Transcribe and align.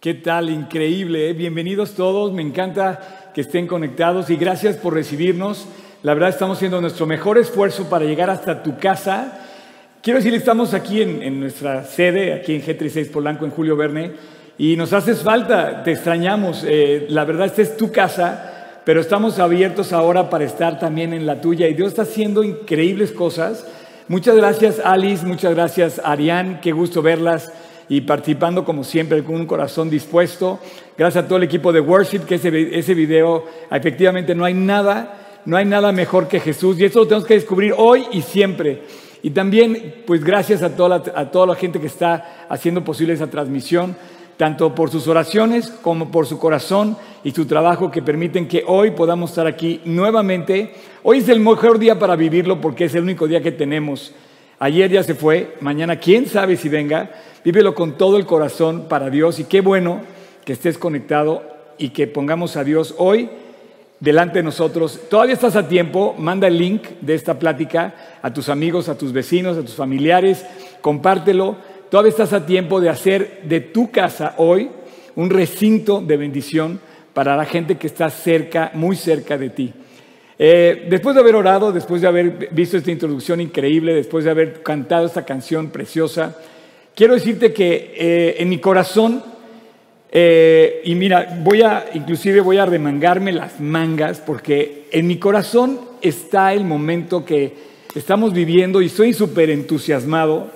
¿Qué 0.00 0.14
tal? 0.14 0.48
Increíble. 0.48 1.28
¿eh? 1.28 1.32
Bienvenidos 1.32 1.94
todos. 1.94 2.32
Me 2.32 2.40
encanta 2.40 3.32
que 3.34 3.40
estén 3.40 3.66
conectados 3.66 4.30
y 4.30 4.36
gracias 4.36 4.76
por 4.76 4.94
recibirnos. 4.94 5.66
La 6.04 6.14
verdad 6.14 6.28
estamos 6.28 6.58
haciendo 6.58 6.80
nuestro 6.80 7.04
mejor 7.04 7.36
esfuerzo 7.36 7.88
para 7.90 8.04
llegar 8.04 8.30
hasta 8.30 8.62
tu 8.62 8.78
casa. 8.78 9.40
Quiero 10.00 10.20
decir, 10.20 10.34
estamos 10.34 10.72
aquí 10.72 11.02
en, 11.02 11.40
nuestra 11.40 11.82
sede, 11.82 12.32
aquí 12.32 12.54
en 12.54 12.62
G36 12.62 13.10
Polanco, 13.10 13.44
en 13.44 13.50
Julio 13.50 13.76
Verne, 13.76 14.12
y 14.56 14.76
nos 14.76 14.92
haces 14.92 15.20
falta, 15.24 15.82
te 15.82 15.90
extrañamos. 15.90 16.64
Eh, 16.64 17.06
la 17.08 17.24
verdad, 17.24 17.46
esta 17.46 17.62
es 17.62 17.76
tu 17.76 17.90
casa, 17.90 18.80
pero 18.84 19.00
estamos 19.00 19.40
abiertos 19.40 19.92
ahora 19.92 20.30
para 20.30 20.44
estar 20.44 20.78
también 20.78 21.12
en 21.12 21.26
la 21.26 21.40
tuya 21.40 21.66
y 21.66 21.74
Dios 21.74 21.88
está 21.88 22.02
haciendo 22.02 22.44
increíbles 22.44 23.10
cosas. 23.10 23.66
Muchas 24.06 24.36
gracias 24.36 24.78
Alice, 24.78 25.26
muchas 25.26 25.56
gracias 25.56 26.00
Arián, 26.04 26.60
qué 26.62 26.70
gusto 26.70 27.02
verlas 27.02 27.52
y 27.88 28.02
participando 28.02 28.64
como 28.64 28.84
siempre 28.84 29.22
con 29.24 29.36
un 29.36 29.46
corazón 29.46 29.88
dispuesto. 29.88 30.58
Gracias 30.96 31.24
a 31.24 31.26
todo 31.26 31.38
el 31.38 31.44
equipo 31.44 31.72
de 31.72 31.80
Worship, 31.80 32.20
que 32.20 32.36
ese, 32.36 32.78
ese 32.78 32.94
video, 32.94 33.46
efectivamente 33.70 34.34
no 34.34 34.44
hay 34.44 34.54
nada, 34.54 35.40
no 35.44 35.56
hay 35.56 35.64
nada 35.64 35.92
mejor 35.92 36.28
que 36.28 36.40
Jesús 36.40 36.78
y 36.78 36.84
eso 36.84 37.00
lo 37.00 37.06
tenemos 37.06 37.26
que 37.26 37.34
descubrir 37.34 37.74
hoy 37.76 38.06
y 38.12 38.22
siempre. 38.22 38.82
Y 39.22 39.30
también, 39.30 40.02
pues 40.06 40.22
gracias 40.22 40.62
a 40.62 40.76
toda, 40.76 41.02
a 41.14 41.30
toda 41.30 41.46
la 41.46 41.54
gente 41.54 41.80
que 41.80 41.86
está 41.86 42.46
haciendo 42.48 42.84
posible 42.84 43.14
esa 43.14 43.28
transmisión, 43.28 43.96
tanto 44.36 44.74
por 44.74 44.90
sus 44.90 45.08
oraciones 45.08 45.70
como 45.82 46.10
por 46.12 46.26
su 46.26 46.38
corazón 46.38 46.96
y 47.24 47.32
su 47.32 47.46
trabajo 47.46 47.90
que 47.90 48.02
permiten 48.02 48.46
que 48.46 48.62
hoy 48.66 48.92
podamos 48.92 49.30
estar 49.30 49.46
aquí 49.46 49.80
nuevamente. 49.84 50.72
Hoy 51.02 51.18
es 51.18 51.28
el 51.28 51.40
mejor 51.40 51.78
día 51.78 51.98
para 51.98 52.14
vivirlo 52.14 52.60
porque 52.60 52.84
es 52.84 52.94
el 52.94 53.02
único 53.02 53.26
día 53.26 53.42
que 53.42 53.50
tenemos. 53.50 54.14
Ayer 54.58 54.90
ya 54.90 55.02
se 55.02 55.14
fue, 55.14 55.54
mañana 55.60 55.96
quién 55.96 56.26
sabe 56.26 56.56
si 56.56 56.68
venga, 56.68 57.10
Vívelo 57.44 57.74
con 57.74 57.96
todo 57.96 58.18
el 58.18 58.26
corazón 58.26 58.88
para 58.88 59.10
Dios 59.10 59.38
y 59.38 59.44
qué 59.44 59.62
bueno 59.62 60.02
que 60.44 60.52
estés 60.52 60.76
conectado 60.76 61.42
y 61.78 61.90
que 61.90 62.06
pongamos 62.06 62.56
a 62.56 62.64
Dios 62.64 62.94
hoy 62.98 63.30
delante 64.00 64.40
de 64.40 64.42
nosotros. 64.42 65.00
Todavía 65.08 65.34
estás 65.34 65.56
a 65.56 65.68
tiempo, 65.68 66.14
manda 66.18 66.48
el 66.48 66.58
link 66.58 66.82
de 67.00 67.14
esta 67.14 67.38
plática 67.38 68.18
a 68.20 68.32
tus 68.34 68.48
amigos, 68.48 68.88
a 68.88 68.98
tus 68.98 69.12
vecinos, 69.12 69.56
a 69.56 69.62
tus 69.62 69.76
familiares, 69.76 70.44
compártelo. 70.80 71.56
Todavía 71.90 72.10
estás 72.10 72.32
a 72.32 72.44
tiempo 72.44 72.80
de 72.80 72.90
hacer 72.90 73.42
de 73.44 73.60
tu 73.60 73.90
casa 73.90 74.34
hoy 74.36 74.70
un 75.14 75.30
recinto 75.30 76.00
de 76.00 76.16
bendición 76.16 76.80
para 77.14 77.36
la 77.36 77.44
gente 77.44 77.78
que 77.78 77.86
está 77.86 78.10
cerca, 78.10 78.72
muy 78.74 78.94
cerca 78.96 79.38
de 79.38 79.50
ti. 79.50 79.72
Eh, 80.38 80.86
después 80.88 81.14
de 81.14 81.20
haber 81.20 81.34
orado, 81.34 81.72
después 81.72 82.00
de 82.00 82.08
haber 82.08 82.48
visto 82.52 82.76
esta 82.76 82.90
introducción 82.90 83.40
increíble, 83.40 83.94
después 83.94 84.24
de 84.24 84.30
haber 84.30 84.62
cantado 84.62 85.06
esta 85.06 85.24
canción 85.24 85.70
preciosa, 85.70 86.36
Quiero 86.98 87.14
decirte 87.14 87.52
que 87.52 87.94
eh, 87.96 88.36
en 88.40 88.48
mi 88.48 88.58
corazón, 88.58 89.22
eh, 90.10 90.82
y 90.84 90.96
mira, 90.96 91.38
voy 91.44 91.62
a, 91.62 91.84
inclusive 91.94 92.40
voy 92.40 92.58
a 92.58 92.66
remangarme 92.66 93.30
las 93.30 93.60
mangas, 93.60 94.18
porque 94.18 94.88
en 94.90 95.06
mi 95.06 95.16
corazón 95.16 95.78
está 96.02 96.52
el 96.52 96.64
momento 96.64 97.24
que 97.24 97.54
estamos 97.94 98.32
viviendo 98.32 98.82
y 98.82 98.86
estoy 98.86 99.14
súper 99.14 99.48
entusiasmado, 99.50 100.48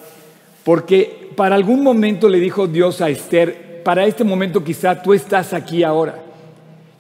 porque 0.65 1.31
para 1.37 1.55
algún 1.55 1.85
momento 1.85 2.29
le 2.29 2.41
dijo 2.41 2.67
Dios 2.67 3.01
a 3.01 3.09
Esther, 3.09 3.85
para 3.85 4.05
este 4.05 4.25
momento 4.25 4.65
quizá 4.65 5.01
tú 5.01 5.15
estás 5.15 5.53
aquí 5.53 5.85
ahora. 5.85 6.22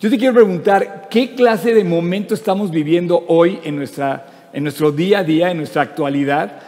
Yo 0.03 0.11
te 0.11 0.19
quiero 0.19 0.35
preguntar, 0.35 1.07
¿qué 1.09 1.33
clase 1.37 1.73
de 1.73 1.85
momento 1.85 2.35
estamos 2.35 2.73
viviendo 2.73 3.25
hoy 3.29 3.61
en, 3.63 3.77
nuestra, 3.77 4.49
en 4.53 4.65
nuestro 4.65 4.91
día 4.91 5.21
a 5.21 5.23
día, 5.23 5.53
en 5.53 5.59
nuestra 5.59 5.83
actualidad? 5.83 6.61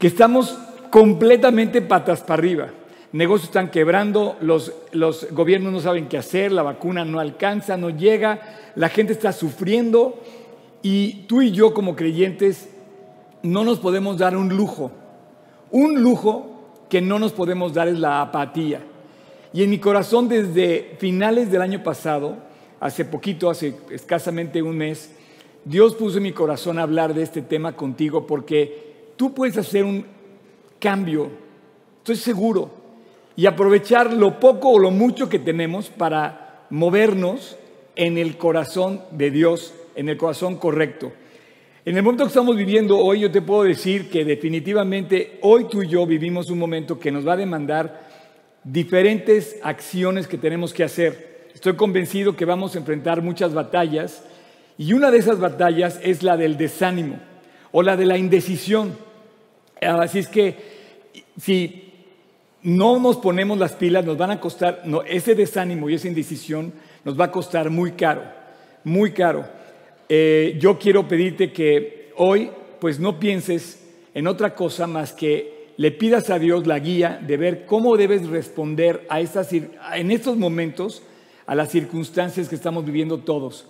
Que 0.00 0.08
estamos 0.08 0.58
completamente 0.90 1.80
patas 1.80 2.22
para 2.22 2.40
arriba. 2.40 2.70
Negocios 3.12 3.50
están 3.50 3.70
quebrando, 3.70 4.36
los, 4.40 4.72
los 4.90 5.28
gobiernos 5.30 5.72
no 5.72 5.78
saben 5.78 6.08
qué 6.08 6.18
hacer, 6.18 6.50
la 6.50 6.64
vacuna 6.64 7.04
no 7.04 7.20
alcanza, 7.20 7.76
no 7.76 7.90
llega, 7.90 8.40
la 8.74 8.88
gente 8.88 9.12
está 9.12 9.32
sufriendo 9.32 10.20
y 10.82 11.22
tú 11.28 11.42
y 11.42 11.52
yo 11.52 11.72
como 11.72 11.94
creyentes 11.94 12.68
no 13.44 13.62
nos 13.62 13.78
podemos 13.78 14.18
dar 14.18 14.36
un 14.36 14.48
lujo. 14.48 14.90
Un 15.70 16.02
lujo 16.02 16.72
que 16.88 17.00
no 17.00 17.20
nos 17.20 17.30
podemos 17.30 17.74
dar 17.74 17.86
es 17.86 18.00
la 18.00 18.22
apatía. 18.22 18.80
Y 19.52 19.62
en 19.62 19.70
mi 19.70 19.78
corazón 19.78 20.28
desde 20.28 20.96
finales 20.98 21.52
del 21.52 21.62
año 21.62 21.84
pasado, 21.84 22.44
hace 22.80 23.04
poquito, 23.04 23.50
hace 23.50 23.74
escasamente 23.90 24.62
un 24.62 24.76
mes, 24.76 25.10
Dios 25.64 25.94
puso 25.94 26.18
en 26.18 26.24
mi 26.24 26.32
corazón 26.32 26.78
a 26.78 26.82
hablar 26.82 27.14
de 27.14 27.22
este 27.22 27.42
tema 27.42 27.74
contigo 27.74 28.26
porque 28.26 29.12
tú 29.16 29.34
puedes 29.34 29.58
hacer 29.58 29.84
un 29.84 30.06
cambio, 30.78 31.30
estoy 31.98 32.16
seguro, 32.16 32.70
y 33.34 33.46
aprovechar 33.46 34.12
lo 34.12 34.38
poco 34.40 34.70
o 34.70 34.78
lo 34.78 34.90
mucho 34.90 35.28
que 35.28 35.38
tenemos 35.38 35.88
para 35.90 36.66
movernos 36.70 37.56
en 37.96 38.18
el 38.18 38.36
corazón 38.36 39.02
de 39.10 39.30
Dios, 39.30 39.74
en 39.94 40.08
el 40.08 40.16
corazón 40.16 40.56
correcto. 40.56 41.12
En 41.84 41.96
el 41.96 42.02
momento 42.02 42.24
que 42.24 42.28
estamos 42.28 42.56
viviendo 42.56 42.98
hoy, 42.98 43.20
yo 43.20 43.30
te 43.30 43.42
puedo 43.42 43.62
decir 43.62 44.10
que 44.10 44.24
definitivamente 44.24 45.38
hoy 45.42 45.66
tú 45.70 45.82
y 45.82 45.88
yo 45.88 46.06
vivimos 46.06 46.50
un 46.50 46.58
momento 46.58 46.98
que 46.98 47.12
nos 47.12 47.26
va 47.26 47.34
a 47.34 47.36
demandar 47.36 48.06
diferentes 48.64 49.56
acciones 49.62 50.26
que 50.26 50.38
tenemos 50.38 50.72
que 50.72 50.82
hacer. 50.82 51.35
Estoy 51.56 51.74
convencido 51.74 52.36
que 52.36 52.44
vamos 52.44 52.74
a 52.74 52.78
enfrentar 52.78 53.22
muchas 53.22 53.54
batallas 53.54 54.22
y 54.76 54.92
una 54.92 55.10
de 55.10 55.16
esas 55.16 55.40
batallas 55.40 55.98
es 56.02 56.22
la 56.22 56.36
del 56.36 56.58
desánimo 56.58 57.18
o 57.72 57.82
la 57.82 57.96
de 57.96 58.04
la 58.04 58.18
indecisión. 58.18 58.94
Así 59.80 60.18
es 60.18 60.28
que 60.28 60.54
si 61.40 61.94
no 62.60 63.00
nos 63.00 63.16
ponemos 63.16 63.56
las 63.56 63.72
pilas, 63.72 64.04
nos 64.04 64.18
van 64.18 64.32
a 64.32 64.38
costar, 64.38 64.82
ese 65.08 65.34
desánimo 65.34 65.88
y 65.88 65.94
esa 65.94 66.08
indecisión 66.08 66.74
nos 67.06 67.18
va 67.18 67.24
a 67.24 67.32
costar 67.32 67.70
muy 67.70 67.92
caro, 67.92 68.24
muy 68.84 69.12
caro. 69.12 69.48
Eh, 70.10 70.58
yo 70.60 70.78
quiero 70.78 71.08
pedirte 71.08 71.54
que 71.54 72.12
hoy, 72.16 72.50
pues 72.78 73.00
no 73.00 73.18
pienses 73.18 73.82
en 74.12 74.26
otra 74.26 74.54
cosa 74.54 74.86
más 74.86 75.14
que 75.14 75.70
le 75.78 75.90
pidas 75.90 76.28
a 76.28 76.38
Dios 76.38 76.66
la 76.66 76.78
guía 76.80 77.18
de 77.26 77.38
ver 77.38 77.64
cómo 77.64 77.96
debes 77.96 78.28
responder 78.28 79.06
a 79.08 79.20
estas, 79.20 79.54
en 79.54 80.10
estos 80.10 80.36
momentos 80.36 81.02
a 81.46 81.54
las 81.54 81.70
circunstancias 81.70 82.48
que 82.48 82.54
estamos 82.54 82.84
viviendo 82.84 83.18
todos, 83.18 83.66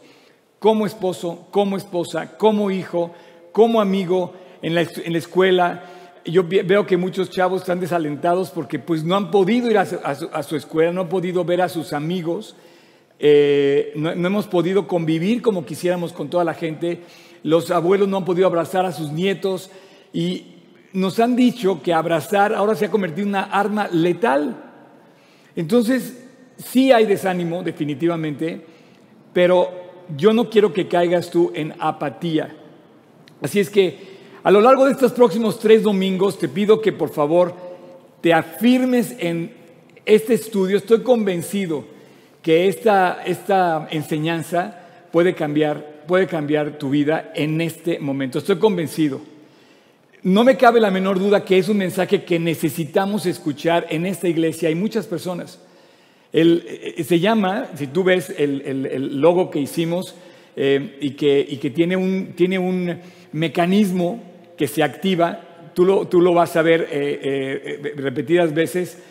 como 0.58 0.86
esposo, 0.86 1.46
como 1.50 1.76
esposa, 1.76 2.36
como 2.38 2.70
hijo, 2.70 3.12
como 3.52 3.80
amigo, 3.80 4.34
en 4.62 4.74
la, 4.74 4.82
en 4.82 5.12
la 5.12 5.18
escuela, 5.18 5.84
yo 6.24 6.44
veo 6.44 6.86
que 6.86 6.96
muchos 6.96 7.30
chavos 7.30 7.60
están 7.60 7.78
desalentados 7.78 8.50
porque 8.50 8.78
pues 8.78 9.04
no 9.04 9.14
han 9.14 9.30
podido 9.30 9.70
ir 9.70 9.78
a 9.78 9.84
su, 10.42 10.56
escuela, 10.56 10.92
no 10.92 11.02
han 11.02 11.08
podido 11.08 11.44
ver 11.44 11.62
a 11.62 11.68
sus 11.68 11.92
amigos, 11.92 12.56
eh, 13.18 13.92
no, 13.94 14.10
hemos 14.10 14.46
podido 14.46 14.88
convivir 14.88 15.40
como 15.40 15.64
quisiéramos 15.64 16.12
con 16.12 16.28
toda 16.28 16.44
la 16.44 16.54
gente, 16.54 17.02
los 17.42 17.70
abuelos 17.70 18.08
no 18.08 18.16
han 18.16 18.24
podido 18.24 18.46
abrazar 18.46 18.84
a 18.86 18.92
sus 18.92 19.12
nietos. 19.12 19.70
Y 20.12 20.56
nos 20.92 21.20
han 21.20 21.36
dicho 21.36 21.80
que 21.82 21.92
abrazar 21.94 22.54
ahora 22.54 22.74
se 22.74 22.86
ha 22.86 22.90
convertido 22.90 23.22
en 23.22 23.28
una 23.28 23.44
arma 23.44 23.88
letal. 23.92 24.64
Entonces, 25.54 26.25
sí 26.56 26.92
hay 26.92 27.06
desánimo, 27.06 27.62
definitivamente, 27.62 28.60
pero 29.32 29.70
yo 30.16 30.32
no 30.32 30.48
quiero 30.48 30.72
que 30.72 30.88
caigas 30.88 31.30
tú 31.30 31.52
en 31.54 31.74
apatía. 31.78 32.54
Así 33.42 33.60
es 33.60 33.70
que 33.70 34.16
a 34.42 34.50
lo 34.50 34.60
largo 34.60 34.84
de 34.84 34.92
estos 34.92 35.12
próximos 35.12 35.58
tres 35.58 35.82
domingos 35.82 36.38
te 36.38 36.48
pido 36.48 36.80
que 36.80 36.92
por 36.92 37.10
favor 37.10 37.54
te 38.20 38.32
afirmes 38.32 39.14
en 39.18 39.52
este 40.04 40.34
estudio. 40.34 40.76
Estoy 40.76 41.02
convencido 41.02 41.84
que 42.42 42.68
esta, 42.68 43.22
esta 43.24 43.88
enseñanza 43.90 44.78
puede 45.10 45.34
cambiar, 45.34 46.04
puede 46.06 46.26
cambiar 46.26 46.78
tu 46.78 46.90
vida 46.90 47.32
en 47.34 47.60
este 47.60 47.98
momento. 47.98 48.38
Estoy 48.38 48.58
convencido. 48.58 49.20
No 50.22 50.44
me 50.44 50.56
cabe 50.56 50.80
la 50.80 50.90
menor 50.90 51.18
duda 51.18 51.44
que 51.44 51.58
es 51.58 51.68
un 51.68 51.78
mensaje 51.78 52.24
que 52.24 52.38
necesitamos 52.38 53.26
escuchar 53.26 53.86
en 53.90 54.06
esta 54.06 54.28
iglesia. 54.28 54.68
Hay 54.68 54.74
muchas 54.74 55.06
personas. 55.06 55.60
Eh, 56.32 57.04
se 57.04 57.20
llama, 57.20 57.68
si 57.76 57.86
tú 57.86 58.04
ves 58.04 58.34
el, 58.36 59.20
logo 59.20 59.50
que 59.50 59.60
hicimos 59.60 60.14
eh, 60.56 60.96
y, 61.00 61.10
que, 61.10 61.46
y 61.48 61.56
que 61.58 61.70
tiene 61.70 61.96
un, 61.96 62.32
tiene 62.34 62.58
un 62.58 62.98
mecanismo 63.32 64.22
que 64.56 64.66
se 64.66 64.82
activa, 64.82 65.70
tú 65.74 65.84
lo, 65.84 66.06
tú 66.06 66.20
lo 66.20 66.34
vas 66.34 66.56
a 66.56 66.62
ver 66.62 66.88
eh, 66.90 67.94
repetidas 67.96 68.54
veces. 68.54 69.02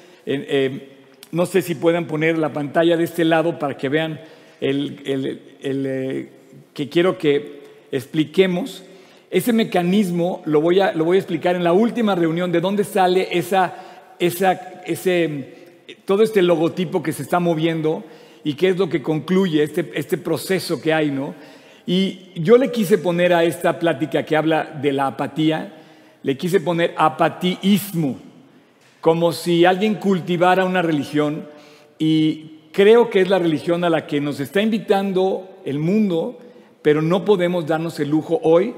no 1.31 1.45
sé 1.45 1.61
si 1.61 1.75
puedan 1.75 2.05
poner 2.05 2.37
la 2.37 2.51
pantalla 2.51 2.97
de 2.97 3.03
este 3.03 3.25
lado 3.25 3.59
para 3.59 3.77
que 3.77 3.89
vean 3.89 4.19
el, 4.61 6.29
que 6.73 6.89
quiero 6.89 7.17
que 7.17 7.61
expliquemos. 7.91 8.83
Ese 9.31 9.53
mecanismo 9.53 10.41
lo 10.45 10.61
voy, 10.61 10.79
a, 10.79 10.93
lo 10.93 11.05
voy 11.05 11.17
a 11.17 11.19
explicar 11.19 11.55
en 11.55 11.63
la 11.63 11.73
última 11.73 12.15
reunión 12.15 12.51
de 12.51 12.61
dónde 12.61 12.83
sale 12.83 13.27
esa, 13.31 13.73
esa, 14.19 14.53
ese, 14.85 15.64
todo 16.05 16.23
este 16.23 16.41
logotipo 16.41 17.03
que 17.03 17.13
se 17.13 17.23
está 17.23 17.39
moviendo 17.39 18.03
y 18.43 18.53
qué 18.53 18.69
es 18.69 18.77
lo 18.77 18.89
que 18.89 19.01
concluye 19.01 19.63
este, 19.63 19.91
este 19.95 20.17
proceso 20.17 20.81
que 20.81 20.93
hay, 20.93 21.11
¿no? 21.11 21.35
Y 21.85 22.31
yo 22.35 22.57
le 22.57 22.71
quise 22.71 22.97
poner 22.97 23.33
a 23.33 23.43
esta 23.43 23.79
plática 23.79 24.23
que 24.23 24.35
habla 24.35 24.63
de 24.81 24.91
la 24.91 25.07
apatía, 25.07 25.73
le 26.23 26.37
quise 26.37 26.59
poner 26.59 26.93
apatíismo, 26.97 28.17
como 29.01 29.31
si 29.31 29.65
alguien 29.65 29.95
cultivara 29.95 30.65
una 30.65 30.81
religión 30.81 31.47
y 31.99 32.55
creo 32.71 33.09
que 33.09 33.21
es 33.21 33.29
la 33.29 33.39
religión 33.39 33.83
a 33.83 33.89
la 33.89 34.07
que 34.07 34.19
nos 34.19 34.39
está 34.39 34.61
invitando 34.61 35.47
el 35.63 35.79
mundo, 35.79 36.39
pero 36.81 37.01
no 37.01 37.23
podemos 37.23 37.67
darnos 37.67 37.99
el 37.99 38.09
lujo 38.09 38.39
hoy, 38.43 38.73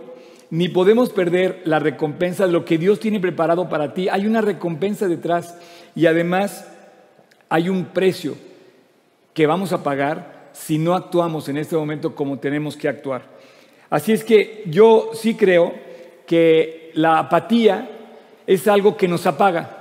ni 0.49 0.69
podemos 0.69 1.09
perder 1.09 1.61
la 1.65 1.79
recompensa 1.79 2.45
de 2.45 2.53
lo 2.53 2.65
que 2.65 2.77
Dios 2.77 2.99
tiene 2.99 3.19
preparado 3.19 3.69
para 3.69 3.93
ti. 3.93 4.07
Hay 4.09 4.25
una 4.25 4.41
recompensa 4.41 5.07
detrás 5.07 5.57
y 5.95 6.05
además 6.05 6.67
hay 7.49 7.69
un 7.69 7.85
precio 7.85 8.35
que 9.33 9.47
vamos 9.47 9.73
a 9.73 9.83
pagar 9.83 10.49
si 10.53 10.77
no 10.77 10.95
actuamos 10.95 11.49
en 11.49 11.57
este 11.57 11.75
momento 11.75 12.15
como 12.15 12.39
tenemos 12.39 12.75
que 12.75 12.87
actuar. 12.87 13.23
Así 13.89 14.11
es 14.11 14.23
que 14.23 14.63
yo 14.65 15.11
sí 15.13 15.35
creo 15.35 15.73
que 16.25 16.91
la 16.93 17.19
apatía 17.19 17.89
es 18.45 18.67
algo 18.67 18.97
que 18.97 19.07
nos 19.07 19.25
apaga. 19.25 19.77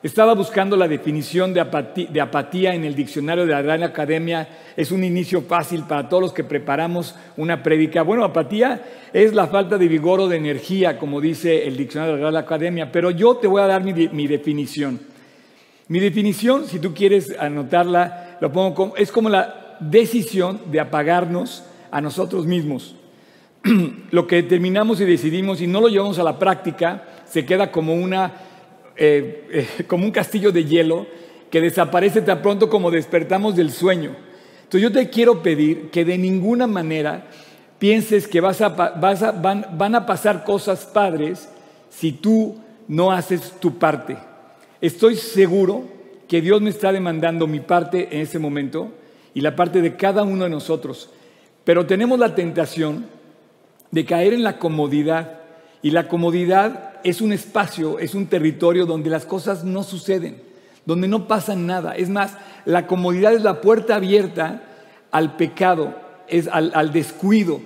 Estaba 0.00 0.32
buscando 0.34 0.76
la 0.76 0.86
definición 0.86 1.52
de 1.52 1.60
apatía, 1.60 2.72
en 2.72 2.84
el 2.84 2.94
diccionario 2.94 3.46
de 3.46 3.52
la 3.52 3.62
Gran 3.62 3.82
Academia. 3.82 4.48
Es 4.76 4.92
un 4.92 5.02
inicio 5.02 5.42
fácil 5.42 5.82
para 5.88 6.08
todos 6.08 6.22
los 6.22 6.32
que 6.32 6.44
preparamos 6.44 7.16
una 7.36 7.64
prédica. 7.64 8.02
Bueno, 8.02 8.22
apatía 8.22 8.80
es 9.12 9.34
la 9.34 9.48
falta 9.48 9.76
de 9.76 9.88
vigor 9.88 10.20
o 10.20 10.28
de 10.28 10.36
energía, 10.36 10.98
como 10.98 11.20
dice 11.20 11.66
el 11.66 11.76
diccionario 11.76 12.14
de 12.14 12.22
la 12.22 12.30
Gran 12.30 12.44
Academia. 12.44 12.92
Pero 12.92 13.10
yo 13.10 13.38
te 13.38 13.48
voy 13.48 13.60
a 13.60 13.66
dar 13.66 13.82
mi, 13.82 14.26
definición. 14.28 15.00
Mi 15.88 16.00
definición, 16.00 16.66
si 16.66 16.78
tú 16.78 16.94
quieres 16.94 17.34
anotarla, 17.38 18.36
lo 18.40 18.52
pongo 18.52 18.74
como, 18.74 18.96
es 18.96 19.10
como 19.10 19.28
la 19.28 19.76
decisión 19.80 20.60
de 20.70 20.80
apagarnos 20.80 21.64
a 21.90 22.00
nosotros 22.00 22.46
mismos. 22.46 22.94
lo 24.10 24.26
que 24.26 24.36
determinamos 24.36 25.00
y 25.00 25.04
decidimos 25.04 25.60
y 25.60 25.66
no 25.66 25.80
lo 25.80 25.88
llevamos 25.88 26.18
a 26.18 26.22
la 26.22 26.38
práctica, 26.38 27.04
se 27.26 27.44
queda 27.44 27.72
como 27.72 27.94
una 27.94 28.32
eh, 29.00 29.46
eh, 29.78 29.84
como 29.86 30.04
un 30.04 30.10
castillo 30.10 30.50
de 30.50 30.64
hielo 30.64 31.06
que 31.50 31.60
desaparece 31.60 32.20
tan 32.20 32.42
pronto 32.42 32.68
como 32.68 32.90
despertamos 32.90 33.56
del 33.56 33.70
sueño. 33.70 34.14
Entonces 34.64 34.82
yo 34.82 34.92
te 34.92 35.08
quiero 35.08 35.42
pedir 35.42 35.88
que 35.90 36.04
de 36.04 36.18
ninguna 36.18 36.66
manera 36.66 37.26
pienses 37.78 38.28
que 38.28 38.40
vas 38.40 38.60
a, 38.60 38.68
vas 38.68 39.22
a, 39.22 39.32
van, 39.32 39.64
van 39.72 39.94
a 39.94 40.04
pasar 40.04 40.44
cosas 40.44 40.84
padres 40.84 41.48
si 41.88 42.12
tú 42.12 42.58
no 42.86 43.10
haces 43.12 43.54
tu 43.60 43.78
parte. 43.78 44.27
Estoy 44.80 45.16
seguro 45.16 45.84
que 46.28 46.40
Dios 46.40 46.60
me 46.60 46.70
está 46.70 46.92
demandando 46.92 47.46
mi 47.46 47.60
parte 47.60 48.08
en 48.12 48.20
ese 48.20 48.38
momento 48.38 48.92
y 49.34 49.40
la 49.40 49.56
parte 49.56 49.82
de 49.82 49.96
cada 49.96 50.22
uno 50.22 50.44
de 50.44 50.50
nosotros. 50.50 51.10
Pero 51.64 51.86
tenemos 51.86 52.18
la 52.18 52.34
tentación 52.34 53.06
de 53.90 54.04
caer 54.04 54.34
en 54.34 54.44
la 54.44 54.58
comodidad 54.58 55.40
y 55.82 55.90
la 55.90 56.08
comodidad 56.08 57.00
es 57.04 57.20
un 57.20 57.32
espacio, 57.32 57.98
es 57.98 58.14
un 58.14 58.26
territorio 58.26 58.86
donde 58.86 59.10
las 59.10 59.24
cosas 59.24 59.64
no 59.64 59.82
suceden, 59.82 60.42
donde 60.86 61.08
no 61.08 61.26
pasa 61.26 61.56
nada. 61.56 61.96
Es 61.96 62.08
más, 62.08 62.36
la 62.64 62.86
comodidad 62.86 63.32
es 63.32 63.42
la 63.42 63.60
puerta 63.60 63.96
abierta 63.96 64.62
al 65.10 65.36
pecado, 65.36 65.94
es 66.28 66.48
al, 66.48 66.92
descuido, 66.92 67.60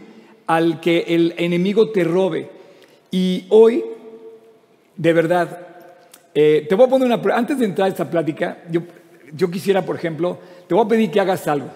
al 0.47 0.81
que 0.81 1.05
el 1.09 1.35
enemigo 1.37 1.91
te 1.91 2.05
robe. 2.05 2.50
Y 3.11 3.47
hoy, 3.50 3.85
de 4.97 5.12
verdad, 5.12 5.72
eh, 6.34 6.67
te 6.69 6.75
voy 6.75 6.87
a 6.87 6.88
poner 6.88 7.06
una. 7.06 7.34
Antes 7.34 7.58
de 7.58 7.64
entrar 7.64 7.87
a 7.87 7.90
esta 7.90 8.08
plática, 8.08 8.58
yo, 8.70 8.82
yo 9.34 9.50
quisiera, 9.50 9.82
por 9.82 9.96
ejemplo, 9.96 10.38
te 10.67 10.75
voy 10.75 10.84
a 10.84 10.88
pedir 10.88 11.11
que 11.11 11.20
hagas 11.20 11.46
algo. 11.46 11.69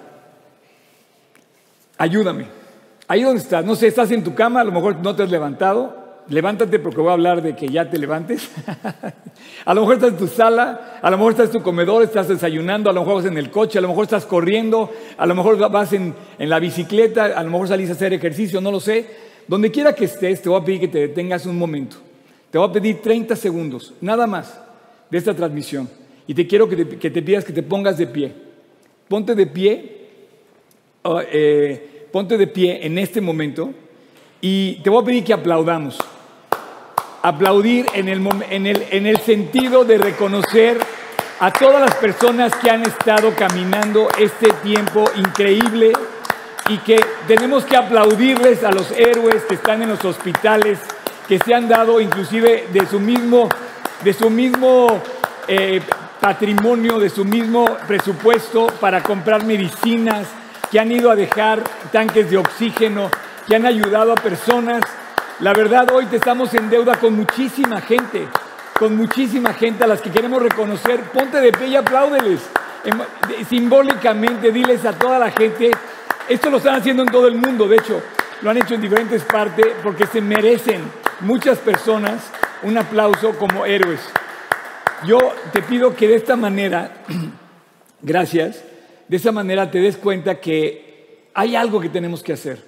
Ayúdame. 1.99 2.47
Ahí 3.09 3.23
donde 3.23 3.41
estás, 3.41 3.65
no 3.65 3.77
sé, 3.77 3.87
estás 3.87 4.11
en 4.11 4.25
tu 4.25 4.35
cama, 4.35 4.61
a 4.61 4.65
lo 4.65 4.73
mejor 4.73 4.97
no 4.97 5.15
te 5.15 5.23
has 5.23 5.31
levantado, 5.31 6.07
levántate 6.29 6.81
porque 6.81 7.01
voy 7.01 7.11
a 7.11 7.13
hablar 7.13 7.41
de 7.41 7.55
que 7.55 7.69
ya 7.69 7.89
te 7.89 7.99
levantes. 7.99 8.51
a 9.65 9.75
lo 9.75 9.83
mejor 9.83 9.95
estás 9.95 10.11
en 10.11 10.17
tu 10.17 10.27
sala, 10.27 10.99
a 11.01 11.11
lo 11.11 11.17
mejor 11.17 11.33
estás 11.33 11.47
en 11.47 11.53
tu 11.53 11.63
comedor, 11.63 12.03
estás 12.03 12.27
desayunando, 12.27 12.91
a 12.91 12.93
lo 12.93 13.01
mejor 13.01 13.17
vas 13.23 13.27
en 13.27 13.39
el 13.39 13.51
coche, 13.51 13.79
a 13.79 13.83
lo 13.83 13.89
mejor 13.89 14.05
estás 14.05 14.27
corriendo, 14.27 14.91
a 15.17 15.25
lo 15.25 15.35
mejor 15.37 15.57
vas 15.71 15.93
en, 15.93 16.15
la 16.39 16.59
bicicleta, 16.59 17.27
a 17.27 17.43
lo 17.45 17.51
mejor 17.51 17.69
salís 17.69 17.91
a 17.91 17.93
hacer 17.93 18.13
ejercicio, 18.13 18.61
no 18.61 18.73
lo 18.73 18.81
sé. 18.81 19.07
Donde 19.47 19.71
quiera 19.71 19.95
que 19.95 20.07
estés, 20.07 20.43
te 20.43 20.49
voy 20.49 20.61
a 20.61 20.65
pedir 20.65 20.81
que 20.81 20.89
te 20.89 20.99
detengas 20.99 21.47
un 21.47 21.57
momento. 21.57 21.99
Te 22.57 22.61
voy 22.61 22.71
a 22.71 22.73
pedir 22.73 23.03
30 23.03 23.37
segundos, 23.37 23.93
nada 24.01 24.27
más, 24.27 24.59
de 25.11 25.19
esta 25.19 25.35
transmisión. 25.35 25.91
Y 26.27 26.33
te 26.33 26.47
quiero 26.47 26.67
que 26.67 26.87
te, 26.87 27.21
pidas 27.21 27.45
que 27.45 27.53
te 27.53 27.63
pongas 27.63 27.99
de 27.99 28.07
pie. 28.07 28.33
Ponte 29.09 29.35
de 29.35 29.47
pie, 29.47 30.07
oh, 31.03 31.21
eh, 31.21 32.07
ponte 32.11 32.39
de 32.39 32.47
pie 32.47 32.87
en 32.87 32.97
este 32.97 33.21
momento 33.21 33.75
y 34.41 34.77
te 34.77 34.89
voy 34.89 35.03
a 35.03 35.05
pedir 35.05 35.25
que 35.25 35.35
aplaudamos 35.35 35.99
aplaudir 37.21 37.85
en 37.93 38.09
el, 38.09 38.27
en, 38.49 38.67
el, 38.67 38.87
en 38.91 39.05
el 39.05 39.19
sentido 39.19 39.85
de 39.85 39.99
reconocer 39.99 40.79
a 41.41 41.53
todas 41.53 41.83
las 41.83 41.95
personas 41.97 42.55
que 42.57 42.71
han 42.71 42.85
estado 42.85 43.35
caminando 43.35 44.09
este 44.19 44.49
tiempo 44.63 45.05
increíble 45.15 45.93
y 46.71 46.79
que 46.79 47.05
tenemos 47.29 47.67
que 47.67 47.77
aplaudirles 47.77 48.65
a 48.65 48.73
los 48.73 48.91
héroes 48.93 49.43
que 49.45 49.57
están 49.57 49.83
en 49.83 49.91
los 49.91 50.03
hospitales, 50.07 50.79
que 51.29 51.39
se 51.39 51.55
han 51.55 51.69
dado 51.69 52.01
inclusive 52.01 52.69
de 52.73 52.87
su 52.87 53.01
mismo, 53.01 53.49
de 54.03 54.13
su 54.13 54.31
mismo 54.31 55.03
eh, 55.49 55.81
patrimonio, 56.21 56.99
de 56.99 57.11
su 57.11 57.25
mismo 57.25 57.65
presupuesto 57.87 58.67
para 58.81 59.03
comprar 59.03 59.45
medicinas, 59.45 60.27
que 60.71 60.81
han 60.81 60.91
ido 60.91 61.11
a 61.11 61.17
dejar 61.17 61.63
tanques 61.93 62.31
de 62.31 62.39
oxígeno, 62.39 63.11
que 63.47 63.57
han 63.57 63.67
ayudado 63.67 64.13
a 64.13 64.17
personas 64.17 64.83
la 65.41 65.53
verdad, 65.53 65.91
hoy 65.93 66.07
te 66.07 66.17
estamos 66.17 66.55
en 66.55 66.71
deuda 66.71 66.97
con 66.97 67.15
muchísima 67.15 67.83
gente, 67.83 68.27
con 68.79 68.97
muchísima 68.97 69.53
gente 69.53 69.85
a 69.85 69.87
las 69.87 70.01
que 70.01 70.11
queremos 70.11 70.43
reconocer. 70.43 70.99
Ponte 71.13 71.43
de 71.43 71.53
pie 71.53 71.67
y 71.69 71.77
apláudeles. 71.77 72.41
Em, 72.83 72.99
simbólicamente, 73.47 74.51
diles 74.51 74.87
a 74.87 74.95
toda 74.95 75.19
la 75.19 75.31
gente, 75.31 75.71
esto 76.27 76.49
lo 76.49 76.57
están 76.57 76.77
haciendo 76.77 77.03
en 77.03 77.11
todo 77.11 77.29
el 77.29 77.35
mundo, 77.35 77.69
de 77.69 77.77
hecho, 77.77 78.03
lo 78.41 78.49
han 78.49 78.57
hecho 78.57 78.77
en 78.77 78.81
diferentes 78.81 79.25
partes 79.25 79.75
porque 79.83 80.07
se 80.07 80.23
merecen 80.23 80.81
muchas 81.21 81.59
personas 81.59 82.23
un 82.63 82.79
aplauso 82.79 83.37
como 83.39 83.67
héroes. 83.67 84.01
Yo 85.07 85.19
te 85.53 85.63
pido 85.63 85.95
que 85.95 86.09
de 86.09 86.17
esta 86.17 86.37
manera, 86.37 87.05
gracias, 88.03 88.63
de 89.09 89.17
esa 89.17 89.33
manera 89.33 89.71
te 89.71 89.79
des 89.79 89.97
cuenta 89.97 90.41
que 90.41 91.29
hay 91.35 91.55
algo 91.55 91.81
que 91.81 91.89
tenemos 91.89 92.23
que 92.23 92.33
hacer. 92.33 92.65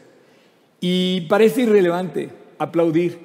Y 0.80 1.22
parece 1.22 1.62
irrelevante, 1.62 2.30
aplaudir, 2.58 3.18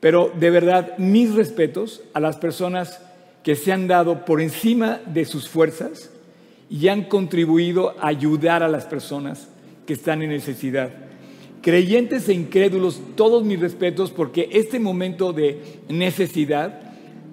pero 0.00 0.30
de 0.34 0.50
verdad 0.50 0.98
mis 0.98 1.34
respetos 1.34 2.02
a 2.12 2.20
las 2.20 2.36
personas 2.36 3.00
que 3.42 3.54
se 3.54 3.72
han 3.72 3.88
dado 3.88 4.24
por 4.24 4.40
encima 4.40 5.00
de 5.06 5.24
sus 5.24 5.48
fuerzas 5.48 6.10
y 6.68 6.88
han 6.88 7.04
contribuido 7.04 7.96
a 8.00 8.08
ayudar 8.08 8.62
a 8.62 8.68
las 8.68 8.84
personas 8.84 9.48
que 9.86 9.94
están 9.94 10.22
en 10.22 10.30
necesidad. 10.30 10.90
Creyentes 11.62 12.28
e 12.28 12.32
incrédulos, 12.32 13.00
todos 13.16 13.44
mis 13.44 13.60
respetos 13.60 14.10
porque 14.10 14.48
este 14.52 14.80
momento 14.80 15.32
de 15.32 15.60
necesidad 15.88 16.80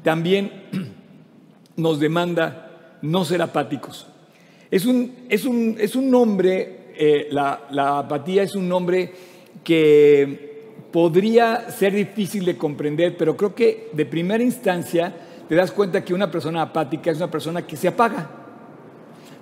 también 0.03 0.51
nos 1.75 1.99
demanda 1.99 2.97
no 3.01 3.23
ser 3.23 3.41
apáticos. 3.41 4.07
Es 4.69 4.85
un, 4.85 5.13
es 5.29 5.45
un, 5.45 5.77
es 5.79 5.95
un 5.95 6.11
nombre, 6.11 6.91
eh, 6.97 7.27
la, 7.31 7.67
la 7.71 7.99
apatía 7.99 8.43
es 8.43 8.55
un 8.55 8.67
nombre 8.67 9.11
que 9.63 10.47
podría 10.91 11.69
ser 11.71 11.93
difícil 11.93 12.43
de 12.43 12.57
comprender, 12.57 13.15
pero 13.17 13.37
creo 13.37 13.55
que 13.55 13.89
de 13.93 14.05
primera 14.05 14.43
instancia 14.43 15.13
te 15.47 15.55
das 15.55 15.71
cuenta 15.71 16.03
que 16.03 16.13
una 16.13 16.29
persona 16.29 16.61
apática 16.61 17.11
es 17.11 17.17
una 17.17 17.31
persona 17.31 17.65
que 17.65 17.77
se 17.77 17.87
apaga. 17.87 18.29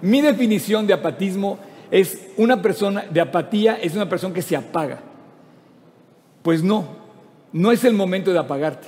Mi 0.02 0.22
definición 0.22 0.86
de 0.86 0.94
apatismo 0.94 1.58
es 1.58 1.75
una 2.38 2.62
persona, 2.62 3.06
de 3.10 3.22
apatía 3.22 3.76
es 3.82 3.96
una 3.96 4.10
persona 4.10 4.34
que 4.34 4.42
se 4.42 4.56
apaga. 4.56 5.02
Pues 6.42 6.64
no, 6.64 6.88
no 7.54 7.72
es 7.72 7.84
el 7.84 7.94
momento 7.94 8.32
de 8.32 8.40
apagarte, 8.40 8.88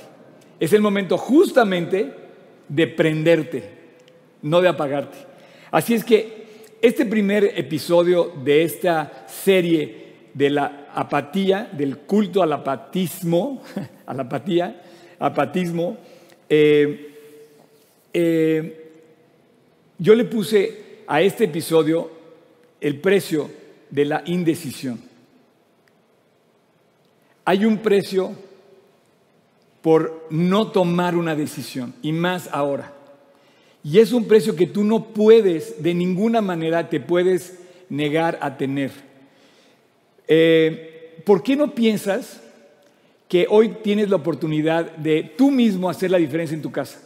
es 0.60 0.72
el 0.72 0.80
momento 0.80 1.16
justamente 1.16 2.12
de 2.68 2.86
prenderte, 2.86 3.64
no 4.42 4.60
de 4.60 4.68
apagarte. 4.68 5.18
Así 5.70 5.94
es 5.94 6.04
que 6.04 6.38
este 6.80 7.06
primer 7.06 7.44
episodio 7.56 8.32
de 8.44 8.62
esta 8.62 9.24
serie 9.26 10.08
de 10.34 10.50
la 10.50 10.88
apatía, 10.94 11.68
del 11.72 11.98
culto 11.98 12.42
al 12.42 12.52
apatismo, 12.52 13.62
a 14.06 14.14
la 14.14 14.22
apatía, 14.22 14.82
apatismo, 15.18 15.96
eh, 16.48 17.14
eh, 18.12 18.90
yo 19.98 20.14
le 20.14 20.24
puse 20.24 21.02
a 21.06 21.20
este 21.20 21.44
episodio 21.44 22.17
el 22.80 23.00
precio 23.00 23.50
de 23.90 24.04
la 24.04 24.22
indecisión. 24.26 25.00
Hay 27.44 27.64
un 27.64 27.78
precio 27.78 28.32
por 29.82 30.26
no 30.30 30.70
tomar 30.70 31.16
una 31.16 31.34
decisión, 31.34 31.94
y 32.02 32.12
más 32.12 32.48
ahora. 32.52 32.92
Y 33.82 34.00
es 34.00 34.12
un 34.12 34.26
precio 34.26 34.56
que 34.56 34.66
tú 34.66 34.84
no 34.84 35.14
puedes, 35.14 35.82
de 35.82 35.94
ninguna 35.94 36.40
manera 36.40 36.90
te 36.90 37.00
puedes 37.00 37.58
negar 37.88 38.38
a 38.42 38.56
tener. 38.56 38.90
Eh, 40.26 41.22
¿Por 41.24 41.42
qué 41.42 41.56
no 41.56 41.74
piensas 41.74 42.42
que 43.28 43.46
hoy 43.48 43.76
tienes 43.82 44.10
la 44.10 44.16
oportunidad 44.16 44.96
de 44.96 45.22
tú 45.22 45.50
mismo 45.50 45.88
hacer 45.88 46.10
la 46.10 46.18
diferencia 46.18 46.54
en 46.54 46.62
tu 46.62 46.72
casa? 46.72 47.00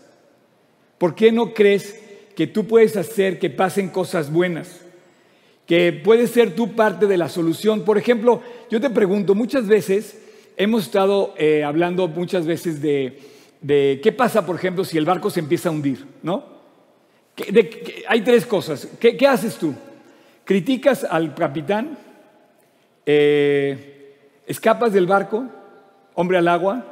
¿Por 0.99 1.15
qué 1.15 1.31
no 1.31 1.53
crees 1.55 2.01
que 2.35 2.47
tú 2.47 2.67
puedes 2.67 2.97
hacer 2.97 3.39
que 3.39 3.51
pasen 3.51 3.89
cosas 3.91 4.33
buenas, 4.33 4.82
que 5.73 5.91
puedes 5.91 6.31
ser 6.31 6.55
tú 6.55 6.75
parte 6.75 7.07
de 7.07 7.17
la 7.17 7.31
solución. 7.31 7.81
Por 7.81 7.97
ejemplo, 7.97 8.43
yo 8.71 8.79
te 8.79 8.91
pregunto, 8.91 9.35
muchas 9.35 9.67
veces 9.67 10.19
hemos 10.59 10.83
estado 10.83 11.33
eh, 11.39 11.65
hablando 11.65 12.09
muchas 12.09 12.45
veces 12.45 12.83
de, 12.83 13.19
qué 14.03 14.15
pasa, 14.15 14.45
por 14.45 14.55
ejemplo, 14.55 14.85
si 14.85 14.99
el 14.99 15.07
barco 15.07 15.31
se 15.31 15.41
empieza 15.41 15.71
a 15.71 15.73
hundir, 15.73 16.05
¿no? 16.23 16.45
hay 18.07 18.21
tres 18.21 18.45
cosas. 18.45 18.87
¿Qué, 19.01 19.27
haces 19.27 19.57
tú? 19.57 19.75
¿Criticas 20.45 21.05
al 21.05 21.35
capitán? 21.35 21.97
Eh, 23.07 24.43
¿Escapas 24.47 24.93
del 24.93 25.07
barco? 25.07 25.47
¿Hombre 26.13 26.37
al 26.37 26.49
agua? 26.49 26.85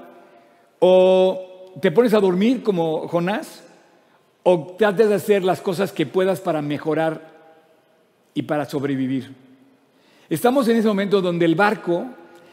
¿O 0.79 1.75
te 1.83 1.91
pones 1.91 2.15
a 2.15 2.21
dormir 2.21 2.63
como 2.63 3.07
Jonás? 3.09 3.63
¿O 4.43 4.75
tratas 4.79 5.11
de 5.11 5.17
hacer 5.17 5.45
las 5.45 5.61
cosas 5.61 5.93
que 5.93 6.07
puedas 6.07 6.41
para 6.41 6.63
mejorar 6.63 7.40
y 8.35 8.43
para 8.43 8.65
sobrevivir? 8.65 9.35
Estamos 10.29 10.69
en 10.69 10.77
ese 10.77 10.89
momento 10.89 11.21
donde 11.21 11.45
el 11.45 11.55
barco 11.55 12.07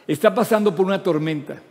está 0.07 0.33
pasando 0.33 0.75
por 0.75 0.85
una 0.85 1.03
tormenta. 1.03 1.61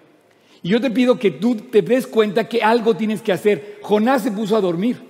Y 0.62 0.70
yo 0.70 0.80
te 0.80 0.90
pido 0.90 1.18
que 1.18 1.32
tú 1.32 1.56
te 1.56 1.82
des 1.82 2.06
cuenta 2.06 2.48
que 2.48 2.62
algo 2.62 2.96
tienes 2.96 3.22
que 3.22 3.32
hacer. 3.32 3.78
Jonás 3.82 4.22
se 4.22 4.32
puso 4.32 4.56
a 4.56 4.60
dormir. 4.60 5.00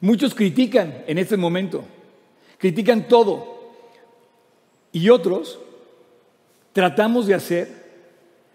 Muchos 0.00 0.34
critican 0.34 1.02
en 1.06 1.18
este 1.18 1.36
momento, 1.36 1.84
critican 2.58 3.08
todo. 3.08 3.72
Y 4.92 5.08
otros 5.08 5.58
tratamos 6.72 7.26
de 7.26 7.34
hacer 7.34 7.84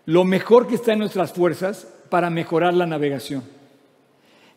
lo 0.06 0.24
mejor 0.24 0.68
que 0.68 0.75
está 0.75 0.94
en 0.94 1.00
nuestras 1.00 1.34
fuerzas 1.34 1.88
para 2.10 2.30
mejorar 2.30 2.74
la 2.74 2.86
navegación. 2.86 3.44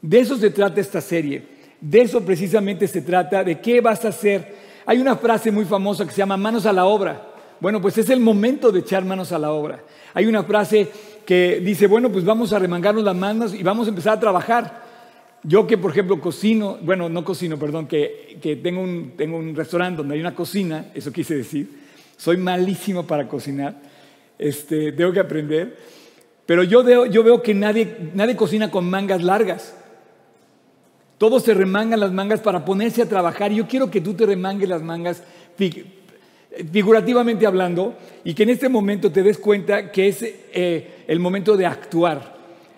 De 0.00 0.20
eso 0.20 0.36
se 0.36 0.50
trata 0.50 0.80
esta 0.80 1.00
serie. 1.00 1.46
De 1.82 2.00
eso 2.00 2.24
precisamente 2.24 2.86
se 2.86 3.02
trata, 3.02 3.42
de 3.42 3.60
qué 3.60 3.80
vas 3.80 4.04
a 4.04 4.08
hacer. 4.08 4.54
Hay 4.86 4.98
una 4.98 5.16
frase 5.16 5.50
muy 5.50 5.64
famosa 5.64 6.04
que 6.04 6.12
se 6.12 6.18
llama 6.18 6.36
manos 6.36 6.64
a 6.64 6.72
la 6.72 6.84
obra. 6.84 7.26
Bueno, 7.58 7.82
pues 7.82 7.98
es 7.98 8.08
el 8.08 8.20
momento 8.20 8.70
de 8.70 8.80
echar 8.80 9.04
manos 9.04 9.32
a 9.32 9.38
la 9.40 9.50
obra. 9.50 9.82
Hay 10.14 10.26
una 10.26 10.44
frase 10.44 10.88
que 11.26 11.60
dice, 11.60 11.88
bueno, 11.88 12.08
pues 12.12 12.24
vamos 12.24 12.52
a 12.52 12.60
remangarnos 12.60 13.02
las 13.02 13.16
manos 13.16 13.52
y 13.52 13.64
vamos 13.64 13.88
a 13.88 13.90
empezar 13.90 14.16
a 14.16 14.20
trabajar. 14.20 14.80
Yo 15.42 15.66
que, 15.66 15.76
por 15.76 15.90
ejemplo, 15.90 16.20
cocino, 16.20 16.78
bueno, 16.82 17.08
no 17.08 17.24
cocino, 17.24 17.58
perdón, 17.58 17.88
que, 17.88 18.38
tengo, 18.62 18.80
un, 18.80 19.14
tengo 19.16 19.36
un 19.36 19.56
restaurante 19.56 19.98
donde 19.98 20.14
hay 20.14 20.20
una 20.20 20.36
cocina, 20.36 20.92
eso 20.94 21.12
quise 21.12 21.34
decir, 21.34 21.68
soy 22.16 22.36
malísimo 22.36 23.08
para 23.08 23.26
cocinar, 23.26 23.74
este, 24.38 24.92
tengo 24.92 25.12
que 25.12 25.18
aprender, 25.18 25.76
pero 26.46 26.62
yo 26.62 26.84
veo, 26.84 27.06
yo 27.06 27.24
veo 27.24 27.42
que 27.42 27.54
nadie, 27.54 28.10
nadie 28.14 28.36
cocina 28.36 28.70
con 28.70 28.88
mangas 28.88 29.24
largas. 29.24 29.81
Todos 31.22 31.44
se 31.44 31.54
remangan 31.54 32.00
las 32.00 32.10
mangas 32.10 32.40
para 32.40 32.64
ponerse 32.64 33.00
a 33.00 33.08
trabajar. 33.08 33.52
Yo 33.52 33.68
quiero 33.68 33.88
que 33.88 34.00
tú 34.00 34.12
te 34.14 34.26
remangues 34.26 34.68
las 34.68 34.82
mangas 34.82 35.22
figurativamente 36.72 37.46
hablando, 37.46 37.94
y 38.24 38.34
que 38.34 38.42
en 38.42 38.50
este 38.50 38.68
momento 38.68 39.12
te 39.12 39.22
des 39.22 39.38
cuenta 39.38 39.92
que 39.92 40.08
es 40.08 40.20
eh, 40.20 41.04
el 41.06 41.20
momento 41.20 41.56
de 41.56 41.64
actuar. 41.64 42.34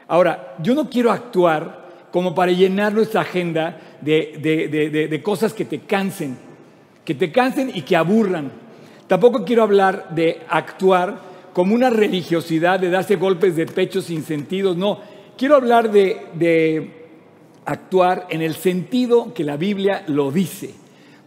Ahora, 0.08 0.56
yo 0.62 0.74
no 0.74 0.90
quiero 0.90 1.10
actuar 1.10 2.08
como 2.12 2.34
para 2.34 2.52
llenar 2.52 2.92
nuestra 2.92 3.22
agenda 3.22 3.80
de, 4.02 5.08
de 5.10 5.22
cosas 5.22 5.54
que 5.54 5.64
te 5.64 5.78
cansen, 5.78 6.36
que 7.02 7.14
te 7.14 7.32
cansen 7.32 7.72
y 7.74 7.80
que 7.80 7.96
aburran. 7.96 8.52
Tampoco 9.06 9.46
quiero 9.46 9.62
hablar 9.62 10.14
de 10.14 10.42
actuar 10.50 11.18
como 11.54 11.74
una 11.74 11.88
religiosidad, 11.88 12.78
de 12.78 12.90
darse 12.90 13.16
golpes 13.16 13.56
de 13.56 13.64
pecho 13.64 14.02
sin 14.02 14.22
sentido, 14.22 14.74
no. 14.74 15.00
Quiero 15.34 15.56
hablar 15.56 15.90
de 15.90 16.93
actuar 17.66 18.26
en 18.30 18.42
el 18.42 18.54
sentido 18.54 19.32
que 19.34 19.44
la 19.44 19.56
Biblia 19.56 20.04
lo 20.06 20.30
dice. 20.30 20.74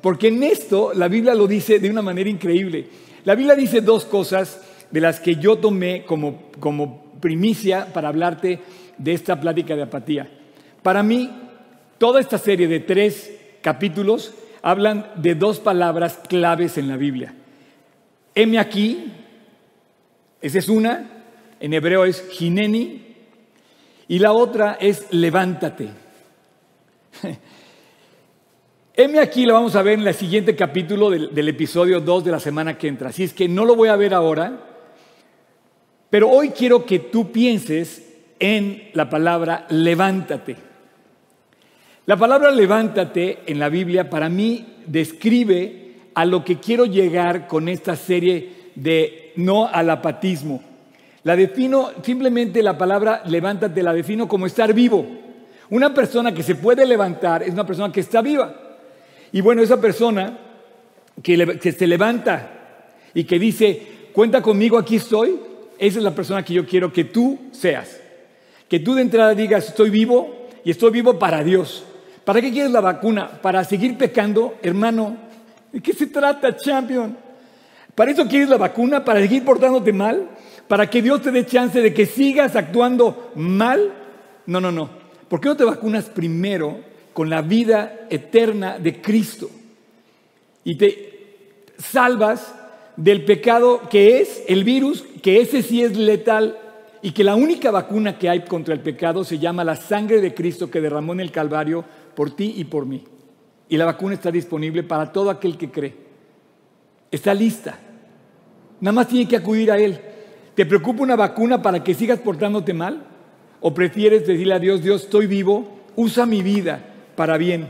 Porque 0.01 0.27
en 0.27 0.44
esto 0.44 0.91
la 0.94 1.08
Biblia 1.08 1.36
lo 1.36 1.48
dice 1.48 1.79
de 1.79 1.89
una 1.89 2.01
manera 2.01 2.29
increíble. 2.29 2.88
La 3.25 3.36
Biblia 3.36 3.56
dice 3.56 3.82
dos 3.82 4.06
cosas 4.06 4.62
de 4.91 5.01
las 5.01 5.20
que 5.20 5.36
yo 5.36 5.58
tomé 5.58 6.06
como, 6.06 6.50
como 6.60 7.12
primicia 7.20 7.91
para 7.94 8.10
hablarte 8.10 8.60
de 8.98 9.13
esta 9.13 9.39
plática 9.39 9.75
de 9.75 9.84
apatía. 9.84 10.29
Para 10.82 11.03
mí, 11.03 11.29
toda 11.98 12.20
esta 12.20 12.38
serie 12.38 12.67
de 12.67 12.79
tres 12.79 13.32
capítulos 13.62 14.34
hablan 14.62 15.12
de 15.15 15.36
dos 15.36 15.60
palabras 15.60 16.20
claves 16.27 16.77
en 16.77 16.88
la 16.88 16.98
Biblia. 16.98 17.34
Heme 18.36 18.60
aquí, 18.60 19.12
esa 20.41 20.60
es 20.60 20.70
una, 20.70 21.10
en 21.60 21.74
hebreo 21.74 22.06
es 22.06 22.24
gineni, 22.29 23.15
y 24.08 24.20
la 24.20 24.32
otra 24.32 24.77
es 24.79 25.12
levántate. 25.12 25.89
Heme 28.96 29.20
aquí, 29.20 29.46
lo 29.46 29.54
vamos 29.54 29.76
a 29.76 29.82
ver 29.84 30.00
en 30.00 30.08
el 30.08 30.14
siguiente 30.14 30.56
capítulo 30.56 31.10
del, 31.10 31.48
episodio 31.48 32.00
2 32.02 32.26
de 32.26 32.32
la 32.32 32.40
semana 32.40 32.78
que 32.78 32.88
entra. 32.88 33.10
Así 33.10 33.24
es 33.24 33.34
que 33.34 33.48
no 33.48 33.66
lo 33.66 33.76
voy 33.76 33.90
a 33.90 33.96
ver 33.96 34.14
ahora, 34.14 34.60
pero 36.10 36.30
hoy 36.30 36.50
quiero 36.50 36.86
que 36.86 37.00
tú 37.00 37.32
pienses 37.32 38.04
en 38.40 38.90
la 38.94 39.10
palabra 39.10 39.68
levántate. 39.70 40.56
La 42.06 42.18
palabra 42.18 42.52
levántate 42.52 43.40
en 43.46 43.60
la 43.60 43.70
Biblia 43.70 44.10
para 44.10 44.30
mí 44.30 44.78
describe 44.86 45.96
a 46.16 46.26
lo 46.26 46.44
que 46.44 46.60
quiero 46.60 46.86
llegar 46.86 47.48
con 47.48 47.68
esta 47.68 47.96
serie 47.96 48.72
de 48.76 49.34
no 49.36 49.68
al 49.68 49.90
apatismo. 49.90 50.64
La 51.24 51.36
defino, 51.36 51.92
simplemente 52.02 52.64
la 52.64 52.78
palabra 52.78 53.22
levántate 53.26 53.84
la 53.84 53.94
defino 53.94 54.28
como 54.28 54.46
estar 54.46 54.74
vivo. 54.74 55.26
Una 55.70 55.94
persona 55.94 56.34
que 56.34 56.44
se 56.44 56.56
puede 56.56 56.86
levantar 56.86 57.44
es 57.44 57.54
una 57.54 57.66
persona 57.66 57.92
que 57.92 58.00
está 58.00 58.22
viva. 58.22 58.54
Y 59.32 59.42
bueno, 59.42 59.62
esa 59.62 59.80
persona 59.80 60.38
que, 61.22 61.74
se 61.78 61.88
levanta 61.88 62.52
y 63.14 63.24
que 63.26 63.38
dice, 63.40 64.10
cuenta 64.14 64.42
conmigo, 64.42 64.78
aquí 64.78 64.96
estoy, 64.96 65.40
esa 65.78 65.98
es 65.98 66.04
la 66.04 66.16
persona 66.16 66.44
que 66.44 66.54
yo 66.54 66.66
quiero 66.66 66.94
que 66.94 67.04
tú 67.04 67.38
seas. 67.52 68.00
Que 68.70 68.80
tú 68.80 68.96
de 68.96 69.02
entrada 69.02 69.34
digas, 69.34 69.68
estoy 69.68 69.90
vivo 69.90 70.48
y 70.64 70.72
estoy 70.72 70.92
vivo 70.92 71.20
para 71.20 71.44
Dios. 71.44 71.84
¿Para 72.24 72.42
qué 72.42 72.52
quieres 72.52 72.72
la 72.72 72.82
vacuna? 72.82 73.30
¿Para 73.42 73.64
seguir 73.64 73.98
pecando, 73.98 74.56
hermano? 74.62 75.18
¿De 75.72 75.82
qué 75.82 75.94
se 75.94 76.08
trata, 76.08 76.56
champion? 76.56 77.18
¿Para 77.96 78.12
eso 78.12 78.28
quieres 78.28 78.50
la 78.50 78.58
vacuna? 78.58 79.04
¿Para 79.04 79.20
seguir 79.22 79.44
portándote 79.44 79.92
mal? 79.92 80.30
¿Para 80.68 80.90
que 80.90 81.02
Dios 81.02 81.22
te 81.22 81.32
dé 81.32 81.46
chance 81.46 81.82
de 81.82 81.94
que 81.94 82.06
sigas 82.06 82.56
actuando 82.56 83.32
mal? 83.36 83.94
No, 84.46 84.60
no, 84.60 84.72
no. 84.72 85.07
¿Por 85.29 85.41
qué 85.41 85.50
no 85.50 85.57
te 85.57 85.63
vacunas 85.63 86.05
primero 86.05 86.79
con 87.17 87.31
la 87.31 87.41
vida 87.41 88.05
eterna 88.12 88.77
de 88.77 89.01
Cristo. 89.01 89.50
Y 90.63 90.75
te 90.75 91.63
salvas 91.79 92.53
del 92.96 93.25
pecado 93.25 93.89
que 93.89 94.22
es 94.22 94.43
el 94.48 94.63
virus, 94.63 95.03
que 95.24 95.41
ese 95.41 95.63
sí 95.63 95.81
es 95.81 95.98
letal 95.98 96.60
y 97.01 97.13
que 97.13 97.24
la 97.24 97.34
única 97.34 97.72
vacuna 97.72 98.19
que 98.19 98.29
hay 98.29 98.41
contra 98.41 98.75
el 98.75 98.81
pecado 98.81 99.24
se 99.24 99.39
llama 99.39 99.63
la 99.63 99.75
sangre 99.75 100.22
de 100.22 100.36
Cristo 100.36 100.69
que 100.69 100.79
derramó 100.79 101.13
en 101.13 101.22
el 101.22 101.31
Calvario 101.31 101.84
por 102.13 102.36
ti 102.36 102.53
y 102.55 102.65
por 102.65 102.86
mí. 102.86 103.03
Y 103.67 103.77
la 103.77 103.86
vacuna 103.86 104.13
está 104.13 104.29
disponible 104.29 104.84
para 104.84 105.12
todo 105.12 105.31
aquel 105.31 105.57
que 105.57 105.72
cree. 105.72 105.96
Está 107.10 107.34
lista. 107.34 107.79
Nada 108.79 108.93
más 108.93 109.07
tiene 109.07 109.27
que 109.27 109.38
acudir 109.38 109.72
a 109.72 109.79
Él. 109.79 110.00
¿Te 110.53 110.67
preocupa 110.67 111.01
una 111.01 111.15
vacuna 111.15 111.63
para 111.63 111.84
que 111.84 111.96
sigas 111.96 112.19
portándote 112.19 112.75
mal? 112.75 113.03
¿O 113.62 113.74
prefieres 113.74 114.26
decirle 114.26 114.54
a 114.54 114.60
Dios, 114.60 114.84
Dios, 114.84 115.04
estoy 115.04 115.28
vivo, 115.28 115.80
usa 115.96 116.26
mi 116.26 116.42
vida, 116.42 116.94
para 117.16 117.38
bien. 117.38 117.68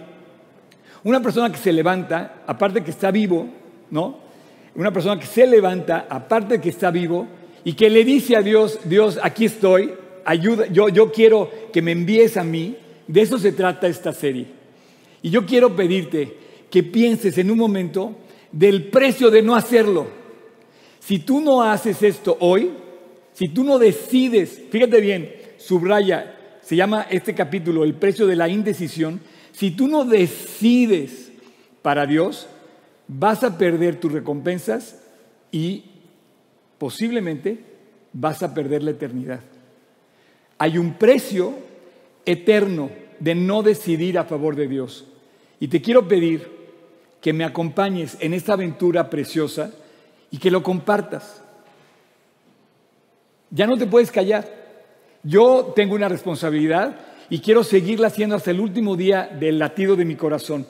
Una 1.04 1.22
persona 1.22 1.52
que 1.52 1.58
se 1.58 1.72
levanta, 1.72 2.44
aparte 2.46 2.84
que 2.84 2.92
está 2.92 3.12
vivo, 3.12 3.48
¿no? 3.90 4.20
Una 4.76 4.92
persona 4.92 5.20
que 5.20 5.26
se 5.26 5.48
levanta, 5.48 6.06
aparte 6.10 6.60
que 6.60 6.70
está 6.70 6.92
vivo, 6.92 7.28
y 7.64 7.74
que 7.74 7.90
le 7.90 8.04
dice 8.04 8.36
a 8.36 8.42
Dios, 8.42 8.80
Dios, 8.84 9.18
aquí 9.24 9.46
estoy, 9.46 9.94
ayuda, 10.26 10.68
yo, 10.68 10.90
yo 10.90 11.12
quiero 11.12 11.50
que 11.72 11.82
me 11.82 11.94
envíes 11.94 12.38
a 12.38 12.44
mí, 12.44 12.76
de 13.08 13.22
eso 13.22 13.38
se 13.38 13.54
trata 13.54 13.88
esta 13.88 14.12
serie. 14.12 14.48
Y 15.22 15.30
yo 15.30 15.46
quiero 15.46 15.76
pedirte 15.76 16.38
que 16.70 16.84
pienses 16.84 17.38
en 17.38 17.50
un 17.50 17.58
momento 17.58 18.16
del 18.52 18.86
precio 18.90 19.32
de 19.32 19.42
no 19.42 19.56
hacerlo. 19.56 20.08
Si 21.00 21.20
tú 21.20 21.40
no 21.40 21.64
haces 21.64 22.04
esto 22.04 22.38
hoy, 22.42 22.72
si 23.34 23.50
tú 23.50 23.64
no 23.64 23.80
decides, 23.80 24.62
fíjate 24.70 25.00
bien, 25.00 25.32
subraya, 25.68 26.60
se 26.62 26.78
llama 26.78 27.08
este 27.10 27.36
capítulo 27.36 27.84
el 27.84 27.94
precio 27.94 28.26
de 28.26 28.38
la 28.38 28.48
indecisión, 28.48 29.20
si 29.52 29.72
tú 29.72 29.88
no 29.90 30.06
decides 30.06 31.32
para 31.82 32.06
Dios, 32.06 32.48
vas 33.08 33.44
a 33.44 33.58
perder 33.58 34.00
tus 34.00 34.14
recompensas 34.14 35.02
y 35.52 35.84
posiblemente 36.78 37.60
vas 38.14 38.44
a 38.44 38.54
perder 38.54 38.84
la 38.84 38.92
eternidad. 38.92 39.42
Hay 40.58 40.78
un 40.78 40.94
precio 40.94 41.54
eterno 42.26 42.90
de 43.20 43.36
no 43.36 43.62
decidir 43.62 44.18
a 44.18 44.24
favor 44.24 44.56
de 44.56 44.68
Dios. 44.68 45.06
Y 45.60 45.68
te 45.68 45.82
quiero 45.82 46.08
pedir 46.08 46.50
que 47.20 47.34
me 47.34 47.44
acompañes 47.44 48.16
en 48.22 48.34
esta 48.34 48.54
aventura 48.54 49.10
preciosa 49.10 49.74
y 50.32 50.38
que 50.38 50.52
lo 50.52 50.64
compartas. 50.64 51.42
Ya 53.50 53.68
no 53.68 53.78
te 53.78 53.86
puedes 53.86 54.12
callar. 54.12 54.67
Yo 55.28 55.74
tengo 55.76 55.94
una 55.94 56.08
responsabilidad 56.08 56.96
y 57.30 57.40
quiero 57.40 57.62
seguirla 57.62 58.08
haciendo 58.08 58.38
hasta 58.38 58.52
el 58.52 58.62
último 58.62 58.96
día 58.96 59.30
del 59.38 59.60
latido 59.60 59.98
de 59.98 60.06
mi 60.06 60.16
corazón. 60.16 60.66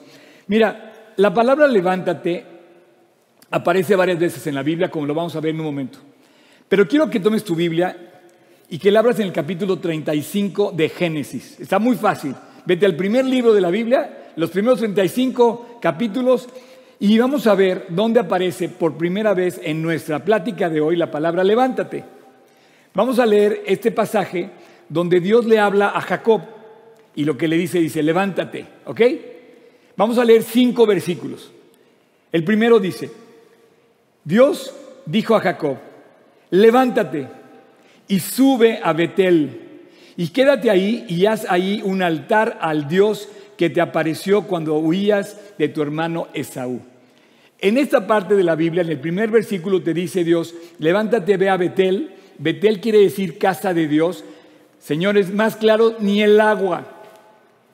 Mira, 0.48 1.12
la 1.14 1.32
palabra 1.32 1.68
levántate 1.68 2.44
aparece 3.52 3.94
varias 3.94 4.18
veces 4.18 4.44
en 4.48 4.56
la 4.56 4.64
Biblia, 4.64 4.90
como 4.90 5.06
lo 5.06 5.14
vamos 5.14 5.36
a 5.36 5.40
ver 5.40 5.54
en 5.54 5.60
un 5.60 5.66
momento. 5.66 6.00
Pero 6.68 6.88
quiero 6.88 7.08
que 7.08 7.20
tomes 7.20 7.44
tu 7.44 7.54
Biblia 7.54 7.96
y 8.68 8.78
que 8.80 8.90
la 8.90 8.98
abras 8.98 9.20
en 9.20 9.28
el 9.28 9.32
capítulo 9.32 9.78
35 9.78 10.72
de 10.72 10.88
Génesis. 10.88 11.60
Está 11.60 11.78
muy 11.78 11.94
fácil. 11.94 12.34
Vete 12.66 12.84
al 12.84 12.96
primer 12.96 13.26
libro 13.26 13.54
de 13.54 13.60
la 13.60 13.70
Biblia, 13.70 14.32
los 14.34 14.50
primeros 14.50 14.80
35 14.80 15.78
capítulos, 15.80 16.48
y 16.98 17.16
vamos 17.16 17.46
a 17.46 17.54
ver 17.54 17.86
dónde 17.90 18.18
aparece 18.18 18.68
por 18.68 18.98
primera 18.98 19.34
vez 19.34 19.60
en 19.62 19.80
nuestra 19.80 20.24
plática 20.24 20.68
de 20.68 20.80
hoy 20.80 20.96
la 20.96 21.12
palabra 21.12 21.44
levántate. 21.44 22.17
Vamos 22.98 23.20
a 23.20 23.26
leer 23.26 23.62
este 23.64 23.92
pasaje 23.92 24.50
donde 24.88 25.20
Dios 25.20 25.46
le 25.46 25.60
habla 25.60 25.90
a 25.90 26.00
Jacob 26.00 26.42
y 27.14 27.24
lo 27.24 27.38
que 27.38 27.46
le 27.46 27.56
dice 27.56 27.78
dice, 27.78 28.02
levántate, 28.02 28.66
¿ok? 28.86 29.00
Vamos 29.96 30.18
a 30.18 30.24
leer 30.24 30.42
cinco 30.42 30.84
versículos. 30.84 31.52
El 32.32 32.42
primero 32.42 32.80
dice, 32.80 33.08
Dios 34.24 34.74
dijo 35.06 35.36
a 35.36 35.40
Jacob, 35.40 35.76
levántate 36.50 37.28
y 38.08 38.18
sube 38.18 38.80
a 38.82 38.92
Betel 38.92 39.60
y 40.16 40.30
quédate 40.30 40.68
ahí 40.68 41.06
y 41.08 41.26
haz 41.26 41.46
ahí 41.48 41.80
un 41.84 42.02
altar 42.02 42.58
al 42.60 42.88
Dios 42.88 43.28
que 43.56 43.70
te 43.70 43.80
apareció 43.80 44.42
cuando 44.42 44.76
huías 44.76 45.38
de 45.56 45.68
tu 45.68 45.82
hermano 45.82 46.26
Esaú. 46.34 46.80
En 47.60 47.78
esta 47.78 48.08
parte 48.08 48.34
de 48.34 48.42
la 48.42 48.56
Biblia, 48.56 48.82
en 48.82 48.88
el 48.88 48.98
primer 48.98 49.30
versículo 49.30 49.84
te 49.84 49.94
dice 49.94 50.24
Dios, 50.24 50.52
levántate, 50.80 51.36
ve 51.36 51.48
a 51.48 51.56
Betel. 51.56 52.17
Betel 52.38 52.80
quiere 52.80 52.98
decir 52.98 53.38
casa 53.38 53.74
de 53.74 53.88
Dios. 53.88 54.24
Señores, 54.78 55.32
más 55.32 55.56
claro, 55.56 55.96
ni 56.00 56.22
el 56.22 56.40
agua. 56.40 56.94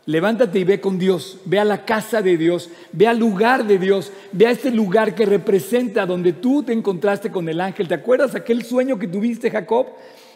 Levántate 0.06 0.58
y 0.58 0.64
ve 0.64 0.80
con 0.80 0.98
Dios, 0.98 1.38
ve 1.46 1.58
a 1.58 1.64
la 1.64 1.86
casa 1.86 2.20
de 2.20 2.36
Dios, 2.36 2.68
ve 2.92 3.06
al 3.06 3.18
lugar 3.18 3.66
de 3.66 3.78
Dios, 3.78 4.12
ve 4.32 4.46
a 4.46 4.50
este 4.50 4.70
lugar 4.70 5.14
que 5.14 5.24
representa 5.24 6.04
donde 6.04 6.34
tú 6.34 6.62
te 6.62 6.74
encontraste 6.74 7.30
con 7.30 7.48
el 7.48 7.60
ángel. 7.60 7.88
¿Te 7.88 7.94
acuerdas 7.94 8.34
aquel 8.34 8.64
sueño 8.64 8.98
que 8.98 9.08
tuviste, 9.08 9.50
Jacob? 9.50 9.86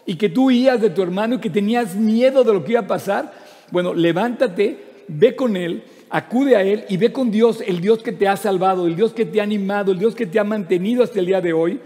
Y 0.07 0.15
que 0.15 0.29
tú 0.29 0.47
huías 0.47 0.81
de 0.81 0.89
tu 0.89 1.03
hermano 1.03 1.35
y 1.35 1.39
que 1.39 1.51
tenías 1.51 1.95
miedo 1.95 2.43
de 2.43 2.53
lo 2.53 2.63
que 2.63 2.71
iba 2.71 2.81
a 2.81 2.87
pasar. 2.87 3.31
Bueno, 3.69 3.93
levántate, 3.93 4.79
ve 5.07 5.35
con 5.35 5.55
él, 5.55 5.83
acude 6.09 6.55
a 6.55 6.63
Él 6.63 6.85
y 6.89 6.97
ve 6.97 7.11
con 7.11 7.31
Dios, 7.31 7.61
el 7.65 7.81
Dios 7.81 8.01
que 8.01 8.11
te 8.11 8.27
ha 8.27 8.35
salvado, 8.35 8.87
el 8.87 8.95
Dios 8.95 9.13
que 9.13 9.25
te 9.25 9.39
ha 9.39 9.43
animado, 9.43 9.91
el 9.91 9.99
Dios 9.99 10.15
que 10.15 10.25
te 10.25 10.39
ha 10.39 10.43
mantenido 10.43 11.03
hasta 11.03 11.19
el 11.19 11.27
día 11.27 11.41
de 11.41 11.53
hoy. 11.53 11.79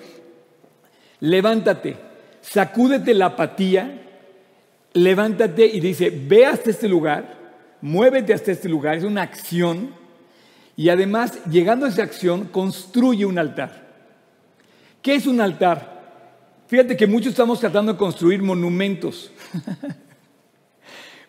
Levántate, 1.19 1.95
sacúdete 2.43 3.15
la 3.15 3.27
apatía, 3.27 4.01
levántate 4.93 5.65
y 5.65 5.79
dice, 5.79 6.11
ve 6.11 6.45
hasta 6.45 6.69
este 6.69 6.87
lugar, 6.87 7.37
muévete 7.81 8.33
hasta 8.33 8.51
este 8.51 8.69
lugar, 8.69 8.97
es 8.97 9.03
una 9.03 9.23
acción. 9.23 9.95
Y 10.75 10.89
además, 10.89 11.39
llegando 11.49 11.85
a 11.85 11.89
esa 11.89 12.03
acción, 12.03 12.45
construye 12.45 13.25
un 13.25 13.39
altar. 13.39 13.87
¿Qué 15.01 15.15
es 15.15 15.25
un 15.25 15.41
altar? 15.41 15.93
Fíjate 16.67 16.95
que 16.95 17.07
muchos 17.07 17.29
estamos 17.29 17.59
tratando 17.59 17.93
de 17.93 17.97
construir 17.97 18.41
monumentos. 18.41 19.31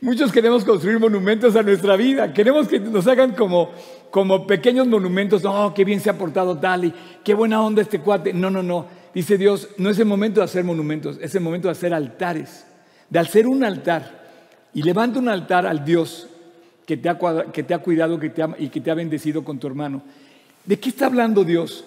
Muchos 0.01 0.33
queremos 0.33 0.67
construir 0.67 1.01
monumentos 1.01 1.57
a 1.57 1.63
nuestra 1.63 1.97
vida. 1.97 2.31
Queremos 2.35 2.69
que 2.69 2.79
nos 2.79 3.07
hagan 3.07 3.33
como, 3.33 3.71
como 4.11 4.47
pequeños 4.47 4.87
monumentos. 4.87 5.43
Oh, 5.47 5.73
qué 5.75 5.83
bien 5.83 5.99
se 5.99 6.11
ha 6.11 6.19
portado 6.19 6.59
tal 6.59 6.85
y 6.85 6.95
qué 7.25 7.33
buena 7.33 7.63
onda 7.63 7.81
este 7.81 8.01
cuate. 8.01 8.35
No, 8.35 8.51
no, 8.51 8.63
no. 8.63 8.87
Dice 9.15 9.39
Dios, 9.39 9.69
no 9.79 9.91
es 9.91 9.99
el 9.99 10.07
momento 10.07 10.41
de 10.41 10.45
hacer 10.45 10.65
monumentos, 10.65 11.19
es 11.21 11.35
el 11.35 11.41
momento 11.41 11.69
de 11.69 11.73
hacer 11.73 11.95
altares. 11.95 12.67
De 13.09 13.19
hacer 13.19 13.47
un 13.47 13.63
altar. 13.65 14.25
Y 14.75 14.83
levanta 14.83 15.19
un 15.19 15.29
altar 15.29 15.67
al 15.67 15.85
Dios 15.85 16.29
que 16.85 16.97
te 16.97 17.09
ha, 17.09 17.13
ha 17.13 17.79
cuidado 17.79 18.19
que 18.19 18.31
te 18.31 18.45
y 18.59 18.69
que 18.69 18.81
te 18.81 18.91
ha 18.91 18.95
bendecido 18.95 19.45
con 19.45 19.59
tu 19.59 19.67
hermano. 19.67 20.03
¿De 20.65 20.79
qué 20.79 20.89
está 20.89 21.07
hablando 21.07 21.45
Dios? 21.45 21.85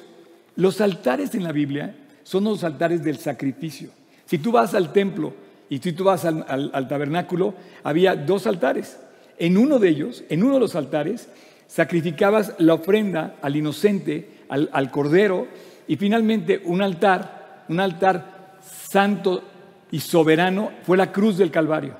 Los 0.56 0.82
altares 0.82 1.36
en 1.36 1.44
la 1.44 1.52
Biblia 1.52 1.96
son 2.24 2.46
los 2.46 2.64
altares 2.64 3.04
del 3.04 3.18
sacrificio. 3.18 3.90
Si 4.26 4.38
tú 4.38 4.52
vas 4.52 4.74
al 4.74 4.92
templo, 4.94 5.34
y 5.70 5.80
si 5.80 5.92
tú 5.94 6.06
vas 6.06 6.26
al, 6.26 6.88
tabernáculo, 6.88 7.54
había 7.84 8.16
dos 8.16 8.48
altares. 8.48 8.98
En 9.38 9.58
uno 9.58 9.80
de 9.80 9.90
ellos, 9.90 10.24
en 10.30 10.44
uno 10.44 10.56
de 10.56 10.60
los 10.60 10.76
altares, 10.76 11.28
sacrificabas 11.68 12.54
la 12.58 12.76
ofrenda 12.76 13.36
al 13.42 13.56
inocente, 13.56 14.30
al, 14.50 14.92
cordero, 14.92 15.48
y 15.88 15.96
finalmente 15.96 16.62
un 16.66 16.82
altar, 16.82 17.66
un 17.70 17.80
altar 17.80 18.58
santo 18.62 19.44
y 19.92 20.00
soberano, 20.00 20.72
fue 20.84 20.98
la 20.98 21.12
cruz 21.12 21.38
del 21.38 21.52
Calvario, 21.52 21.96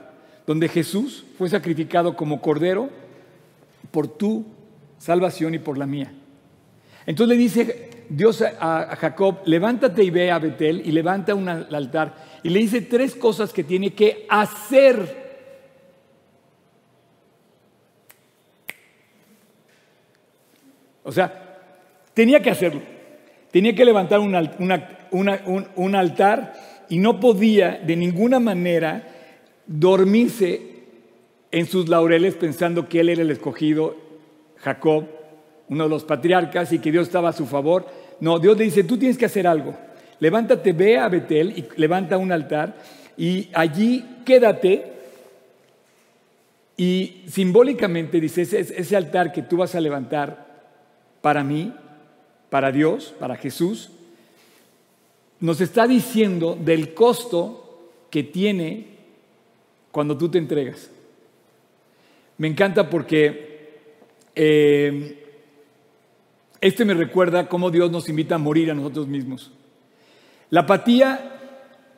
donde 0.46 0.68
Jesús 0.68 1.26
fue 1.38 1.50
sacrificado 1.50 2.16
como 2.16 2.42
cordero 2.42 2.90
por 3.92 4.08
tu 4.08 4.46
salvación 4.98 5.54
y 5.54 5.60
por 5.60 5.78
la 5.78 5.86
mía. 5.86 6.12
Entonces 7.06 7.38
le 7.38 7.42
dice 7.42 7.90
Dios 8.10 8.42
a, 8.42 8.96
Jacob, 8.96 9.40
levántate 9.46 10.04
y 10.04 10.10
ve 10.10 10.32
a 10.32 10.40
Betel 10.40 10.82
y 10.86 10.92
levanta 10.92 11.36
un 11.36 11.48
altar. 11.48 12.16
Y 12.44 12.50
le 12.50 12.60
dice 12.60 12.82
tres 12.82 13.16
cosas 13.16 13.52
que 13.52 13.64
tiene 13.64 13.94
que 13.94 14.26
hacer. 14.30 15.28
O 21.04 21.12
sea, 21.12 21.60
tenía 22.14 22.42
que 22.42 22.50
hacerlo. 22.50 22.97
Tenía 23.52 23.74
que 23.76 23.86
levantar 23.86 24.20
un, 24.20 24.36
altar 25.96 26.54
y 26.90 27.00
no 27.00 27.20
podía 27.20 27.82
de 27.86 27.96
ninguna 27.96 28.40
manera 28.40 29.04
dormirse 29.66 30.62
en 31.52 31.66
sus 31.66 31.88
laureles 31.88 32.36
pensando 32.36 32.90
que 32.90 33.00
él 33.00 33.10
era 33.10 33.22
el 33.22 33.32
escogido, 33.32 33.96
Jacob, 34.58 35.06
uno 35.70 35.86
de 35.86 35.90
los 35.90 36.04
patriarcas 36.04 36.74
y 36.74 36.80
que 36.80 36.92
Dios 36.92 37.08
estaba 37.08 37.30
a 37.30 37.34
su 37.34 37.46
favor. 37.46 37.88
No, 38.20 38.40
Dios 38.40 38.58
le 38.58 38.66
dice, 38.66 38.84
tú 38.84 38.98
tienes 38.98 39.18
que 39.18 39.26
hacer 39.26 39.48
algo. 39.48 39.76
Levántate, 40.20 40.74
ve 40.74 40.98
a 40.98 41.08
Betel 41.08 41.54
y 41.56 41.68
levanta 41.78 42.18
un 42.18 42.32
altar 42.32 42.76
y 43.18 43.50
allí 43.54 44.04
quédate. 44.26 44.94
Y 46.76 47.24
simbólicamente 47.28 48.20
dice, 48.20 48.42
ese 48.42 48.96
altar 48.96 49.32
que 49.32 49.42
tú 49.42 49.58
vas 49.58 49.74
a 49.74 49.82
levantar 49.82 50.46
para 51.22 51.44
mí, 51.44 51.74
para 52.50 52.72
Dios, 52.72 53.14
para 53.20 53.36
Jesús, 53.36 53.90
nos 55.40 55.62
está 55.62 55.88
diciendo 55.88 56.58
del 56.60 56.94
costo 56.94 57.92
que 58.10 58.24
tiene 58.24 58.88
cuando 59.92 60.18
tú 60.18 60.30
te 60.30 60.38
entregas. 60.38 60.90
Me 62.38 62.48
encanta 62.48 62.90
porque 62.90 63.80
eh, 64.36 65.26
este 66.62 66.86
me 66.86 66.94
recuerda 66.94 67.48
cómo 67.48 67.70
Dios 67.70 67.92
nos 67.92 68.10
invita 68.10 68.36
a 68.36 68.40
morir 68.40 68.72
a 68.72 68.74
nosotros 68.74 69.08
mismos. 69.08 69.52
La 70.50 70.62
apatía 70.62 71.34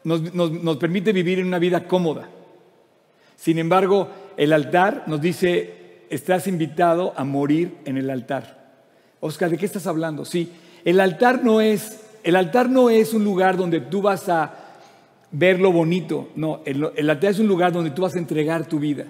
nos, 0.04 0.78
permite 0.78 1.14
vivir 1.14 1.40
en 1.40 1.48
una 1.48 1.60
vida 1.60 1.88
cómoda. 1.88 2.30
Sin 3.36 3.58
embargo, 3.58 4.10
el 4.38 4.54
altar 4.54 5.04
nos 5.08 5.22
dice, 5.22 6.06
estás 6.10 6.48
invitado 6.48 7.14
a 7.16 7.24
morir 7.24 7.78
en 7.86 7.98
el 7.98 8.10
altar. 8.10 8.59
Oscar, 9.20 9.50
¿de 9.50 9.58
qué 9.58 9.66
estás 9.66 9.88
hablando? 9.88 10.26
Sí, 10.26 10.52
el 10.86 11.00
altar 11.00 11.44
no 11.44 11.62
es, 11.62 12.02
el 12.24 12.36
altar 12.36 12.70
no 12.70 12.90
es 12.90 13.14
un 13.14 13.24
lugar 13.24 13.58
donde 13.58 13.82
tú 13.82 14.02
vas 14.02 14.30
a 14.30 14.54
ver 15.32 15.60
lo 15.60 15.72
bonito. 15.72 16.30
No, 16.36 16.62
el, 16.66 16.90
el 16.96 17.10
altar 17.10 17.32
es 17.32 17.40
un 17.40 17.48
lugar 17.48 17.72
donde 17.72 17.92
tú 17.92 18.02
vas 18.02 18.16
a 18.16 18.20
entregar 18.20 18.68
tu 18.68 18.80
vida. 18.80 19.06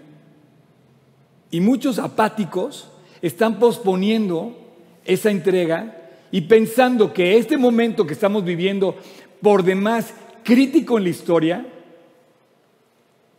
Y 1.52 1.62
muchos 1.62 2.00
apáticos 2.00 2.90
están 3.22 3.60
posponiendo 3.60 4.56
esa 5.06 5.32
entrega 5.32 5.96
y 6.32 6.42
pensando 6.42 7.14
que 7.14 7.38
este 7.38 7.58
momento 7.58 8.06
que 8.06 8.14
estamos 8.14 8.44
viviendo, 8.44 8.96
por 9.42 9.64
demás 9.64 10.14
crítico 10.44 10.98
en 10.98 11.04
la 11.04 11.10
historia, 11.10 11.66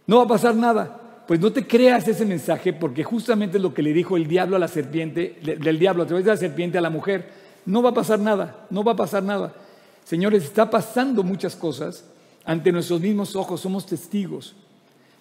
no 0.06 0.18
va 0.18 0.24
a 0.24 0.28
pasar 0.28 0.54
nada. 0.56 0.99
Pues 1.30 1.38
no 1.38 1.52
te 1.52 1.64
creas 1.64 2.08
ese 2.08 2.26
mensaje 2.26 2.72
porque 2.72 3.04
justamente 3.04 3.58
es 3.58 3.62
lo 3.62 3.72
que 3.72 3.84
le 3.84 3.92
dijo 3.92 4.16
el 4.16 4.26
diablo 4.26 4.56
a 4.56 4.58
la 4.58 4.66
serpiente, 4.66 5.38
del 5.40 5.78
diablo 5.78 6.02
a 6.02 6.06
través 6.06 6.24
de 6.24 6.32
la 6.32 6.36
serpiente 6.36 6.76
a 6.76 6.80
la 6.80 6.90
mujer. 6.90 7.30
No 7.66 7.82
va 7.82 7.90
a 7.90 7.94
pasar 7.94 8.18
nada, 8.18 8.66
no 8.68 8.82
va 8.82 8.94
a 8.94 8.96
pasar 8.96 9.22
nada. 9.22 9.54
Señores, 10.02 10.42
está 10.42 10.68
pasando 10.68 11.22
muchas 11.22 11.54
cosas 11.54 12.04
ante 12.44 12.72
nuestros 12.72 13.00
mismos 13.00 13.36
ojos, 13.36 13.60
somos 13.60 13.86
testigos. 13.86 14.56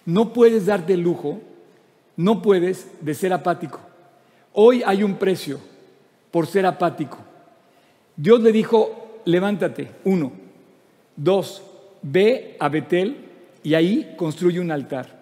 No 0.04 0.32
puedes 0.32 0.66
darte 0.66 0.94
el 0.94 1.00
lujo, 1.00 1.42
no 2.16 2.42
puedes 2.42 2.88
de 3.00 3.14
ser 3.14 3.32
apático. 3.32 3.78
Hoy 4.52 4.82
hay 4.84 5.04
un 5.04 5.14
precio 5.14 5.60
por 6.32 6.48
ser 6.48 6.66
apático. 6.66 7.18
Dios 8.16 8.40
le 8.40 8.50
dijo, 8.50 9.20
levántate, 9.26 9.92
uno. 10.02 10.32
Dos, 11.14 11.62
ve 12.02 12.56
a 12.58 12.68
Betel 12.68 13.28
y 13.62 13.74
ahí 13.74 14.16
construye 14.16 14.58
un 14.58 14.72
altar. 14.72 15.19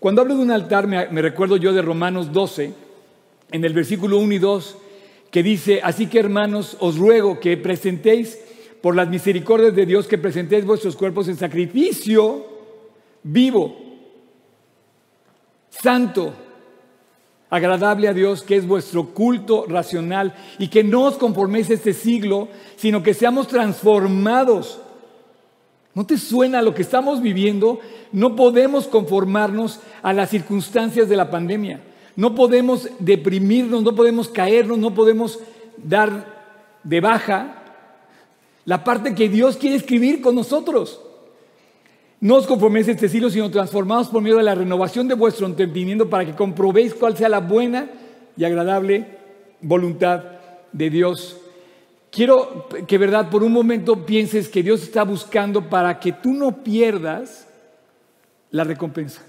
Cuando 0.00 0.22
hablo 0.22 0.34
de 0.34 0.42
un 0.42 0.50
altar, 0.50 0.86
me, 0.86 1.04
recuerdo 1.20 1.58
yo 1.58 1.74
de 1.74 1.82
Romanos 1.82 2.32
12, 2.32 2.72
en 3.52 3.64
el 3.66 3.74
versículo 3.74 4.16
1 4.16 4.32
y 4.32 4.38
2, 4.38 4.78
que 5.30 5.42
dice, 5.42 5.82
así 5.84 6.06
que 6.06 6.18
hermanos, 6.18 6.78
os 6.80 6.96
ruego 6.96 7.38
que 7.38 7.58
presentéis, 7.58 8.38
por 8.80 8.96
las 8.96 9.08
misericordias 9.08 9.74
de 9.74 9.84
Dios, 9.84 10.06
que 10.06 10.16
presentéis 10.16 10.64
vuestros 10.64 10.96
cuerpos 10.96 11.28
en 11.28 11.36
sacrificio 11.36 12.46
vivo, 13.22 13.76
santo, 15.68 16.32
agradable 17.50 18.08
a 18.08 18.14
Dios, 18.14 18.42
que 18.42 18.56
es 18.56 18.66
vuestro 18.66 19.08
culto 19.08 19.66
racional 19.68 20.34
y 20.58 20.68
que 20.68 20.82
no 20.82 21.02
os 21.02 21.18
conforméis 21.18 21.68
a 21.68 21.74
este 21.74 21.92
siglo, 21.92 22.48
sino 22.76 23.02
que 23.02 23.12
seamos 23.12 23.48
transformados. 23.48 24.80
¿No 25.94 26.06
te 26.06 26.18
suena 26.18 26.62
lo 26.62 26.74
que 26.74 26.82
estamos 26.82 27.20
viviendo? 27.20 27.80
No 28.12 28.36
podemos 28.36 28.86
conformarnos 28.86 29.80
a 30.02 30.12
las 30.12 30.30
circunstancias 30.30 31.08
de 31.08 31.16
la 31.16 31.30
pandemia. 31.30 31.82
No 32.16 32.34
podemos 32.34 32.88
deprimirnos, 32.98 33.82
no 33.82 33.94
podemos 33.94 34.28
caernos, 34.28 34.78
no 34.78 34.94
podemos 34.94 35.38
dar 35.76 36.78
de 36.84 37.00
baja 37.00 37.56
la 38.64 38.84
parte 38.84 39.14
que 39.14 39.28
Dios 39.28 39.56
quiere 39.56 39.76
escribir 39.76 40.20
con 40.20 40.34
nosotros. 40.34 41.00
No 42.20 42.36
os 42.36 42.46
conforméis 42.46 42.86
a 42.86 42.92
este 42.92 43.08
siglo, 43.08 43.30
sino 43.30 43.50
transformados 43.50 44.08
por 44.08 44.22
medio 44.22 44.36
de 44.36 44.42
la 44.42 44.54
renovación 44.54 45.08
de 45.08 45.14
vuestro 45.14 45.46
entendimiento 45.46 46.10
para 46.10 46.26
que 46.26 46.34
comprobéis 46.34 46.94
cuál 46.94 47.16
sea 47.16 47.28
la 47.28 47.40
buena 47.40 47.90
y 48.36 48.44
agradable 48.44 49.06
voluntad 49.62 50.22
de 50.72 50.90
Dios. 50.90 51.38
Quiero 52.10 52.68
que, 52.88 52.98
verdad, 52.98 53.30
por 53.30 53.44
un 53.44 53.52
momento 53.52 54.04
pienses 54.04 54.48
que 54.48 54.62
Dios 54.62 54.82
está 54.82 55.04
buscando 55.04 55.68
para 55.68 56.00
que 56.00 56.12
tú 56.12 56.32
no 56.32 56.64
pierdas 56.64 57.46
la 58.50 58.64
recompensa. 58.64 59.24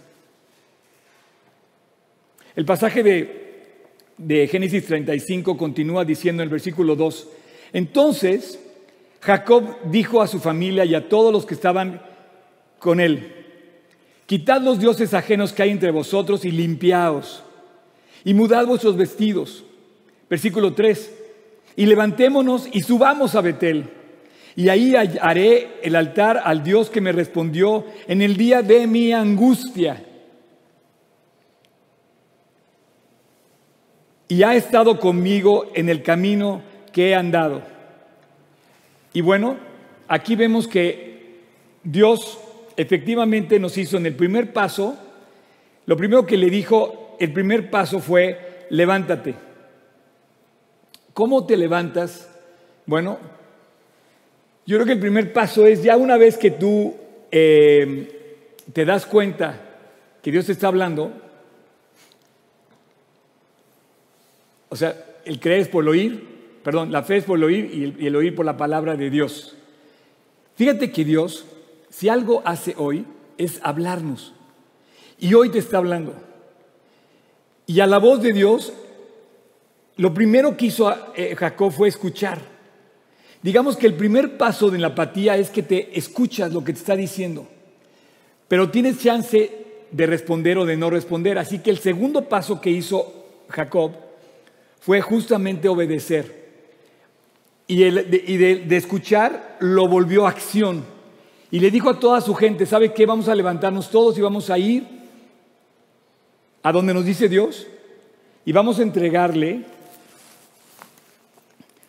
El 2.56 2.66
pasaje 2.66 3.04
de, 3.04 3.84
de 4.18 4.48
Génesis 4.48 4.86
35 4.88 5.56
continúa 5.58 6.04
diciendo 6.04 6.42
en 6.42 6.48
el 6.48 6.52
versículo 6.52 6.96
2, 6.96 7.28
entonces 7.74 8.60
Jacob 9.22 9.64
dijo 9.86 10.22
a 10.22 10.28
su 10.28 10.40
familia 10.40 10.84
y 10.84 10.96
a 10.96 11.08
todos 11.08 11.32
los 11.32 11.46
que 11.46 11.54
estaban 11.54 12.02
con 12.80 13.00
él, 13.00 13.46
quitad 14.26 14.60
los 14.60 14.80
dioses 14.80 15.14
ajenos 15.14 15.54
que 15.54 15.62
hay 15.62 15.70
entre 15.70 15.92
vosotros 15.92 16.46
y 16.46 16.52
limpiaos, 16.52 17.44
y 18.24 18.34
mudad 18.34 18.66
vuestros 18.66 18.98
vestidos. 18.98 19.64
Versículo 20.30 20.74
3, 20.74 21.21
y 21.76 21.86
levantémonos 21.86 22.68
y 22.72 22.82
subamos 22.82 23.36
a 23.36 23.42
Betel, 23.42 23.90
y 24.56 24.70
ahí 24.70 24.94
haré 24.96 25.80
el 25.82 25.96
altar 25.96 26.42
al 26.44 26.64
Dios 26.64 26.90
que 26.90 27.02
me 27.02 27.12
respondió 27.12 27.86
en 28.08 28.22
el 28.22 28.36
día 28.36 28.62
de 28.62 28.86
mi 28.86 29.14
angustia. 29.14 30.06
Y 34.28 34.44
ha 34.44 34.56
estado 34.56 35.00
conmigo 35.00 35.72
en 35.74 35.90
el 35.90 36.04
camino 36.04 36.62
que 36.92 37.10
he 37.10 37.16
andado. 37.16 37.64
Y 39.14 39.22
bueno, 39.22 39.58
aquí 40.08 40.36
vemos 40.36 40.68
que 40.68 41.40
Dios 41.84 42.40
efectivamente 42.78 43.60
nos 43.60 43.78
hizo 43.78 43.98
en 43.98 44.06
el 44.06 44.16
primer 44.16 44.54
paso, 44.54 44.98
lo 45.86 45.98
primero 45.98 46.26
que 46.26 46.38
le 46.38 46.50
dijo, 46.50 47.16
el 47.20 47.34
primer 47.34 47.70
paso 47.70 48.00
fue, 48.00 48.66
levántate. 48.70 49.51
¿Cómo 51.14 51.46
te 51.46 51.58
levantas? 51.58 52.30
Bueno, 52.86 53.20
yo 54.66 54.78
creo 54.78 54.86
que 54.86 54.94
el 54.94 55.00
primer 55.00 55.34
paso 55.34 55.66
es 55.66 55.84
ya 55.84 55.98
una 55.98 56.18
vez 56.18 56.38
que 56.38 56.52
tú 56.52 56.96
eh, 57.32 58.56
te 58.74 58.86
das 58.86 59.06
cuenta 59.06 59.60
que 60.22 60.32
Dios 60.32 60.46
te 60.46 60.52
está 60.52 60.68
hablando, 60.68 61.12
o 64.70 64.76
sea, 64.76 64.96
el 65.26 65.40
creer 65.40 65.62
es 65.62 65.68
por 65.68 65.84
el 65.84 65.90
oír, 65.90 66.28
perdón, 66.64 66.92
la 66.92 67.04
fe 67.04 67.18
es 67.18 67.24
por 67.24 67.38
el 67.38 67.44
oír 67.44 67.70
y 67.74 67.84
el, 67.84 68.02
y 68.02 68.08
el 68.08 68.16
oír 68.16 68.36
por 68.36 68.46
la 68.46 68.58
palabra 68.58 68.96
de 68.96 69.10
Dios. 69.10 69.56
Fíjate 70.56 70.92
que 70.92 71.04
Dios 71.04 71.46
si 71.92 72.10
algo 72.10 72.42
hace 72.46 72.74
hoy 72.78 73.06
es 73.38 73.60
hablarnos. 73.64 74.34
Y 75.20 75.34
hoy 75.36 75.50
te 75.50 75.60
está 75.60 75.78
hablando. 75.78 76.16
Y 77.68 77.80
a 77.82 77.86
la 77.86 78.00
voz 78.00 78.24
de 78.24 78.32
Dios, 78.32 78.74
lo 79.98 80.14
primero 80.14 80.56
que 80.56 80.68
hizo 80.68 80.94
eh, 81.16 81.36
Jacob 81.36 81.72
fue 81.72 81.90
escuchar. 81.90 82.40
Digamos 83.42 83.76
que 83.76 83.88
el 83.88 83.96
primer 83.96 84.38
paso 84.38 84.70
de 84.70 84.78
la 84.78 84.88
apatía 84.88 85.36
es 85.38 85.50
que 85.50 85.64
te 85.64 85.98
escuchas 85.98 86.54
lo 86.54 86.64
que 86.64 86.74
te 86.74 86.80
está 86.80 86.96
diciendo, 86.96 87.48
pero 88.48 88.70
tienes 88.70 89.00
chance 89.00 89.52
de 89.92 90.06
responder 90.06 90.58
o 90.58 90.66
de 90.66 90.78
no 90.78 90.90
responder. 90.90 91.38
Así 91.38 91.60
que 91.60 91.72
el 91.72 91.80
segundo 91.80 92.30
paso 92.30 92.62
que 92.62 92.70
hizo 92.70 93.44
Jacob 93.50 93.92
fue 94.80 95.02
justamente 95.02 95.68
obedecer. 95.68 96.42
Y, 97.68 97.78
de, 97.90 98.66
de 98.68 98.78
escuchar 98.78 99.58
lo 99.60 99.88
volvió 99.88 100.26
a 100.26 100.30
acción. 100.30 100.84
Y 101.52 101.60
le 101.60 101.72
dijo 101.72 101.90
a 101.90 102.00
toda 102.00 102.20
su 102.20 102.34
gente, 102.34 102.66
¿sabe 102.66 102.94
qué? 102.94 103.06
Vamos 103.06 103.30
a 103.30 103.36
levantarnos 103.36 103.90
todos 103.90 104.18
y 104.18 104.22
vamos 104.22 104.50
a 104.50 104.58
ir 104.58 104.86
a 106.64 106.72
donde 106.72 106.94
nos 106.94 107.06
dice 107.06 107.28
Dios 107.28 107.68
y 108.46 108.52
vamos 108.52 108.80
a 108.80 108.84
entregarle, 108.84 109.66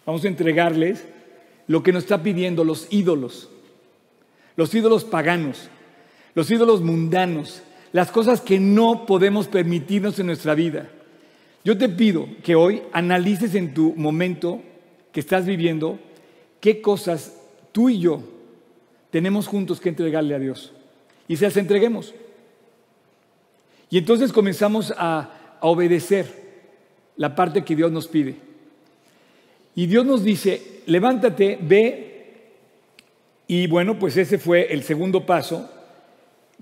vamos 0.04 0.24
a 0.24 0.28
entregarles 0.28 1.04
lo 1.66 1.82
que 1.82 1.92
nos 1.92 2.04
está 2.04 2.22
pidiendo 2.22 2.64
los 2.64 2.86
ídolos, 2.90 3.48
los 4.56 4.74
ídolos 4.74 5.04
paganos, 5.04 5.68
los 6.34 6.50
ídolos 6.50 6.82
mundanos, 6.82 7.62
las 7.92 8.10
cosas 8.10 8.40
que 8.40 8.58
no 8.58 9.06
podemos 9.06 9.48
permitirnos 9.48 10.18
en 10.18 10.26
nuestra 10.26 10.54
vida. 10.54 10.88
Yo 11.64 11.78
te 11.78 11.88
pido 11.88 12.26
que 12.42 12.54
hoy 12.54 12.82
analices 12.92 13.54
en 13.54 13.74
tu 13.74 13.94
momento 13.94 14.62
que 15.12 15.20
estás 15.20 15.46
viviendo 15.46 15.98
qué 16.60 16.80
cosas 16.80 17.36
tú 17.70 17.88
y 17.88 18.00
yo 18.00 18.22
tenemos 19.10 19.46
juntos 19.46 19.80
que 19.80 19.90
entregarle 19.90 20.34
a 20.34 20.38
Dios. 20.38 20.72
Y 21.28 21.36
se 21.36 21.44
las 21.44 21.56
entreguemos. 21.56 22.14
Y 23.90 23.98
entonces 23.98 24.32
comenzamos 24.32 24.92
a, 24.96 25.58
a 25.60 25.66
obedecer 25.66 26.42
la 27.16 27.34
parte 27.34 27.62
que 27.62 27.76
Dios 27.76 27.92
nos 27.92 28.08
pide. 28.08 28.51
Y 29.74 29.86
Dios 29.86 30.04
nos 30.04 30.22
dice, 30.22 30.82
levántate, 30.86 31.58
ve. 31.60 32.08
Y 33.46 33.66
bueno, 33.66 33.98
pues 33.98 34.16
ese 34.16 34.38
fue 34.38 34.72
el 34.72 34.82
segundo 34.82 35.24
paso 35.24 35.70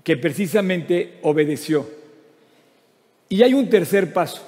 que 0.03 0.17
precisamente 0.17 1.19
obedeció. 1.21 1.87
Y 3.29 3.43
hay 3.43 3.53
un 3.53 3.69
tercer 3.69 4.13
paso, 4.13 4.45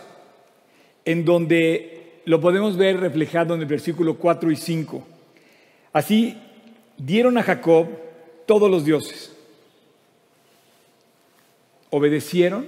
en 1.06 1.24
donde 1.26 2.22
lo 2.26 2.42
podemos 2.42 2.78
ver 2.78 3.00
reflejado 3.00 3.56
en 3.56 3.62
el 3.62 3.68
versículo 3.68 4.18
4 4.18 4.52
y 4.52 4.56
5. 4.56 5.08
Así 5.92 6.38
dieron 6.98 7.38
a 7.38 7.44
Jacob 7.44 7.88
todos 8.46 8.70
los 8.70 8.86
dioses. 8.86 9.32
Obedecieron 11.90 12.66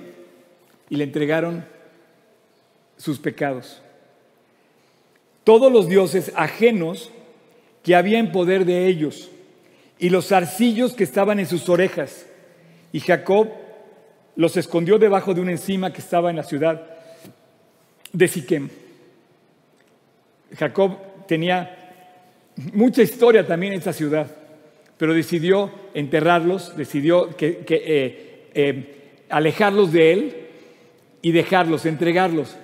y 0.89 0.97
le 0.97 1.05
entregaron 1.05 1.65
sus 2.97 3.17
pecados. 3.19 3.81
Todos 5.45 5.71
los 5.71 5.87
dioses 5.87 6.33
ajenos 6.35 7.11
que 7.83 7.95
había 7.95 8.19
en 8.19 8.33
poder 8.33 8.65
de 8.65 8.87
ellos 8.87 9.29
y 9.99 10.09
los 10.09 10.27
zarcillos 10.27 10.93
que 10.93 11.05
estaban 11.05 11.39
en 11.39 11.45
sus 11.45 11.69
orejas. 11.69 12.25
Y 12.91 12.99
Jacob 12.99 13.49
los 14.35 14.57
escondió 14.57 14.97
debajo 14.97 15.33
de 15.33 15.41
una 15.41 15.51
encima 15.51 15.93
que 15.93 16.01
estaba 16.01 16.29
en 16.29 16.35
la 16.35 16.43
ciudad 16.43 16.85
de 18.11 18.27
Siquem. 18.27 18.69
Jacob 20.57 20.97
tenía 21.27 21.93
mucha 22.73 23.01
historia 23.01 23.45
también 23.45 23.73
en 23.73 23.79
esa 23.79 23.93
ciudad, 23.93 24.27
pero 24.97 25.13
decidió 25.13 25.71
enterrarlos, 25.93 26.75
decidió 26.75 27.35
que, 27.35 27.63
eh, 27.69 28.49
eh, 28.53 29.23
alejarlos 29.29 29.91
de 29.91 30.13
él 30.13 30.35
y 31.21 31.31
dejarlos, 31.31 31.85
entregarlos. 31.85 32.55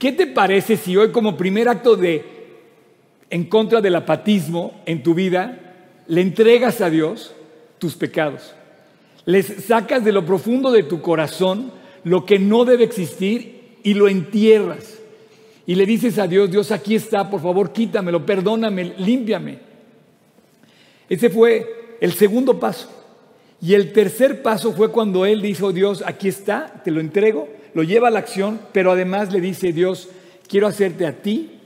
¿Qué 0.00 0.12
te 0.12 0.26
parece 0.26 0.78
si 0.78 0.96
hoy 0.96 1.12
como 1.12 1.36
primer 1.36 1.68
acto 1.68 1.94
de 1.94 2.24
en 3.28 3.44
contra 3.44 3.82
del 3.82 3.94
apatismo 3.94 4.80
en 4.86 5.02
tu 5.02 5.12
vida, 5.12 5.74
le 6.08 6.22
entregas 6.22 6.80
a 6.80 6.88
Dios 6.88 7.34
tus 7.78 7.96
pecados? 7.96 8.54
Les 9.26 9.44
sacas 9.46 10.02
de 10.02 10.12
lo 10.12 10.24
profundo 10.24 10.72
de 10.72 10.84
tu 10.84 11.02
corazón 11.02 11.70
lo 12.02 12.24
que 12.24 12.38
no 12.38 12.64
debe 12.64 12.84
existir 12.84 13.76
y 13.82 13.92
lo 13.92 14.08
entierras 14.08 15.00
y 15.66 15.74
le 15.74 15.84
dices 15.84 16.18
a 16.18 16.26
Dios, 16.26 16.50
Dios 16.50 16.72
aquí 16.72 16.94
está, 16.94 17.28
por 17.28 17.42
favor 17.42 17.70
quítamelo, 17.70 18.24
perdóname, 18.24 18.94
límpiame. 18.96 19.58
Ese 21.10 21.28
fue 21.28 21.98
el 22.00 22.14
segundo 22.14 22.58
paso. 22.58 22.99
Y 23.60 23.74
el 23.74 23.92
tercer 23.92 24.42
paso 24.42 24.72
fue 24.72 24.90
cuando 24.90 25.26
él 25.26 25.42
dijo, 25.42 25.72
Dios, 25.72 26.02
aquí 26.06 26.28
está, 26.28 26.82
te 26.82 26.90
lo 26.90 27.00
entrego, 27.00 27.48
lo 27.74 27.82
lleva 27.82 28.08
a 28.08 28.10
la 28.10 28.20
acción, 28.20 28.60
pero 28.72 28.92
además 28.92 29.32
le 29.32 29.40
dice, 29.40 29.72
Dios, 29.72 30.08
quiero 30.48 30.66
hacerte 30.66 31.06
a 31.06 31.20
ti 31.20 31.60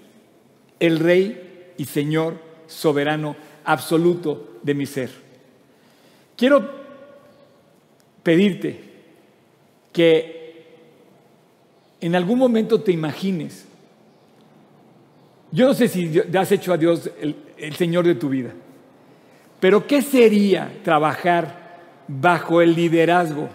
el 0.80 0.98
rey 0.98 1.72
y 1.76 1.84
Señor 1.84 2.38
soberano 2.66 3.36
absoluto 3.64 4.58
de 4.62 4.74
mi 4.74 4.86
ser. 4.86 5.10
Quiero 6.36 6.68
pedirte 8.22 8.80
que 9.92 10.64
en 12.00 12.14
algún 12.16 12.38
momento 12.38 12.80
te 12.80 12.90
imagines 12.90 13.66
yo 15.54 15.68
no 15.68 15.74
sé 15.74 15.86
si 15.86 16.10
has 16.36 16.50
hecho 16.50 16.72
a 16.72 16.76
Dios 16.76 17.08
el, 17.20 17.76
Señor 17.76 18.04
de 18.04 18.16
tu 18.16 18.28
vida, 18.28 18.50
pero 19.60 19.86
¿qué 19.86 20.02
sería 20.02 20.80
trabajar 20.82 21.63
bajo 22.08 22.60
el 22.60 22.74
liderazgo 22.74 23.48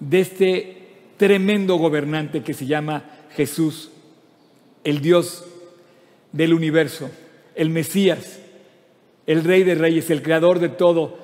de 0.00 0.20
este 0.20 0.76
tremendo 1.16 1.76
gobernante 1.76 2.42
que 2.42 2.54
se 2.54 2.66
llama 2.66 3.04
Jesús, 3.34 3.90
el 4.84 5.00
Dios 5.00 5.44
del 6.32 6.52
universo, 6.52 7.10
el 7.54 7.70
Mesías, 7.70 8.40
el 9.26 9.42
Rey 9.44 9.64
de 9.64 9.74
Reyes, 9.74 10.10
el 10.10 10.22
Creador 10.22 10.58
de 10.58 10.68
todo. 10.68 11.18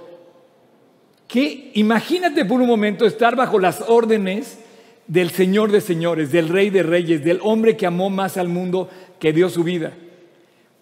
Que 1.29 1.71
imagínate 1.75 2.45
por 2.45 2.61
un 2.61 2.67
momento 2.67 3.07
estar 3.07 3.37
bajo 3.37 3.59
las 3.59 3.85
órdenes 3.87 4.59
del 5.07 5.31
Señor 5.31 5.71
de 5.71 5.81
señores, 5.81 6.33
del 6.33 6.49
Rey 6.49 6.71
de 6.71 6.83
Reyes, 6.83 7.25
del 7.25 7.41
hombre 7.43 7.77
que 7.77 7.87
amó 7.87 8.11
más 8.11 8.37
al 8.37 8.49
mundo 8.49 8.89
que 9.19 9.33
dio 9.33 9.49
su 9.49 9.63
vida. 9.63 9.93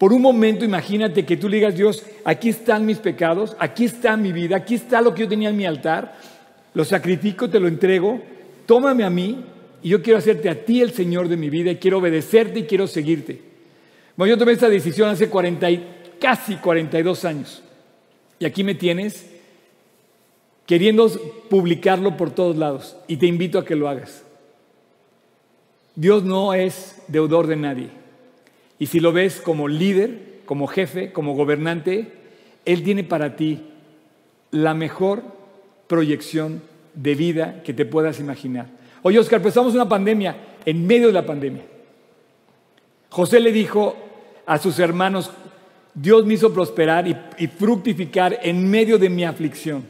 Por 0.01 0.13
un 0.13 0.23
momento 0.23 0.65
imagínate 0.65 1.27
que 1.27 1.37
tú 1.37 1.47
le 1.47 1.57
digas, 1.57 1.75
Dios, 1.75 2.03
aquí 2.25 2.49
están 2.49 2.87
mis 2.87 2.97
pecados, 2.97 3.55
aquí 3.59 3.85
está 3.85 4.17
mi 4.17 4.31
vida, 4.31 4.55
aquí 4.55 4.73
está 4.73 4.99
lo 4.99 5.13
que 5.13 5.21
yo 5.21 5.27
tenía 5.27 5.49
en 5.49 5.55
mi 5.55 5.63
altar, 5.63 6.17
lo 6.73 6.83
sacrifico, 6.83 7.51
te 7.51 7.59
lo 7.59 7.67
entrego, 7.67 8.19
tómame 8.65 9.03
a 9.03 9.11
mí 9.11 9.45
y 9.83 9.89
yo 9.89 10.01
quiero 10.01 10.17
hacerte 10.17 10.49
a 10.49 10.65
ti 10.65 10.81
el 10.81 10.91
Señor 10.91 11.27
de 11.27 11.37
mi 11.37 11.51
vida 11.51 11.69
y 11.69 11.75
quiero 11.75 11.99
obedecerte 11.99 12.61
y 12.61 12.63
quiero 12.63 12.87
seguirte. 12.87 13.43
Bueno, 14.15 14.31
yo 14.33 14.39
tomé 14.39 14.53
esta 14.53 14.69
decisión 14.69 15.07
hace 15.07 15.29
40 15.29 15.69
y, 15.69 15.87
casi 16.19 16.55
42 16.55 17.23
años 17.23 17.61
y 18.39 18.45
aquí 18.45 18.63
me 18.63 18.73
tienes 18.73 19.29
queriendo 20.65 21.11
publicarlo 21.47 22.17
por 22.17 22.31
todos 22.31 22.57
lados 22.57 22.97
y 23.07 23.17
te 23.17 23.27
invito 23.27 23.59
a 23.59 23.65
que 23.65 23.75
lo 23.75 23.87
hagas. 23.87 24.23
Dios 25.93 26.23
no 26.23 26.55
es 26.55 27.03
deudor 27.07 27.45
de 27.45 27.55
nadie. 27.55 28.00
Y 28.81 28.87
si 28.87 28.99
lo 28.99 29.13
ves 29.13 29.41
como 29.41 29.67
líder, 29.67 30.39
como 30.43 30.65
jefe, 30.65 31.11
como 31.11 31.35
gobernante, 31.35 32.13
Él 32.65 32.81
tiene 32.81 33.03
para 33.03 33.35
ti 33.35 33.61
la 34.49 34.73
mejor 34.73 35.21
proyección 35.85 36.63
de 36.95 37.13
vida 37.13 37.61
que 37.61 37.75
te 37.75 37.85
puedas 37.85 38.19
imaginar. 38.19 38.69
Oye, 39.03 39.19
Oscar, 39.19 39.39
pues 39.39 39.55
una 39.55 39.87
pandemia, 39.87 40.35
en 40.65 40.87
medio 40.87 41.05
de 41.05 41.13
la 41.13 41.27
pandemia. 41.27 41.61
José 43.11 43.39
le 43.39 43.51
dijo 43.51 43.95
a 44.47 44.57
sus 44.57 44.79
hermanos, 44.79 45.29
Dios 45.93 46.25
me 46.25 46.33
hizo 46.33 46.51
prosperar 46.51 47.07
y, 47.07 47.15
y, 47.37 47.45
fructificar 47.45 48.39
en 48.41 48.67
medio 48.67 48.97
de 48.97 49.11
mi 49.11 49.25
aflicción. 49.25 49.83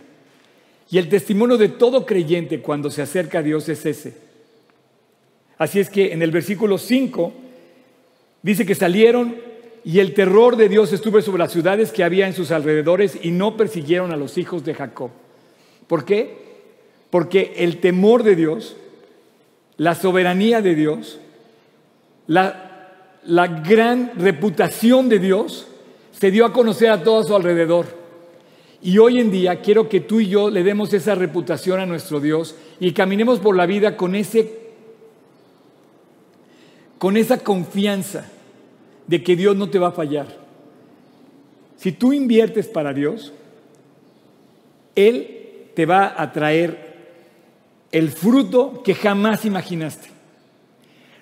Y 0.89 0.97
el 0.97 1.07
testimonio 1.07 1.57
de 1.57 1.69
todo 1.69 2.05
creyente 2.05 2.59
cuando 2.59 2.89
se 2.89 3.01
acerca 3.01 3.39
a 3.39 3.41
Dios 3.41 3.69
es 3.69 3.85
ese. 3.85 4.17
Así 5.57 5.79
es 5.79 5.89
que 5.89 6.11
en 6.11 6.21
el 6.21 6.31
versículo 6.31 6.77
5 6.77 7.50
Dice 8.43 8.65
que 8.65 8.75
salieron 8.75 9.35
y 9.83 9.99
el 9.99 10.13
terror 10.13 10.57
de 10.57 10.69
Dios 10.69 10.93
estuvo 10.93 11.21
sobre 11.21 11.39
las 11.43 11.51
ciudades 11.51 11.91
que 11.91 12.03
había 12.03 12.27
en 12.27 12.33
sus 12.33 12.51
alrededores 12.51 13.17
y 13.21 13.31
no 13.31 13.57
persiguieron 13.57 14.11
a 14.11 14.17
los 14.17 14.37
hijos 14.37 14.63
de 14.63 14.73
Jacob. 14.73 15.11
¿Por 15.87 16.05
qué? 16.05 16.37
Porque 17.09 17.53
el 17.57 17.79
temor 17.79 18.23
de 18.23 18.35
Dios, 18.35 18.75
la 19.77 19.95
soberanía 19.95 20.61
de 20.61 20.75
Dios, 20.75 21.19
la, 22.27 23.17
la 23.25 23.47
gran 23.47 24.13
reputación 24.17 25.09
de 25.09 25.19
Dios 25.19 25.67
se 26.11 26.31
dio 26.31 26.45
a 26.45 26.53
conocer 26.53 26.91
a 26.91 27.03
todo 27.03 27.23
su 27.23 27.35
alrededor. 27.35 28.01
Y 28.83 28.97
hoy 28.97 29.19
en 29.19 29.31
día 29.31 29.61
quiero 29.61 29.89
que 29.89 29.99
tú 29.99 30.19
y 30.19 30.27
yo 30.27 30.49
le 30.49 30.63
demos 30.63 30.93
esa 30.93 31.13
reputación 31.13 31.79
a 31.79 31.85
nuestro 31.85 32.19
Dios 32.19 32.55
y 32.79 32.93
caminemos 32.93 33.39
por 33.39 33.55
la 33.55 33.65
vida 33.65 33.97
con 33.97 34.15
ese 34.15 34.60
con 37.01 37.17
esa 37.17 37.39
confianza 37.39 38.25
de 39.07 39.23
que 39.23 39.35
Dios 39.35 39.55
no 39.55 39.71
te 39.71 39.79
va 39.79 39.87
a 39.87 39.91
fallar. 39.91 40.27
Si 41.75 41.93
tú 41.93 42.13
inviertes 42.13 42.67
para 42.67 42.93
Dios, 42.93 43.33
Él 44.93 45.71
te 45.73 45.87
va 45.87 46.13
a 46.15 46.31
traer 46.31 47.15
el 47.91 48.11
fruto 48.11 48.83
que 48.83 48.93
jamás 48.93 49.45
imaginaste. 49.45 50.09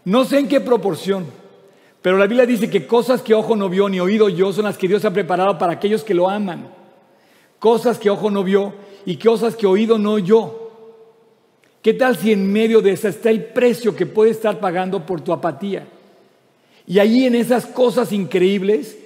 No 0.04 0.26
sé 0.26 0.40
en 0.40 0.50
qué 0.50 0.60
proporción, 0.60 1.28
pero 2.02 2.18
la 2.18 2.28
Biblia 2.28 2.46
dice 2.46 2.70
que 2.70 2.86
cosas 2.86 3.22
que 3.22 3.34
ojo 3.34 3.56
no 3.56 3.70
vio 3.70 3.88
ni 3.88 4.02
oído 4.02 4.28
yo 4.28 4.52
son 4.52 4.66
las 4.66 4.78
que 4.78 4.90
Dios 4.90 5.06
ha 5.06 5.14
preparado 5.14 5.58
para 5.58 5.72
aquellos 5.72 6.04
que 6.04 6.14
lo 6.14 6.30
aman. 6.30 6.68
Cosas 7.58 7.98
que 7.98 8.10
ojo 8.10 8.30
no 8.30 8.44
vio 8.44 8.74
y 9.06 9.16
cosas 9.16 9.56
que 9.56 9.66
oído 9.66 9.98
no 9.98 10.12
oyó. 10.12 10.69
¿Qué 11.82 11.94
tal 11.94 12.18
si 12.18 12.32
en 12.32 12.52
medio 12.52 12.82
de 12.82 12.92
esa 12.92 13.10
está 13.10 13.30
el 13.30 13.46
precio 13.46 13.96
que 13.96 14.06
puedes 14.06 14.38
estar 14.38 14.60
pagando 14.60 15.06
por 15.06 15.22
tu 15.22 15.32
apatía? 15.32 15.88
Y 16.86 17.00
ahí 17.00 17.26
en 17.26 17.36
esas 17.36 17.66
cosas 17.66 18.12
increíbles 18.12 18.98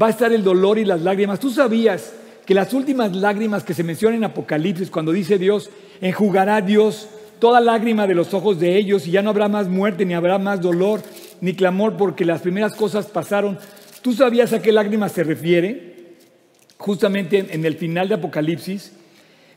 va 0.00 0.06
a 0.06 0.10
estar 0.10 0.32
el 0.32 0.42
dolor 0.42 0.78
y 0.78 0.84
las 0.84 1.02
lágrimas. 1.02 1.40
Tú 1.40 1.50
sabías 1.50 2.14
que 2.46 2.54
las 2.54 2.72
últimas 2.72 3.14
lágrimas 3.14 3.62
que 3.62 3.74
se 3.74 3.84
mencionan 3.84 4.18
en 4.18 4.24
Apocalipsis, 4.24 4.90
cuando 4.90 5.12
dice 5.12 5.38
Dios, 5.38 5.68
enjugará 6.00 6.60
Dios 6.62 7.08
toda 7.38 7.60
lágrima 7.60 8.06
de 8.06 8.14
los 8.14 8.32
ojos 8.32 8.58
de 8.58 8.76
ellos 8.76 9.06
y 9.06 9.10
ya 9.10 9.22
no 9.22 9.30
habrá 9.30 9.48
más 9.48 9.68
muerte, 9.68 10.04
ni 10.04 10.14
habrá 10.14 10.38
más 10.38 10.60
dolor, 10.60 11.02
ni 11.40 11.54
clamor, 11.54 11.96
porque 11.96 12.24
las 12.24 12.40
primeras 12.40 12.74
cosas 12.74 13.06
pasaron. 13.06 13.58
¿Tú 14.02 14.14
sabías 14.14 14.52
a 14.52 14.62
qué 14.62 14.72
lágrimas 14.72 15.12
se 15.12 15.24
refiere? 15.24 16.14
Justamente 16.78 17.46
en 17.50 17.64
el 17.64 17.76
final 17.76 18.08
de 18.08 18.14
Apocalipsis, 18.14 18.92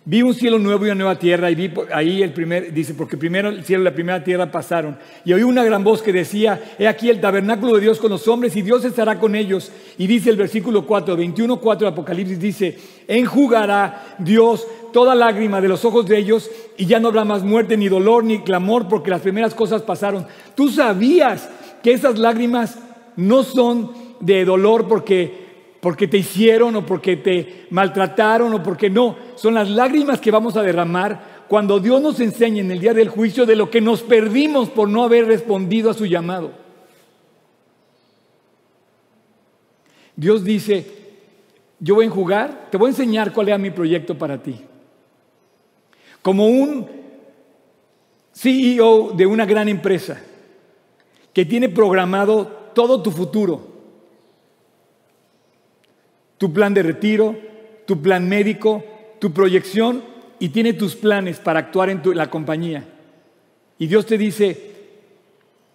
Vi 0.06 0.22
un 0.22 0.34
cielo 0.34 0.60
nuevo 0.60 0.86
y 0.86 0.90
una 0.90 0.96
nueva 0.96 1.18
tierra 1.18 1.50
y 1.50 1.56
vi 1.56 1.72
ahí 1.94 2.22
el 2.22 2.34
primer, 2.34 2.74
dice, 2.74 2.94
porque 2.94 3.16
primero 3.16 3.48
el 3.48 3.64
cielo 3.64 3.84
y 3.84 3.86
la 3.86 3.94
primera 3.94 4.22
tierra 4.22 4.52
pasaron. 4.52 4.98
Y 5.24 5.32
oí 5.32 5.44
una 5.44 5.64
gran 5.64 5.82
voz 5.82 6.02
que 6.02 6.12
decía, 6.12 6.62
he 6.78 6.90
aquí 6.90 7.10
el 7.10 7.22
tabernáculo 7.22 7.76
de 7.76 7.82
Dios 7.82 8.00
con 8.00 8.12
los 8.12 8.28
hombres 8.28 8.54
y 8.58 8.62
Dios 8.62 8.84
estará 8.84 9.18
con 9.18 9.34
ellos. 9.34 9.72
Y 9.98 10.08
dice 10.08 10.30
el 10.30 10.36
versículo 10.36 10.86
4, 10.86 11.16
21, 11.16 11.58
4 11.58 11.88
de 11.88 11.94
Apocalipsis, 11.94 12.38
dice, 12.38 12.78
enjugará 13.08 14.18
Dios 14.20 14.68
toda 14.92 15.16
lágrima 15.16 15.62
de 15.62 15.70
los 15.70 15.86
ojos 15.86 16.06
de 16.06 16.18
ellos 16.18 16.52
y 16.78 16.86
ya 16.86 17.00
no 17.00 17.08
habrá 17.08 17.24
más 17.24 17.44
muerte, 17.44 17.78
ni 17.78 17.88
dolor, 17.88 18.26
ni 18.26 18.40
clamor, 18.40 18.90
porque 18.90 19.10
las 19.10 19.22
primeras 19.22 19.56
cosas 19.56 19.84
pasaron. 19.84 20.28
Tú 20.54 20.68
sabías 20.68 21.50
que 21.82 21.94
esas 21.94 22.20
lágrimas 22.20 22.78
no 23.16 23.44
son 23.44 23.92
de 24.20 24.44
dolor 24.44 24.90
porque 24.90 25.43
porque 25.84 26.08
te 26.08 26.18
hicieron 26.18 26.78
o 26.78 26.86
porque 26.86 27.18
te 27.18 27.68
maltrataron 27.70 28.54
o 28.54 28.64
porque 28.64 28.90
no. 28.90 29.18
Son 29.36 29.54
las 29.54 29.70
lágrimas 29.70 30.22
que 30.22 30.32
vamos 30.32 30.56
a 30.56 30.62
derramar 30.62 31.44
cuando 31.50 31.78
Dios 31.82 32.02
nos 32.02 32.22
enseña 32.22 32.62
en 32.62 32.72
el 32.72 32.80
día 32.80 32.94
del 32.94 33.10
juicio 33.10 33.46
de 33.46 33.58
lo 33.58 33.70
que 33.70 33.82
nos 33.82 34.02
perdimos 34.02 34.70
por 34.70 34.88
no 34.88 35.04
haber 35.04 35.26
respondido 35.26 35.90
a 35.90 35.94
su 35.94 36.06
llamado. 36.06 36.54
Dios 40.16 40.46
dice, 40.46 40.88
yo 41.82 41.96
voy 41.96 42.06
a 42.06 42.12
jugar, 42.12 42.70
te 42.72 42.78
voy 42.78 42.88
a 42.88 42.92
enseñar 42.92 43.34
cuál 43.34 43.50
era 43.50 43.58
mi 43.58 43.72
proyecto 43.72 44.18
para 44.18 44.42
ti. 44.42 44.62
Como 46.22 46.48
un 46.48 46.88
CEO 48.32 49.12
de 49.12 49.26
una 49.26 49.46
gran 49.46 49.68
empresa 49.68 50.18
que 51.34 51.44
tiene 51.44 51.68
programado 51.68 52.48
todo 52.74 53.04
tu 53.04 53.12
futuro 53.12 53.73
tu 56.44 56.52
plan 56.52 56.74
de 56.74 56.84
retiro, 56.84 57.38
tu 57.86 58.02
plan 58.02 58.28
médico, 58.28 58.84
tu 59.18 59.32
proyección 59.32 60.04
y 60.40 60.50
tiene 60.50 60.74
tus 60.74 60.94
planes 60.94 61.40
para 61.40 61.60
actuar 61.60 61.90
en 61.90 62.02
la 62.18 62.30
compañía. 62.30 62.84
Y 63.80 63.88
Dios 63.88 64.06
te 64.06 64.18
dice, 64.18 64.72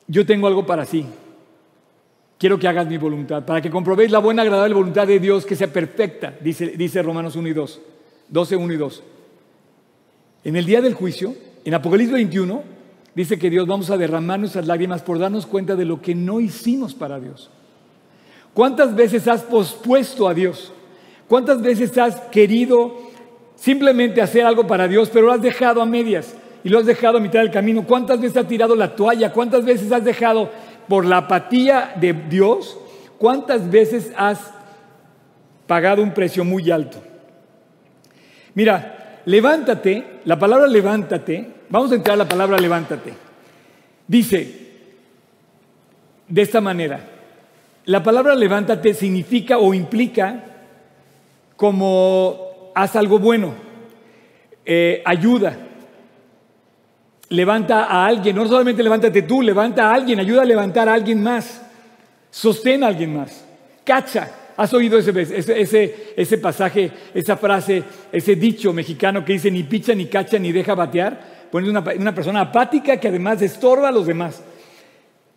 yo 0.07 0.26
tengo 0.26 0.46
algo 0.46 0.66
para 0.66 0.85
ti. 0.85 1.07
Quiero 2.37 2.59
que 2.59 2.68
hagas 2.68 2.87
mi 2.87 2.98
voluntad, 2.98 3.46
para 3.46 3.62
que 3.62 3.70
comprobéis 3.70 4.11
la 4.11 4.18
buena, 4.18 4.42
agradable 4.42 4.74
voluntad 4.74 5.07
de 5.07 5.18
Dios 5.18 5.46
que 5.46 5.57
sea 5.57 5.72
perfecta, 5.72 6.37
dice, 6.38 6.66
dice 6.76 7.02
Romanos 7.02 7.35
1 7.35 7.48
y 7.48 7.54
2, 7.54 7.81
12, 8.28 8.57
1 8.57 8.72
y 8.74 8.76
2. 8.76 9.02
En 10.44 10.57
el 10.57 10.66
día 10.66 10.83
del 10.83 10.92
juicio, 10.92 11.35
en 11.64 11.72
Apocalipsis 11.72 12.12
21, 12.12 12.62
dice 13.14 13.38
que 13.38 13.48
Dios 13.48 13.66
vamos 13.66 13.88
a 13.88 13.96
derramar 13.96 14.38
nuestras 14.38 14.66
lágrimas 14.66 15.00
por 15.00 15.18
darnos 15.18 15.46
cuenta 15.46 15.76
de 15.76 15.87
lo 15.87 16.02
que 16.02 16.14
no 16.14 16.42
hicimos 16.42 16.92
para 16.92 17.18
Dios. 17.18 17.50
¿Cuántas 18.59 18.92
veces 18.92 19.29
has 19.29 19.42
pospuesto 19.42 20.27
a 20.27 20.35
Dios? 20.35 20.73
¿Cuántas 21.29 21.62
veces 21.62 21.97
has 21.97 22.16
querido 22.23 22.92
simplemente 23.55 24.21
hacer 24.21 24.44
algo 24.44 24.66
para 24.66 24.88
Dios, 24.88 25.11
pero 25.12 25.27
lo 25.27 25.33
has 25.33 25.40
dejado 25.40 25.81
a 25.81 25.87
medias 25.87 26.35
y 26.64 26.68
lo 26.68 26.81
has 26.81 26.85
dejado 26.85 27.18
a 27.18 27.21
mitad 27.21 27.38
del 27.38 27.53
camino? 27.53 27.87
¿Cuántas 27.87 28.21
veces 28.21 28.37
has 28.37 28.49
tirado 28.49 28.75
la 28.75 28.97
toalla? 28.97 29.33
¿Cuántas 29.33 29.64
veces 29.64 29.92
has 29.92 30.05
dejado 30.05 30.51
por 30.88 31.05
la 31.05 31.18
apatía 31.18 31.94
de 32.01 32.12
Dios? 32.12 32.77
¿Cuántas 33.16 33.71
veces 33.71 34.11
has 34.16 34.53
pagado 35.68 36.03
un 36.03 36.12
precio 36.12 36.44
muy 36.44 36.68
alto? 36.68 37.01
Mira, 38.55 39.21
levántate, 39.25 40.18
la 40.25 40.37
palabra 40.37 40.66
levántate, 40.66 41.49
vamos 41.68 41.92
a 41.92 41.94
entrar 41.94 42.14
a 42.14 42.25
la 42.25 42.29
palabra 42.29 42.59
levántate. 42.59 43.14
Dice 44.09 44.66
de 46.27 46.42
esta 46.42 46.61
manera, 46.61 47.17
la 47.88 48.03
palabra 48.03 48.35
levántate 48.35 48.92
significa 48.92 49.57
o 49.57 49.72
implica 49.72 50.44
como 51.57 52.70
haz 52.74 52.94
algo 52.96 53.18
bueno, 53.18 53.55
eh, 54.62 55.03
ayuda, 55.07 55.57
levanta 57.31 57.85
a 57.85 58.05
alguien, 58.05 58.37
no 58.37 58.46
solamente 58.46 58.83
levántate 58.83 59.22
tú, 59.22 59.40
levanta 59.40 59.88
a 59.88 59.94
alguien, 59.94 60.20
ayuda 60.20 60.42
a 60.42 60.44
levantar 60.44 60.87
a 60.87 60.92
alguien 60.92 61.22
más, 61.22 61.62
sostén 62.31 62.85
a 62.85 62.88
alguien 62.88 63.16
más, 63.16 63.46
cacha. 63.85 64.33
¿Has 64.55 64.74
oído 64.74 64.98
ese, 64.98 65.12
ese, 65.22 66.12
ese 66.14 66.38
pasaje, 66.38 66.90
esa 67.14 67.38
frase, 67.38 67.83
ese 68.12 68.35
dicho 68.35 68.72
mexicano 68.72 69.24
que 69.24 69.33
dice 69.33 69.51
ni 69.51 69.62
picha, 69.62 69.94
ni 69.94 70.07
cacha, 70.07 70.38
ni 70.38 70.53
deja 70.53 70.74
batear? 70.74 71.38
pones 71.51 71.70
una, 71.70 71.83
una 71.98 72.14
persona 72.14 72.42
apática 72.42 72.98
que 72.98 73.09
además 73.09 73.40
estorba 73.40 73.88
a 73.88 73.92
los 73.92 74.07
demás. 74.07 74.42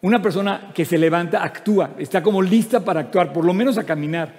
Una 0.01 0.21
persona 0.21 0.71
que 0.73 0.83
se 0.83 0.97
levanta, 0.97 1.43
actúa, 1.43 1.91
está 1.99 2.23
como 2.23 2.41
lista 2.41 2.83
para 2.83 3.01
actuar, 3.01 3.31
por 3.31 3.45
lo 3.45 3.53
menos 3.53 3.77
a 3.77 3.83
caminar. 3.83 4.33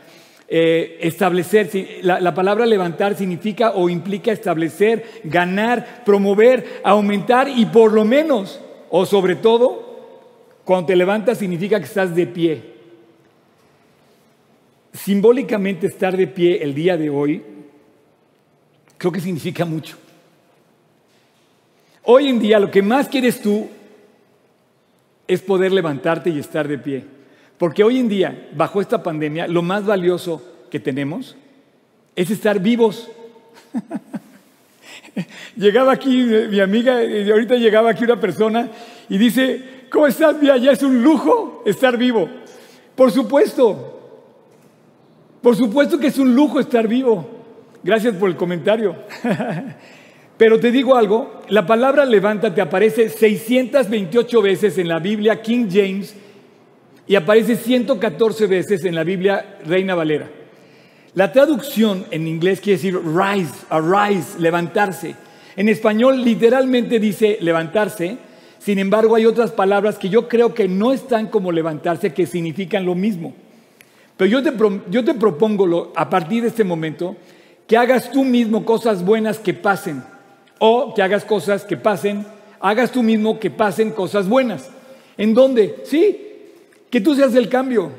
Eh, 0.49 0.99
establecer, 1.01 1.71
la, 2.03 2.21
la, 2.21 2.35
palabra 2.35 2.67
levantar 2.67 3.17
significa 3.17 3.71
o 3.71 3.89
implica 3.89 4.33
establecer, 4.33 5.23
ganar, 5.25 6.03
promover, 6.05 6.83
aumentar 6.85 7.49
y 7.49 7.65
por 7.67 7.93
lo 7.93 8.05
menos, 8.05 8.61
o 8.91 9.07
sobre 9.07 9.37
todo, 9.37 9.93
cuando 10.65 10.89
te 10.89 10.97
levantas 10.97 11.39
significa 11.39 11.79
que 11.79 11.87
estás 11.87 12.15
de 12.15 12.27
pie. 12.27 12.73
Simbólicamente 14.93 15.87
estar 15.87 16.17
de 16.17 16.27
pie 16.27 16.63
el 16.63 16.75
día 16.75 16.97
de 16.97 17.09
hoy, 17.09 17.43
creo 18.99 19.13
que 19.13 19.21
significa 19.21 19.65
mucho. 19.65 19.97
Hoy 22.03 22.29
en 22.29 22.41
día 22.41 22.59
lo 22.59 22.71
que 22.71 22.83
más 22.83 23.09
quieres 23.09 23.41
tú 23.41 23.71
es 25.33 25.43
poder 25.43 25.73
levantarte 25.73 26.31
y 26.31 26.39
estar 26.39 26.69
de 26.69 26.79
pie. 26.79 27.05
Porque 27.59 27.85
hoy 27.85 27.99
en 27.99 28.09
día, 28.09 28.49
bajo 28.55 28.81
esta 28.81 29.03
pandemia, 29.03 29.47
lo 29.47 29.63
más 29.63 29.87
valioso 29.87 30.43
que 30.71 30.81
tenemos 30.81 31.37
es 32.17 32.31
estar 32.31 32.61
vivos. 32.61 33.09
llegaba 35.57 35.93
aquí 35.93 36.23
mi 36.23 36.61
amiga, 36.61 36.99
ahorita 36.99 37.57
llegaba 37.57 37.91
aquí 37.91 38.05
una 38.05 38.21
persona 38.21 38.69
y 39.09 39.19
dice, 39.19 39.87
¿cómo 39.91 40.07
estás? 40.07 40.37
Mira, 40.41 40.57
ya 40.57 40.73
es 40.73 40.83
un 40.83 41.03
lujo 41.03 41.63
estar 41.65 41.97
vivo. 41.97 42.29
Por 42.95 43.11
supuesto, 43.11 44.01
por 45.41 45.57
supuesto 45.57 45.99
que 45.99 46.09
es 46.09 46.19
un 46.19 46.35
lujo 46.35 46.61
estar 46.61 46.87
vivo. 46.87 47.27
Gracias 47.83 48.15
por 48.15 48.29
el 48.29 48.37
comentario. 48.37 48.97
Pero 50.37 50.59
te 50.59 50.71
digo 50.71 50.97
algo, 50.97 51.43
la 51.49 51.67
palabra 51.67 52.05
levántate 52.05 52.61
aparece 52.61 53.09
628 53.09 54.43
veces 54.43 54.79
en 54.79 54.89
la 54.89 54.99
Biblia 54.99 55.43
King 55.43 55.67
James 55.71 56.15
y 57.07 57.15
aparece 57.15 57.57
114 57.57 58.47
veces 58.47 58.85
en 58.85 58.95
la 58.95 59.05
Biblia 59.05 59.59
Reina 59.65 59.95
Valera. 59.95 60.31
La 61.15 61.31
traducción 61.31 62.07
en 62.11 62.27
inglés 62.27 62.61
quiere 62.61 62.79
decir 62.79 62.99
rise, 62.99 63.67
arise, 63.69 64.41
levantarse. 64.41 65.15
En 65.57 65.69
español 65.69 66.25
literalmente 66.25 66.99
dice 66.99 67.37
levantarse, 67.41 68.17
sin 68.59 68.79
embargo 68.79 69.15
hay 69.15 69.27
otras 69.27 69.51
palabras 69.51 69.99
que 69.99 70.09
yo 70.09 70.27
creo 70.27 70.55
que 70.55 70.69
no 70.69 70.93
están 70.93 71.27
como 71.27 71.53
levantarse, 71.53 72.15
que 72.15 72.25
significan 72.25 72.87
lo 72.87 72.95
mismo. 72.95 73.35
Pero 74.17 74.31
yo 74.31 74.43
te, 74.43 74.53
yo 74.91 75.05
te 75.05 75.15
propongo 75.15 75.93
a 75.95 76.09
partir 76.09 76.43
de 76.43 76.49
este 76.49 76.65
momento 76.65 77.17
que 77.67 77.77
hagas 77.77 78.11
tú 78.11 78.25
mismo 78.25 78.65
cosas 78.65 79.05
buenas 79.05 79.39
que 79.39 79.53
pasen 79.53 80.03
o 80.65 80.95
que 80.95 81.03
hagas 81.03 81.25
cosas 81.25 81.65
que 81.65 81.77
pasen, 81.77 82.25
hagas 82.61 82.93
tú 82.93 83.03
mismo 83.03 83.41
que 83.41 83.51
pasen 83.51 83.91
cosas 83.91 84.29
buenas. 84.29 84.71
¿En 85.17 85.35
dónde? 85.35 85.81
Sí, 85.83 86.25
que 86.89 87.01
tú 87.01 87.17
seas 87.17 87.35
el 87.35 87.49
cambio, 87.49 87.91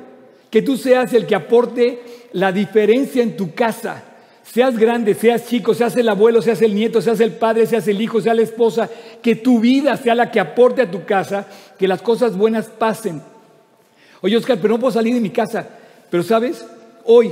que 0.50 0.62
tú 0.62 0.78
seas 0.78 1.12
el 1.12 1.26
que 1.26 1.36
aporte 1.36 2.02
la 2.32 2.54
diferencia 2.54 3.22
en 3.22 3.36
tu 3.36 3.54
casa. 3.54 4.06
Seas 4.44 4.78
grande, 4.78 5.14
seas 5.14 5.46
chico, 5.46 5.74
seas 5.74 5.98
el 5.98 6.08
abuelo, 6.08 6.42
seas 6.42 6.62
el 6.62 6.74
nieto, 6.74 7.02
seas 7.02 7.20
el 7.20 7.34
padre, 7.34 7.68
seas 7.68 7.86
el 7.90 8.00
hijo, 8.00 8.22
seas 8.22 8.38
la 8.38 8.44
esposa, 8.44 8.90
que 9.22 9.36
tu 9.36 9.60
vida 9.60 9.98
sea 9.98 10.16
la 10.16 10.32
que 10.32 10.40
aporte 10.40 10.84
a 10.84 10.90
tu 10.90 11.04
casa, 11.04 11.46
que 11.78 11.86
las 11.86 12.02
cosas 12.02 12.38
buenas 12.38 12.68
pasen. 12.68 13.22
Oye, 14.22 14.38
Oscar, 14.38 14.58
pero 14.62 14.76
no 14.76 14.80
puedo 14.80 14.94
salir 14.94 15.14
de 15.14 15.20
mi 15.20 15.32
casa. 15.32 15.68
Pero 16.10 16.24
sabes, 16.24 16.66
hoy 17.04 17.30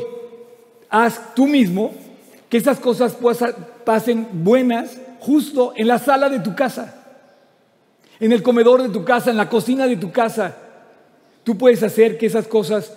haz 0.90 1.34
tú 1.34 1.48
mismo 1.48 1.94
que 2.50 2.58
esas 2.58 2.82
cosas 2.82 3.16
pasen 3.86 4.28
buenas 4.34 4.98
justo 5.22 5.74
en 5.76 5.88
la 5.88 6.00
sala 6.00 6.30
de 6.30 6.40
tu 6.40 6.56
casa, 6.56 6.96
en 8.20 8.32
el 8.32 8.42
comedor 8.42 8.82
de 8.82 8.90
tu 8.90 9.06
casa, 9.06 9.30
en 9.30 9.38
la 9.38 9.50
cocina 9.50 9.86
de 9.86 9.96
tu 9.96 10.12
casa. 10.12 10.58
Tú 11.44 11.58
puedes 11.58 11.82
hacer 11.84 12.18
que 12.18 12.26
esas 12.26 12.48
cosas 12.48 12.94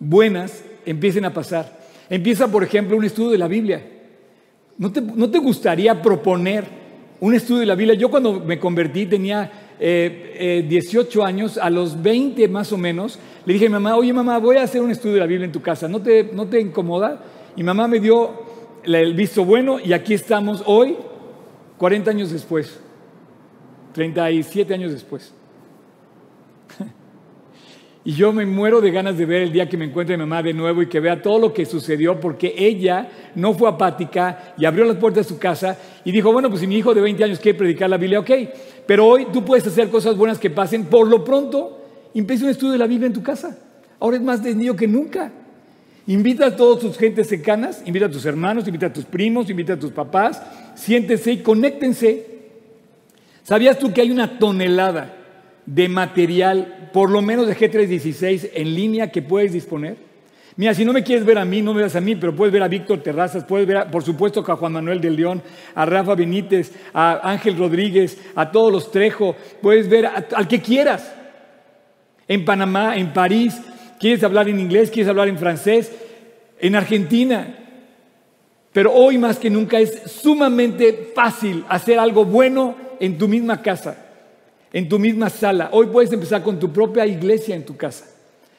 buenas 0.00 0.64
empiecen 0.86 1.26
a 1.26 1.34
pasar. 1.34 1.78
Empieza, 2.08 2.48
por 2.48 2.64
ejemplo, 2.64 2.96
un 2.96 3.04
estudio 3.04 3.30
de 3.30 3.38
la 3.38 3.48
Biblia. 3.48 3.82
¿No 4.78 4.90
te, 4.90 5.38
gustaría 5.38 6.00
proponer 6.00 6.64
un 7.20 7.34
estudio 7.34 7.60
de 7.60 7.66
la 7.66 7.74
Biblia? 7.74 7.94
Yo 7.94 8.10
cuando 8.10 8.40
me 8.40 8.58
convertí 8.58 9.06
tenía 9.06 9.50
18 9.78 9.80
eh, 9.80 10.66
eh, 10.68 11.26
años, 11.26 11.58
a 11.58 11.68
los 11.68 12.02
20 12.02 12.48
más 12.48 12.72
o 12.72 12.78
menos, 12.78 13.18
le 13.44 13.52
dije 13.52 13.66
a 13.66 13.68
mi 13.68 13.74
mamá, 13.74 13.96
oye 13.96 14.12
mamá, 14.12 14.38
voy 14.38 14.56
a 14.56 14.62
hacer 14.62 14.80
un 14.80 14.90
estudio 14.90 15.14
de 15.14 15.20
la 15.20 15.26
Biblia 15.26 15.44
en 15.44 15.52
tu 15.52 15.62
casa, 15.62 15.88
¿no 15.88 16.00
te, 16.00 16.30
no 16.32 16.46
te 16.46 16.60
incomoda? 16.60 17.22
Y 17.54 17.62
mamá 17.62 17.86
me 17.86 18.00
dio 18.00 18.30
el 18.84 19.14
visto 19.14 19.44
bueno 19.44 19.78
y 19.82 19.92
aquí 19.92 20.14
estamos 20.14 20.62
hoy 20.66 20.96
40 21.78 22.10
años 22.10 22.30
después, 22.30 22.78
37 23.92 24.74
años 24.74 24.92
después. 24.92 25.32
Y 28.06 28.12
yo 28.12 28.32
me 28.32 28.46
muero 28.46 28.80
de 28.80 28.92
ganas 28.92 29.18
de 29.18 29.26
ver 29.26 29.42
el 29.42 29.52
día 29.52 29.68
que 29.68 29.76
me 29.76 29.84
encuentre 29.84 30.16
mi 30.16 30.20
mamá 30.20 30.40
de 30.40 30.54
nuevo 30.54 30.80
y 30.80 30.86
que 30.86 31.00
vea 31.00 31.20
todo 31.20 31.40
lo 31.40 31.52
que 31.52 31.66
sucedió 31.66 32.20
porque 32.20 32.54
ella 32.56 33.08
no 33.34 33.52
fue 33.52 33.68
apática 33.68 34.54
y 34.56 34.64
abrió 34.64 34.84
las 34.84 34.98
puertas 34.98 35.26
de 35.26 35.34
su 35.34 35.40
casa 35.40 35.76
y 36.04 36.12
dijo, 36.12 36.32
bueno, 36.32 36.48
pues 36.48 36.60
si 36.60 36.68
mi 36.68 36.76
hijo 36.76 36.94
de 36.94 37.00
20 37.00 37.24
años 37.24 37.40
quiere 37.40 37.58
predicar 37.58 37.90
la 37.90 37.96
Biblia, 37.96 38.20
ok, 38.20 38.30
pero 38.86 39.08
hoy 39.08 39.26
tú 39.32 39.44
puedes 39.44 39.66
hacer 39.66 39.90
cosas 39.90 40.16
buenas 40.16 40.38
que 40.38 40.50
pasen. 40.50 40.84
Por 40.84 41.08
lo 41.08 41.24
pronto, 41.24 41.84
empieza 42.14 42.44
un 42.44 42.50
estudio 42.50 42.74
de 42.74 42.78
la 42.78 42.86
Biblia 42.86 43.08
en 43.08 43.12
tu 43.12 43.24
casa. 43.24 43.58
Ahora 43.98 44.16
es 44.16 44.22
más 44.22 44.40
desnido 44.40 44.76
que 44.76 44.86
nunca. 44.86 45.32
Invita 46.06 46.46
a 46.46 46.54
todas 46.54 46.78
tus 46.78 46.96
gentes 46.96 47.26
cercanas, 47.26 47.82
invita 47.84 48.06
a 48.06 48.10
tus 48.10 48.24
hermanos, 48.24 48.68
invita 48.68 48.86
a 48.86 48.92
tus 48.92 49.04
primos, 49.04 49.50
invita 49.50 49.72
a 49.72 49.78
tus 49.78 49.90
papás, 49.90 50.40
siéntense 50.76 51.32
y 51.32 51.38
conéctense. 51.38 52.26
¿Sabías 53.42 53.78
tú 53.78 53.92
que 53.92 54.00
hay 54.00 54.10
una 54.10 54.38
tonelada 54.38 55.16
de 55.66 55.88
material, 55.88 56.90
por 56.92 57.10
lo 57.10 57.22
menos 57.22 57.46
de 57.46 57.56
G316 57.56 58.50
en 58.54 58.74
línea 58.74 59.10
que 59.10 59.22
puedes 59.22 59.52
disponer? 59.52 59.96
Mira, 60.58 60.72
si 60.72 60.86
no 60.86 60.94
me 60.94 61.02
quieres 61.02 61.26
ver 61.26 61.36
a 61.38 61.44
mí, 61.44 61.60
no 61.60 61.74
me 61.74 61.80
veas 61.80 61.96
a 61.96 62.00
mí, 62.00 62.16
pero 62.16 62.34
puedes 62.34 62.52
ver 62.52 62.62
a 62.62 62.68
Víctor 62.68 63.02
Terrazas, 63.02 63.44
puedes 63.44 63.66
ver, 63.66 63.90
por 63.90 64.02
supuesto, 64.02 64.40
a 64.40 64.56
Juan 64.56 64.72
Manuel 64.72 65.02
del 65.02 65.14
León, 65.14 65.42
a 65.74 65.84
Rafa 65.84 66.14
Benítez, 66.14 66.72
a 66.94 67.30
Ángel 67.30 67.58
Rodríguez, 67.58 68.18
a 68.34 68.50
todos 68.50 68.72
los 68.72 68.90
Trejo, 68.90 69.36
puedes 69.60 69.86
ver 69.88 70.06
al 70.06 70.48
que 70.48 70.62
quieras. 70.62 71.12
En 72.26 72.44
Panamá, 72.46 72.96
en 72.96 73.12
París, 73.12 73.60
quieres 74.00 74.24
hablar 74.24 74.48
en 74.48 74.58
inglés, 74.58 74.90
quieres 74.90 75.10
hablar 75.10 75.28
en 75.28 75.38
francés, 75.38 75.92
en 76.58 76.74
Argentina. 76.74 77.65
Pero 78.76 78.92
hoy 78.92 79.16
más 79.16 79.38
que 79.38 79.48
nunca 79.48 79.80
es 79.80 80.02
sumamente 80.04 81.10
fácil 81.14 81.64
hacer 81.66 81.98
algo 81.98 82.26
bueno 82.26 82.74
en 83.00 83.16
tu 83.16 83.26
misma 83.26 83.62
casa, 83.62 83.96
en 84.70 84.86
tu 84.86 84.98
misma 84.98 85.30
sala. 85.30 85.70
Hoy 85.72 85.86
puedes 85.86 86.12
empezar 86.12 86.42
con 86.42 86.58
tu 86.58 86.70
propia 86.70 87.06
iglesia 87.06 87.56
en 87.56 87.64
tu 87.64 87.74
casa. 87.74 88.04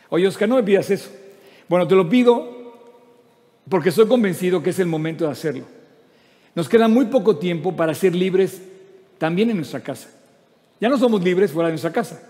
Oye, 0.09 0.25
Oscar, 0.25 0.49
no 0.49 0.55
me 0.55 0.63
pidas 0.63 0.89
eso. 0.89 1.11
Bueno, 1.69 1.87
te 1.87 1.93
lo 1.93 2.09
pido 2.09 2.49
porque 3.69 3.89
estoy 3.89 4.07
convencido 4.07 4.63
que 4.63 4.71
es 4.71 4.79
el 4.79 4.87
momento 4.87 5.25
de 5.25 5.33
hacerlo. 5.33 5.65
Nos 6.55 6.67
queda 6.67 6.87
muy 6.87 7.05
poco 7.05 7.37
tiempo 7.37 7.75
para 7.75 7.93
ser 7.93 8.15
libres 8.15 8.59
también 9.19 9.51
en 9.51 9.57
nuestra 9.57 9.81
casa. 9.81 10.09
Ya 10.81 10.89
no 10.89 10.97
somos 10.97 11.23
libres 11.23 11.51
fuera 11.51 11.67
de 11.67 11.73
nuestra 11.73 11.93
casa. 11.93 12.27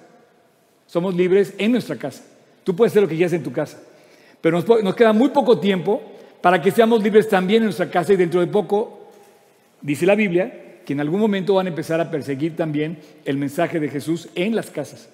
Somos 0.88 1.16
libres 1.16 1.54
en 1.58 1.72
nuestra 1.72 1.96
casa. 1.96 2.22
Tú 2.66 2.76
puedes 2.76 2.92
hacer 2.92 3.04
lo 3.04 3.08
que 3.08 3.16
quieras 3.16 3.32
en 3.32 3.44
tu 3.44 3.54
casa. 3.54 3.82
Pero 4.42 4.62
nos, 4.62 4.94
queda 4.94 5.14
muy 5.14 5.30
poco 5.30 5.58
tiempo 5.58 6.17
para 6.42 6.62
que 6.62 6.72
seamos 6.72 7.04
libres 7.04 7.28
también 7.30 7.64
en 7.64 7.66
nuestra 7.66 7.90
casa 7.90 8.14
y 8.14 8.18
dentro 8.18 8.40
de 8.40 8.48
poco, 8.48 9.10
dice 9.82 10.06
la 10.06 10.16
Biblia, 10.16 10.82
que 10.86 10.94
en 10.94 11.02
algún 11.02 11.20
momento 11.20 11.56
van 11.56 11.66
a 11.66 11.70
empezar 11.70 12.00
a 12.00 12.10
perseguir 12.10 12.56
también 12.56 13.00
el 13.26 13.38
mensaje 13.38 13.80
de 13.80 13.90
Jesús 13.90 14.30
en 14.36 14.56
las 14.56 14.70
casas. 14.70 15.10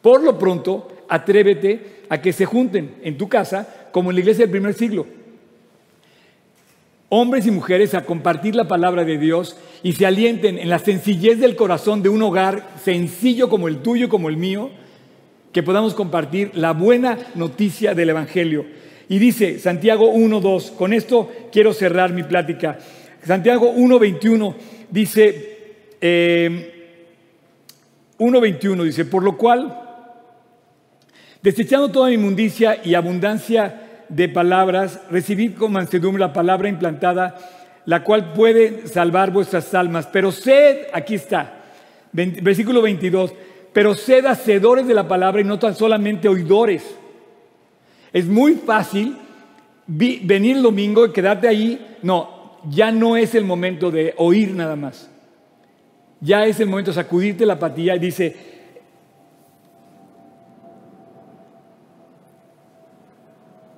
Por 0.00 0.22
lo 0.22 0.36
pronto, 0.36 0.88
atrévete 1.08 2.02
a 2.08 2.20
que 2.20 2.32
se 2.32 2.44
junten 2.44 2.96
en 3.02 3.16
tu 3.16 3.28
casa 3.28 3.88
como 3.92 4.10
en 4.10 4.16
la 4.16 4.20
iglesia 4.20 4.44
del 4.44 4.50
primer 4.50 4.74
siglo. 4.74 5.06
Hombres 7.08 7.46
y 7.46 7.50
mujeres 7.50 7.94
a 7.94 8.04
compartir 8.04 8.56
la 8.56 8.66
palabra 8.66 9.04
de 9.04 9.18
Dios 9.18 9.56
y 9.82 9.92
se 9.92 10.06
alienten 10.06 10.58
en 10.58 10.68
la 10.68 10.80
sencillez 10.80 11.38
del 11.38 11.54
corazón 11.54 12.02
de 12.02 12.08
un 12.08 12.22
hogar 12.22 12.70
sencillo 12.82 13.48
como 13.48 13.68
el 13.68 13.78
tuyo, 13.78 14.08
como 14.08 14.28
el 14.28 14.36
mío, 14.36 14.70
que 15.52 15.62
podamos 15.62 15.94
compartir 15.94 16.50
la 16.54 16.72
buena 16.72 17.18
noticia 17.34 17.94
del 17.94 18.10
Evangelio. 18.10 18.64
Y 19.08 19.18
dice 19.18 19.58
Santiago 19.58 20.12
1.2, 20.12 20.76
con 20.76 20.92
esto 20.92 21.30
quiero 21.50 21.72
cerrar 21.72 22.12
mi 22.12 22.22
plática. 22.22 22.78
Santiago 23.24 23.74
1.21 23.74 24.54
dice, 24.90 25.96
1.21 26.00 28.80
eh, 28.80 28.84
dice, 28.84 29.04
por 29.04 29.22
lo 29.22 29.36
cual, 29.36 29.78
desechando 31.42 31.90
toda 31.90 32.12
inmundicia 32.12 32.80
y 32.84 32.94
abundancia 32.94 34.04
de 34.08 34.28
palabras, 34.28 35.00
recibid 35.10 35.54
con 35.54 35.72
mansedumbre 35.72 36.20
la 36.20 36.32
palabra 36.32 36.68
implantada, 36.68 37.36
la 37.86 38.04
cual 38.04 38.32
puede 38.32 38.86
salvar 38.86 39.30
vuestras 39.30 39.74
almas. 39.74 40.08
Pero 40.12 40.32
sed, 40.32 40.86
aquí 40.92 41.14
está, 41.14 41.62
versículo 42.12 42.82
22, 42.82 43.32
pero 43.72 43.94
sed 43.94 44.26
hacedores 44.26 44.86
de 44.86 44.94
la 44.94 45.08
palabra 45.08 45.40
y 45.40 45.44
no 45.44 45.58
tan 45.58 45.74
solamente 45.74 46.28
oidores. 46.28 46.96
Es 48.12 48.26
muy 48.26 48.54
fácil 48.54 49.16
venir 49.86 50.56
el 50.56 50.62
domingo 50.62 51.06
y 51.06 51.12
quedarte 51.12 51.48
ahí. 51.48 51.98
No, 52.02 52.58
ya 52.68 52.90
no 52.90 53.16
es 53.16 53.34
el 53.34 53.44
momento 53.44 53.90
de 53.90 54.14
oír 54.16 54.54
nada 54.54 54.76
más. 54.76 55.10
Ya 56.20 56.44
es 56.44 56.60
el 56.60 56.68
momento 56.68 56.90
de 56.90 56.96
sacudirte 56.96 57.44
la 57.44 57.58
patilla 57.58 57.96
y 57.96 57.98
dice, 57.98 58.36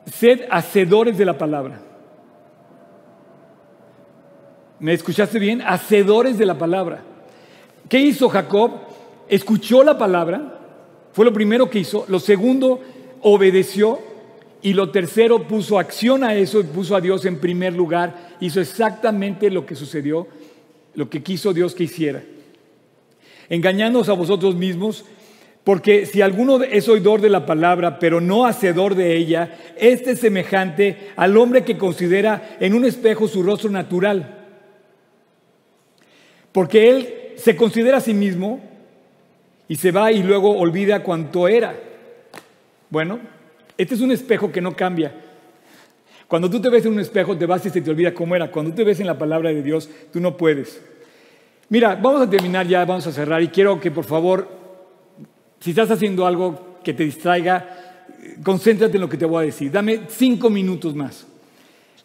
sed 0.07 0.43
hacedores 0.51 1.17
de 1.17 1.25
la 1.25 1.39
palabra. 1.39 1.81
¿Me 4.79 4.93
escuchaste 4.93 5.39
bien? 5.39 5.63
Hacedores 5.63 6.37
de 6.37 6.45
la 6.45 6.59
palabra. 6.59 7.03
¿Qué 7.89 8.01
hizo 8.01 8.29
Jacob? 8.29 8.73
Escuchó 9.29 9.83
la 9.83 9.97
palabra, 9.97 10.59
fue 11.13 11.25
lo 11.25 11.33
primero 11.33 11.71
que 11.71 11.79
hizo. 11.79 12.05
Lo 12.09 12.19
segundo, 12.19 12.81
obedeció. 13.23 13.99
Y 14.65 14.73
lo 14.73 14.91
tercero, 14.91 15.47
puso 15.47 15.79
acción 15.79 16.25
a 16.25 16.35
eso 16.35 16.59
y 16.59 16.63
puso 16.63 16.97
a 16.97 17.03
Dios 17.03 17.27
en 17.27 17.39
primer 17.39 17.75
lugar. 17.75 18.31
Hizo 18.41 18.63
exactamente 18.63 19.51
lo 19.51 19.67
que 19.67 19.77
sucedió, 19.77 20.27
lo 20.95 21.11
que 21.11 21.23
quiso 21.23 21.53
Dios 21.53 21.75
que 21.75 21.85
hiciera. 21.85 22.23
Engañándonos 23.51 24.09
a 24.09 24.15
vosotros 24.15 24.55
mismos, 24.57 25.05
porque 25.65 26.07
si 26.07 26.23
alguno 26.23 26.63
es 26.63 26.89
oidor 26.89 27.21
de 27.21 27.29
la 27.29 27.45
palabra, 27.45 27.99
pero 27.99 28.23
no 28.23 28.47
hacedor 28.47 28.95
de 28.95 29.15
ella, 29.15 29.55
este 29.77 30.13
es 30.13 30.21
semejante 30.21 31.11
al 31.15 31.37
hombre 31.37 31.63
que 31.63 31.77
considera 31.77 32.57
en 32.59 32.73
un 32.73 32.87
espejo 32.87 33.29
su 33.29 33.43
rostro 33.43 33.69
natural. 33.69 34.47
Porque 36.53 36.89
él 36.89 37.15
se 37.37 37.55
considera 37.55 37.99
a 37.99 38.01
sí 38.01 38.15
mismo 38.15 38.61
y 39.69 39.77
se 39.77 39.91
va 39.91 40.11
y 40.11 40.23
luego 40.23 40.57
olvida 40.57 41.03
cuánto 41.03 41.49
era. 41.49 41.79
Bueno, 42.89 43.34
este 43.77 43.95
es 43.95 44.01
un 44.01 44.13
espejo 44.13 44.53
que 44.53 44.61
no 44.61 44.75
cambia. 44.77 45.13
Cuando 46.29 46.49
tú 46.49 46.61
te 46.61 46.69
ves 46.69 46.87
en 46.87 46.93
un 46.93 47.01
espejo, 47.01 47.37
te 47.37 47.47
vas 47.47 47.65
y 47.67 47.71
se 47.71 47.81
te 47.81 47.91
olvida 47.91 48.15
cómo 48.15 48.35
era. 48.35 48.51
Cuando 48.51 48.71
tú 48.71 48.79
te 48.79 48.85
ves 48.85 49.01
en 49.01 49.07
la 49.07 49.19
palabra 49.19 49.51
de 49.51 49.63
Dios, 49.63 49.89
tú 50.13 50.21
no 50.21 50.37
puedes. 50.37 50.81
Mira, 51.69 51.97
vamos 51.97 52.23
a 52.23 52.31
terminar 52.31 52.67
ya, 52.67 52.85
vamos 52.85 53.07
a 53.07 53.13
cerrar 53.13 53.43
y 53.43 53.49
quiero 53.49 53.81
que 53.81 53.91
por 53.91 54.05
favor, 54.05 54.49
si 55.61 55.71
estás 55.71 55.91
haciendo 55.91 56.27
algo 56.27 56.79
que 56.83 56.93
te 56.93 57.05
distraiga, 57.05 58.05
concéntrate 58.43 58.97
en 58.97 59.01
lo 59.01 59.09
que 59.09 59.17
te 59.17 59.25
voy 59.25 59.43
a 59.43 59.47
decir. 59.47 59.71
Dame 59.71 60.03
cinco 60.09 60.51
minutos 60.51 60.95
más. 60.95 61.27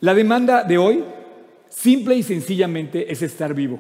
La 0.02 0.14
demanda 0.14 0.64
de 0.64 0.78
hoy, 0.78 1.04
simple 1.70 2.16
y 2.16 2.24
sencillamente, 2.24 3.12
es 3.12 3.22
estar 3.22 3.54
vivo. 3.54 3.80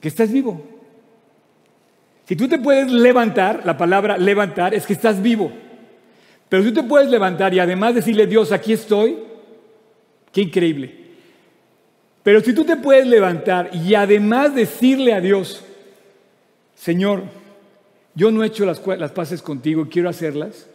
Que 0.00 0.08
estás 0.08 0.30
vivo. 0.32 0.75
Si 2.26 2.34
tú 2.34 2.48
te 2.48 2.58
puedes 2.58 2.90
levantar, 2.90 3.62
la 3.64 3.76
palabra 3.78 4.18
levantar 4.18 4.74
es 4.74 4.84
que 4.84 4.92
estás 4.92 5.22
vivo. 5.22 5.52
Pero 6.48 6.64
tú 6.64 6.72
te 6.72 6.82
puedes 6.82 7.08
levantar 7.08 7.54
y 7.54 7.60
además 7.60 7.94
decirle, 7.94 8.26
Dios, 8.26 8.50
aquí 8.50 8.72
estoy, 8.72 9.16
qué 10.32 10.42
increíble. 10.42 11.06
Pero 12.24 12.40
si 12.40 12.52
tú 12.52 12.64
te 12.64 12.76
puedes 12.76 13.06
levantar 13.06 13.70
y 13.72 13.94
además 13.94 14.54
decirle 14.54 15.14
a 15.14 15.20
Dios, 15.20 15.64
Señor, 16.74 17.22
yo 18.16 18.32
no 18.32 18.42
he 18.42 18.48
hecho 18.48 18.66
las, 18.66 18.80
paces 18.80 19.40
contigo 19.40 19.88
quiero 19.88 20.08
hacerlas. 20.08 20.68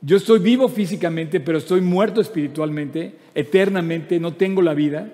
Yo 0.00 0.16
estoy 0.16 0.38
vivo 0.38 0.68
físicamente, 0.68 1.40
pero 1.40 1.58
estoy 1.58 1.80
muerto 1.80 2.20
espiritualmente, 2.20 3.16
eternamente, 3.34 4.20
no 4.20 4.34
tengo 4.34 4.62
la 4.62 4.74
vida. 4.74 5.08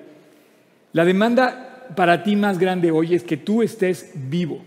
La 0.93 1.07
demanda 1.07 1.87
para 1.97 2.23
ti 2.23 2.37
más 2.37 2.59
grande 2.59 2.91
hoy 2.91 3.15
es 3.15 3.23
que 3.23 3.39
tú 3.39 3.63
estés 3.63 4.13
vivo. 4.15 4.63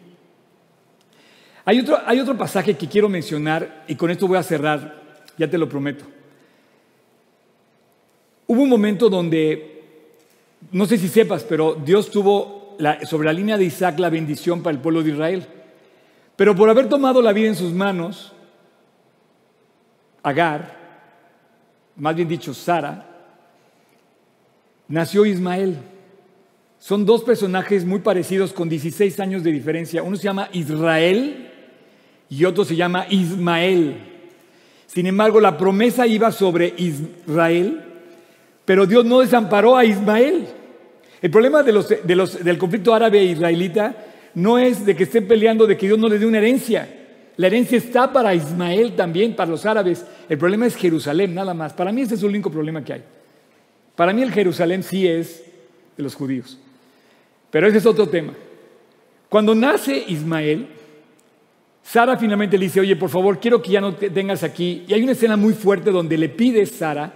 Hay 1.69 1.81
otro, 1.81 1.99
hay 2.03 2.19
otro 2.19 2.35
pasaje 2.35 2.75
que 2.75 2.87
quiero 2.87 3.07
mencionar 3.07 3.83
y 3.87 3.93
con 3.93 4.09
esto 4.09 4.27
voy 4.27 4.39
a 4.39 4.41
cerrar, 4.41 5.03
ya 5.37 5.47
te 5.47 5.55
lo 5.55 5.69
prometo. 5.69 6.03
Hubo 8.47 8.63
un 8.63 8.69
momento 8.69 9.07
donde, 9.07 9.83
no 10.71 10.87
sé 10.87 10.97
si 10.97 11.07
sepas, 11.07 11.43
pero 11.43 11.75
Dios 11.75 12.09
tuvo 12.09 12.75
sobre 13.03 13.27
la 13.27 13.33
línea 13.33 13.55
de 13.55 13.65
Isaac 13.65 13.99
la 13.99 14.09
bendición 14.09 14.63
para 14.63 14.75
el 14.75 14.81
pueblo 14.81 15.03
de 15.03 15.11
Israel. 15.11 15.45
Pero 16.35 16.55
por 16.55 16.71
haber 16.71 16.89
tomado 16.89 17.21
la 17.21 17.33
vida 17.33 17.49
en 17.49 17.55
sus 17.55 17.71
manos, 17.71 18.33
Agar, 20.23 20.75
más 21.97 22.15
bien 22.15 22.27
dicho 22.27 22.51
Sara, 22.51 23.05
nació 24.87 25.23
Ismael. 25.23 25.77
Son 26.79 27.05
dos 27.05 27.23
personajes 27.23 27.85
muy 27.85 27.99
parecidos 27.99 28.53
con 28.53 28.67
16 28.69 29.19
años 29.19 29.43
de 29.43 29.51
diferencia. 29.51 30.01
Uno 30.01 30.15
se 30.15 30.23
llama 30.23 30.49
Israel 30.51 31.45
y 32.29 32.45
otro 32.45 32.63
se 32.63 32.75
llama 32.75 33.05
Ismael. 33.09 33.97
Sin 34.87 35.05
embargo, 35.05 35.39
la 35.39 35.57
promesa 35.57 36.07
iba 36.07 36.31
sobre 36.31 36.73
Israel, 36.77 37.81
pero 38.65 38.85
Dios 38.85 39.05
no 39.05 39.19
desamparó 39.19 39.77
a 39.77 39.85
Ismael. 39.85 40.47
El 41.21 41.31
problema 41.31 41.63
del 41.63 42.57
conflicto 42.57 42.93
árabe-israelita 42.93 43.95
no 44.35 44.57
es 44.57 44.85
de 44.85 44.95
que 44.95 45.03
estén 45.03 45.27
peleando 45.27 45.67
de 45.67 45.77
que 45.77 45.87
Dios 45.87 45.99
no 45.99 46.07
le 46.07 46.17
dé 46.17 46.25
una 46.25 46.37
herencia. 46.37 46.87
La 47.37 47.47
herencia 47.47 47.77
está 47.77 48.11
para 48.11 48.35
Ismael 48.35 48.95
también, 48.95 49.35
para 49.35 49.49
los 49.49 49.65
árabes. 49.65 50.05
El 50.27 50.37
problema 50.37 50.65
es 50.65 50.75
Jerusalén, 50.75 51.33
nada 51.33 51.53
más. 51.53 51.73
Para 51.73 51.91
mí 51.91 52.01
ese 52.01 52.15
es 52.15 52.23
el 52.23 52.29
único 52.29 52.51
problema 52.51 52.83
que 52.83 52.93
hay. 52.93 53.03
Para 53.95 54.13
mí 54.13 54.21
el 54.21 54.31
Jerusalén 54.31 54.83
sí 54.83 55.07
es 55.07 55.43
de 55.95 56.03
los 56.03 56.15
judíos. 56.15 56.57
Pero 57.51 57.67
ese 57.67 57.77
es 57.77 57.85
otro 57.85 58.07
tema. 58.07 58.33
Cuando 59.29 59.55
nace 59.55 60.03
Ismael, 60.07 60.67
Sara 61.91 62.17
finalmente 62.17 62.55
le 62.55 62.65
dice, 62.65 62.81
oye, 62.81 62.95
por 62.95 63.09
favor, 63.09 63.39
quiero 63.39 63.63
que 63.63 63.71
ya 63.71 63.81
no 63.81 63.95
te 63.95 64.11
tengas 64.11 64.43
aquí. 64.43 64.85
Y 64.87 64.93
hay 64.93 65.01
una 65.01 65.13
escena 65.13 65.35
muy 65.35 65.53
fuerte 65.53 65.89
donde 65.89 66.19
le 66.19 66.29
pide 66.29 66.63
Sara 66.67 67.11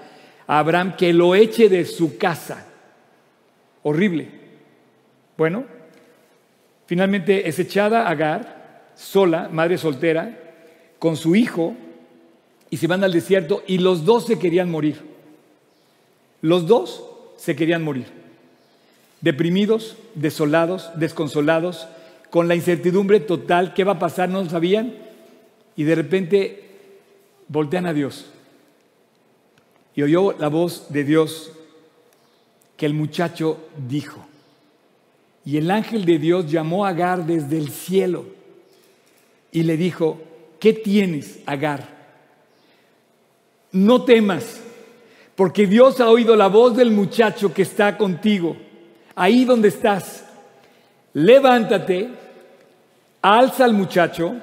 a 0.48 0.58
Abraham 0.58 0.96
que 0.98 1.14
lo 1.14 1.36
eche 1.36 1.70
de 1.70 1.86
su 1.86 2.18
casa. 2.18 2.66
Horrible. 3.84 4.30
Bueno, 5.38 5.66
finalmente 6.88 7.48
es 7.48 7.60
echada 7.60 8.10
Agar, 8.10 8.90
sola, 8.96 9.48
madre 9.52 9.78
soltera, 9.78 10.40
con 10.98 11.18
su 11.18 11.36
hijo, 11.36 11.76
y 12.72 12.78
se 12.78 12.88
van 12.88 13.04
al 13.04 13.14
desierto 13.14 13.64
y 13.68 13.78
los 13.78 14.06
dos 14.06 14.26
se 14.26 14.40
querían 14.40 14.72
morir. 14.72 15.04
Los 16.42 16.66
dos 16.66 17.04
se 17.38 17.56
querían 17.56 17.84
morir. 17.84 18.08
Deprimidos, 19.22 19.98
desolados, 20.16 20.90
desconsolados, 20.96 21.88
con 22.34 22.48
la 22.48 22.56
incertidumbre 22.56 23.20
total, 23.20 23.76
¿qué 23.76 23.84
va 23.84 23.92
a 23.92 24.00
pasar? 24.00 24.28
No 24.28 24.44
lo 24.44 24.50
sabían. 24.50 24.92
Y 25.76 25.84
de 25.84 25.94
repente 25.94 26.64
voltean 27.48 27.86
a 27.86 27.94
Dios. 27.94 28.26
Y 29.94 30.02
oyó 30.02 30.36
la 30.40 30.48
voz 30.48 30.92
de 30.92 31.04
Dios 31.04 31.52
que 32.76 32.88
el 32.88 32.96
muchacho 32.96 33.60
dijo. 33.88 34.26
Y 35.46 35.58
el 35.58 35.70
ángel 35.70 36.06
de 36.06 36.18
Dios 36.18 36.50
llamó 36.50 36.88
a 36.88 36.90
Agar 36.90 37.24
desde 37.28 37.56
el 37.56 37.70
cielo 37.70 38.26
y 39.52 39.62
le 39.62 39.78
dijo, 39.78 40.20
¿qué 40.60 40.74
tienes, 40.74 41.40
Agar? 41.46 41.88
No 43.72 44.06
temas, 44.06 44.60
porque 45.36 45.68
Dios 45.68 46.02
ha 46.02 46.10
oído 46.10 46.36
la 46.36 46.48
voz 46.48 46.76
del 46.76 46.90
muchacho 46.90 47.54
que 47.54 47.62
está 47.62 47.96
contigo, 47.96 48.58
ahí 49.14 49.46
donde 49.46 49.68
estás. 49.68 50.26
Levántate 51.14 52.23
alza 53.24 53.66
al 53.66 53.74
muchacho 53.74 54.36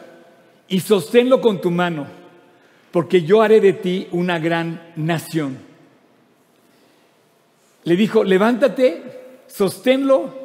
y 0.66 0.80
sosténlo 0.80 1.40
con 1.40 1.60
tu 1.60 1.70
mano, 1.70 2.06
porque 2.90 3.22
yo 3.22 3.42
haré 3.42 3.60
de 3.60 3.74
ti 3.74 4.08
una 4.10 4.40
gran 4.40 4.92
nación. 4.96 5.58
Le 7.84 7.94
dijo, 7.94 8.24
levántate, 8.24 9.02
sosténlo 9.46 10.40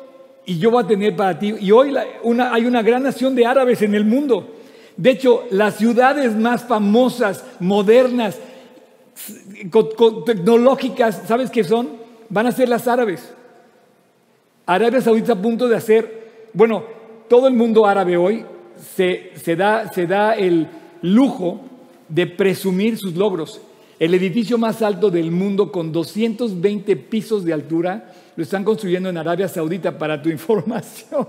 y 0.46 0.60
yo 0.60 0.70
voy 0.70 0.84
a 0.84 0.88
tener 0.88 1.16
para 1.16 1.40
ti. 1.40 1.56
Y 1.60 1.72
hoy 1.72 1.96
hay 1.98 2.66
una 2.66 2.82
gran 2.84 3.04
nación 3.04 3.36
de 3.36 3.46
árabes 3.46 3.82
en 3.82 3.96
el 3.96 4.06
mundo. 4.06 4.56
De 4.98 5.12
hecho, 5.12 5.46
las 5.52 5.76
ciudades 5.76 6.36
más 6.36 6.64
famosas, 6.64 7.44
modernas, 7.60 8.38
tecnológicas, 10.26 11.24
¿sabes 11.28 11.50
qué 11.50 11.64
son? 11.64 11.98
Van 12.30 12.48
a 12.48 12.52
ser 12.52 12.70
las 12.70 12.88
árabes. 12.88 13.34
Arabia 14.66 15.02
Saudita 15.02 15.34
a 15.34 15.42
punto 15.42 15.68
de 15.68 15.76
hacer, 15.76 16.50
bueno, 16.54 16.95
todo 17.30 17.47
el 17.47 17.53
mundo 17.53 17.86
árabe 17.86 18.17
hoy 18.17 18.45
se, 18.95 19.55
da, 19.55 19.91
da 20.07 20.34
el 20.34 20.67
lujo 21.01 21.61
de 22.07 22.28
presumir 22.28 22.97
sus 22.97 23.15
logros. 23.15 23.61
El 23.99 24.13
edificio 24.13 24.57
más 24.57 24.82
alto 24.82 25.09
del 25.09 25.32
mundo 25.32 25.71
con 25.71 25.91
220 25.91 26.95
pisos 26.97 27.45
de 27.45 27.53
altura 27.53 28.13
lo 28.36 28.43
están 28.43 28.63
construyendo 28.63 29.09
en 29.09 29.17
Arabia 29.17 29.47
Saudita 29.47 29.97
para 29.97 30.21
tu 30.21 30.30
información. 30.32 31.28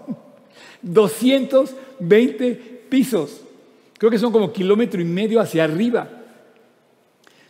220 0.82 2.54
pisos. 2.88 3.40
Creo 3.98 4.10
que 4.10 4.18
son 4.18 4.32
como 4.32 4.52
kilómetro 4.52 5.00
y 5.00 5.04
medio 5.04 5.40
hacia 5.40 5.64
arriba. 5.64 6.08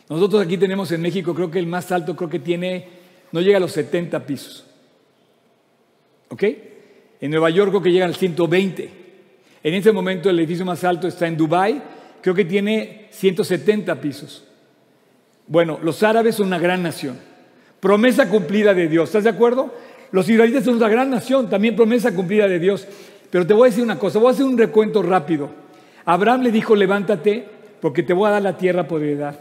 Nosotros 0.09 0.41
aquí 0.41 0.57
tenemos 0.57 0.91
en 0.91 1.01
México, 1.01 1.35
creo 1.35 1.51
que 1.51 1.59
el 1.59 1.67
más 1.67 1.91
alto 1.91 2.15
creo 2.15 2.29
que 2.29 2.39
tiene, 2.39 2.87
no 3.33 3.41
llega 3.41 3.57
a 3.57 3.59
los 3.59 3.73
70 3.73 4.25
pisos. 4.25 4.65
¿Ok? 6.29 6.43
En 7.19 7.31
Nueva 7.31 7.49
York 7.49 7.69
creo 7.71 7.81
que 7.81 7.91
llegan 7.91 8.09
al 8.09 8.15
120. 8.15 8.89
En 9.63 9.73
ese 9.73 9.91
momento 9.91 10.29
el 10.29 10.39
edificio 10.39 10.65
más 10.65 10.83
alto 10.83 11.07
está 11.07 11.27
en 11.27 11.37
Dubai, 11.37 11.81
creo 12.21 12.35
que 12.35 12.45
tiene 12.45 13.07
170 13.11 13.99
pisos. 13.99 14.45
Bueno, 15.47 15.79
los 15.81 16.03
árabes 16.03 16.35
son 16.35 16.47
una 16.47 16.59
gran 16.59 16.83
nación. 16.83 17.17
Promesa 17.79 18.29
cumplida 18.29 18.73
de 18.73 18.87
Dios. 18.87 19.09
¿Estás 19.09 19.23
de 19.23 19.29
acuerdo? 19.29 19.73
Los 20.11 20.29
israelitas 20.29 20.63
son 20.63 20.75
una 20.75 20.89
gran 20.89 21.09
nación, 21.09 21.49
también 21.49 21.75
promesa 21.75 22.13
cumplida 22.13 22.47
de 22.47 22.59
Dios. 22.59 22.87
Pero 23.29 23.45
te 23.45 23.53
voy 23.53 23.67
a 23.67 23.69
decir 23.69 23.83
una 23.83 23.99
cosa, 23.99 24.19
voy 24.19 24.29
a 24.29 24.31
hacer 24.31 24.45
un 24.45 24.57
recuento 24.57 25.01
rápido. 25.01 25.49
Abraham 26.05 26.43
le 26.43 26.51
dijo, 26.51 26.75
levántate 26.75 27.45
porque 27.81 28.03
te 28.03 28.13
voy 28.13 28.27
a 28.27 28.31
dar 28.31 28.41
la 28.41 28.57
tierra 28.57 28.87
por 28.87 29.01
heredad. 29.01 29.37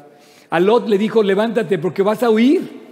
A 0.50 0.60
Lot 0.60 0.88
le 0.88 0.98
dijo, 0.98 1.22
levántate 1.22 1.78
porque 1.78 2.02
vas 2.02 2.22
a 2.22 2.30
huir 2.30 2.86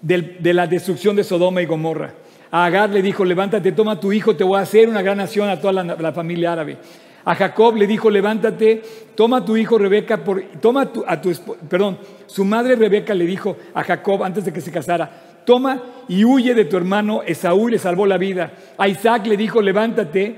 de 0.00 0.52
la 0.54 0.66
destrucción 0.66 1.16
de 1.16 1.24
Sodoma 1.24 1.62
y 1.62 1.66
Gomorra. 1.66 2.14
A 2.54 2.66
Agar 2.66 2.90
le 2.90 3.02
dijo, 3.02 3.24
levántate, 3.24 3.72
toma 3.72 3.98
tu 3.98 4.12
hijo, 4.12 4.36
te 4.36 4.44
voy 4.44 4.60
a 4.60 4.62
hacer 4.62 4.88
una 4.88 5.02
gran 5.02 5.18
nación 5.18 5.48
a 5.48 5.60
toda 5.60 5.82
la, 5.82 6.12
familia 6.12 6.52
árabe. 6.52 6.76
A 7.24 7.34
Jacob 7.34 7.74
le 7.74 7.84
dijo, 7.84 8.08
levántate, 8.08 8.80
toma 9.16 9.44
tu 9.44 9.56
hijo 9.56 9.76
Rebeca, 9.76 10.22
por, 10.22 10.40
toma 10.60 10.88
a 11.08 11.20
tu, 11.20 11.32
perdón, 11.68 11.98
su 12.26 12.44
madre 12.44 12.76
Rebeca 12.76 13.12
le 13.12 13.26
dijo 13.26 13.56
a 13.74 13.82
Jacob 13.82 14.22
antes 14.22 14.44
de 14.44 14.52
que 14.52 14.60
se 14.60 14.70
casara, 14.70 15.42
toma 15.44 15.82
y 16.06 16.24
huye 16.24 16.54
de 16.54 16.66
tu 16.66 16.76
hermano 16.76 17.22
Esaú 17.26 17.66
le 17.66 17.76
salvó 17.80 18.06
la 18.06 18.18
vida. 18.18 18.52
A 18.78 18.86
Isaac 18.86 19.26
le 19.26 19.36
dijo, 19.36 19.60
levántate, 19.60 20.36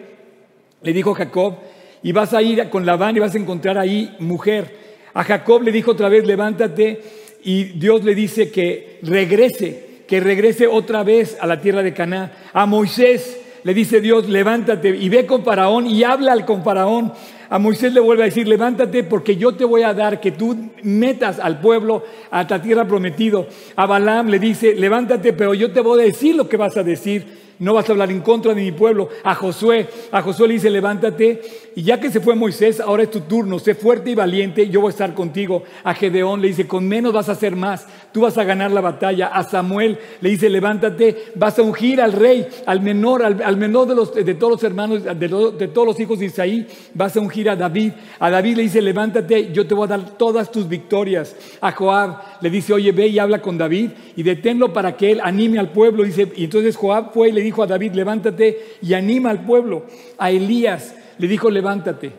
le 0.81 0.93
dijo 0.95 1.13
Jacob, 1.13 1.57
y 2.03 2.13
vas 2.13 2.33
a 2.33 2.41
ir 2.41 2.71
con 2.71 2.87
Labán 2.87 3.15
y 3.15 3.21
vas 3.21 3.35
a 3.35 3.39
encontrar 3.39 3.77
ahí 3.77 4.17
mujer. 4.21 4.75
A 5.13 5.23
Jacob 5.23 5.61
le 5.61 5.71
dijo 5.71 5.91
otra 5.91 6.09
vez, 6.09 6.25
levántate, 6.25 6.99
y 7.45 7.65
Dios 7.65 8.05
le 8.05 8.15
dice 8.15 8.51
que 8.51 9.01
regrese, 9.03 9.86
que 10.07 10.21
regrese 10.21 10.67
otra 10.67 11.03
vez 11.03 11.37
a 11.41 11.47
la 11.47 11.61
tierra 11.61 11.83
de 11.83 11.95
Canaán. 11.95 12.33
A 12.53 12.67
Moisés 12.67 13.41
le 13.65 13.75
dice 13.75 14.01
Dios, 14.01 14.29
levántate 14.29 14.91
y 14.91 15.09
ve 15.09 15.27
con 15.27 15.45
Faraón 15.45 15.87
y 15.87 16.05
habla 16.05 16.33
al 16.33 16.45
con 16.45 16.63
Faraón. 16.63 17.13
A 17.49 17.59
Moisés 17.59 17.93
le 17.93 18.01
vuelve 18.01 18.23
a 18.23 18.27
decir, 18.27 18.47
levántate 18.49 19.05
porque 19.05 19.37
yo 19.37 19.55
te 19.55 19.65
voy 19.65 19.83
a 19.83 19.95
dar 19.95 20.21
que 20.21 20.33
tú 20.33 20.71
metas 20.83 21.39
al 21.39 21.61
pueblo 21.61 22.05
a 22.31 22.45
la 22.45 22.63
tierra 22.63 22.87
prometido. 22.87 23.47
A 23.77 23.87
Balaam 23.87 24.29
le 24.29 24.39
dice, 24.39 24.75
levántate, 24.75 25.33
pero 25.33 25.55
yo 25.55 25.73
te 25.73 25.81
voy 25.81 26.01
a 26.01 26.05
decir 26.05 26.35
lo 26.35 26.49
que 26.49 26.57
vas 26.57 26.77
a 26.77 26.83
decir 26.83 27.46
no 27.59 27.75
vas 27.75 27.89
a 27.89 27.93
hablar 27.93 28.11
en 28.11 28.21
contra 28.21 28.55
de 28.55 28.63
mi 28.63 28.73
pueblo. 28.73 29.09
A 29.25 29.35
Josué, 29.35 29.89
a 30.13 30.23
Josué 30.23 30.49
le 30.49 30.55
dice, 30.55 30.71
levántate, 30.71 31.43
y 31.75 31.83
ya 31.83 32.01
que 32.01 32.11
se 32.11 32.21
fue 32.21 32.35
Moisés, 32.35 32.81
ahora 32.81 33.03
es 33.03 33.11
tu 33.11 33.21
turno, 33.21 33.59
sé 33.59 33.75
fuerte 33.75 34.11
y 34.11 34.15
valiente, 34.15 34.69
yo 34.71 34.81
voy 34.81 34.89
a 34.89 34.91
estar 34.91 35.15
contigo. 35.15 35.63
A 35.85 35.93
Gedeón 35.95 36.41
le 36.41 36.49
dice, 36.49 36.67
con 36.67 36.89
menos 36.89 37.13
vas 37.13 37.29
a 37.29 37.33
hacer 37.33 37.55
más, 37.55 37.87
tú 38.13 38.23
vas 38.23 38.39
a 38.39 38.45
ganar 38.45 38.71
la 38.71 38.81
batalla. 38.81 39.27
A 39.27 39.45
Samuel 39.45 39.99
le 40.23 40.31
dice, 40.31 40.49
levántate, 40.49 41.33
vas 41.35 41.59
a 41.59 41.63
ungir 41.63 42.01
al 42.01 42.13
rey, 42.13 42.47
al 42.65 42.81
menor, 42.81 43.23
al, 43.23 43.57
menor 43.59 43.87
de, 43.87 43.95
los, 43.95 44.15
de 44.15 44.35
todos 44.35 44.53
los 44.55 44.65
hermanos, 44.65 45.03
de, 45.05 45.69
todos 45.69 45.87
los 45.87 46.01
hijos 46.01 46.19
de 46.19 46.27
Isaí, 46.27 46.67
vas 46.95 47.15
a 47.17 47.21
ungir 47.21 47.51
a 47.51 47.57
David. 47.57 47.93
A 48.19 48.31
David 48.31 48.57
le 48.57 48.63
dice, 48.63 48.81
levántate, 48.81 49.53
yo 49.53 49.67
te 49.67 49.75
voy 49.75 49.85
a 49.85 49.89
dar 49.89 50.17
todas 50.17 50.51
tus 50.51 50.67
victorias. 50.67 51.37
A 51.61 51.73
Joab 51.73 52.23
le 52.41 52.49
dice, 52.49 52.73
oye, 52.73 52.93
ve 52.93 53.09
y 53.09 53.19
habla 53.19 53.43
con 53.43 53.59
David 53.59 53.91
y 54.17 54.23
deténlo 54.23 54.73
para 54.73 54.97
que 54.97 55.13
él 55.13 55.21
anime 55.23 55.59
al 55.59 55.73
pueblo. 55.73 56.05
Dice, 56.05 56.33
y 56.37 56.45
entonces 56.45 56.75
Joab 56.75 57.13
fue 57.13 57.29
y 57.29 57.33
le 57.33 57.43
dijo 57.47 57.63
a 57.63 57.67
David, 57.67 57.93
levántate 57.95 58.77
y 58.83 58.95
anima 58.95 59.31
al 59.31 59.45
pueblo. 59.45 59.87
A 60.19 60.31
Elías 60.31 60.95
le 61.19 61.29
dijo, 61.29 61.51
levántate, 61.51 62.13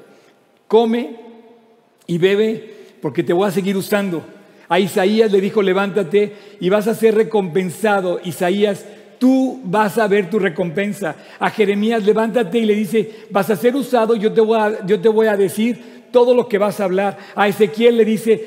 come 0.68 1.16
y 2.08 2.18
bebe 2.18 2.74
porque 3.02 3.24
te 3.24 3.34
voy 3.34 3.48
a 3.48 3.52
seguir 3.52 3.78
usando. 3.78 4.24
A 4.70 4.80
Isaías 4.80 5.32
le 5.32 5.40
dijo, 5.40 5.62
levántate 5.62 6.34
y 6.60 6.70
vas 6.70 6.88
a 6.88 6.96
ser 6.96 7.16
recompensado. 7.16 8.20
Isaías, 8.24 8.86
tú 9.20 9.62
vas 9.64 9.98
a 9.98 10.08
ver 10.08 10.30
tu 10.30 10.40
recompensa. 10.40 11.16
A 11.40 11.50
Jeremías, 11.50 12.04
levántate 12.06 12.60
y 12.60 12.66
le 12.66 12.76
dice, 12.76 13.28
vas 13.30 13.50
a 13.50 13.56
ser 13.56 13.76
usado, 13.76 14.16
yo 14.16 14.34
te 14.34 14.42
voy 14.42 14.60
a, 14.60 14.86
yo 14.86 15.00
te 15.00 15.10
voy 15.10 15.28
a 15.28 15.38
decir 15.38 16.10
todo 16.12 16.34
lo 16.34 16.48
que 16.48 16.58
vas 16.58 16.80
a 16.80 16.86
hablar. 16.86 17.18
A 17.36 17.48
Ezequiel 17.48 17.98
le 17.98 18.06
dice, 18.06 18.46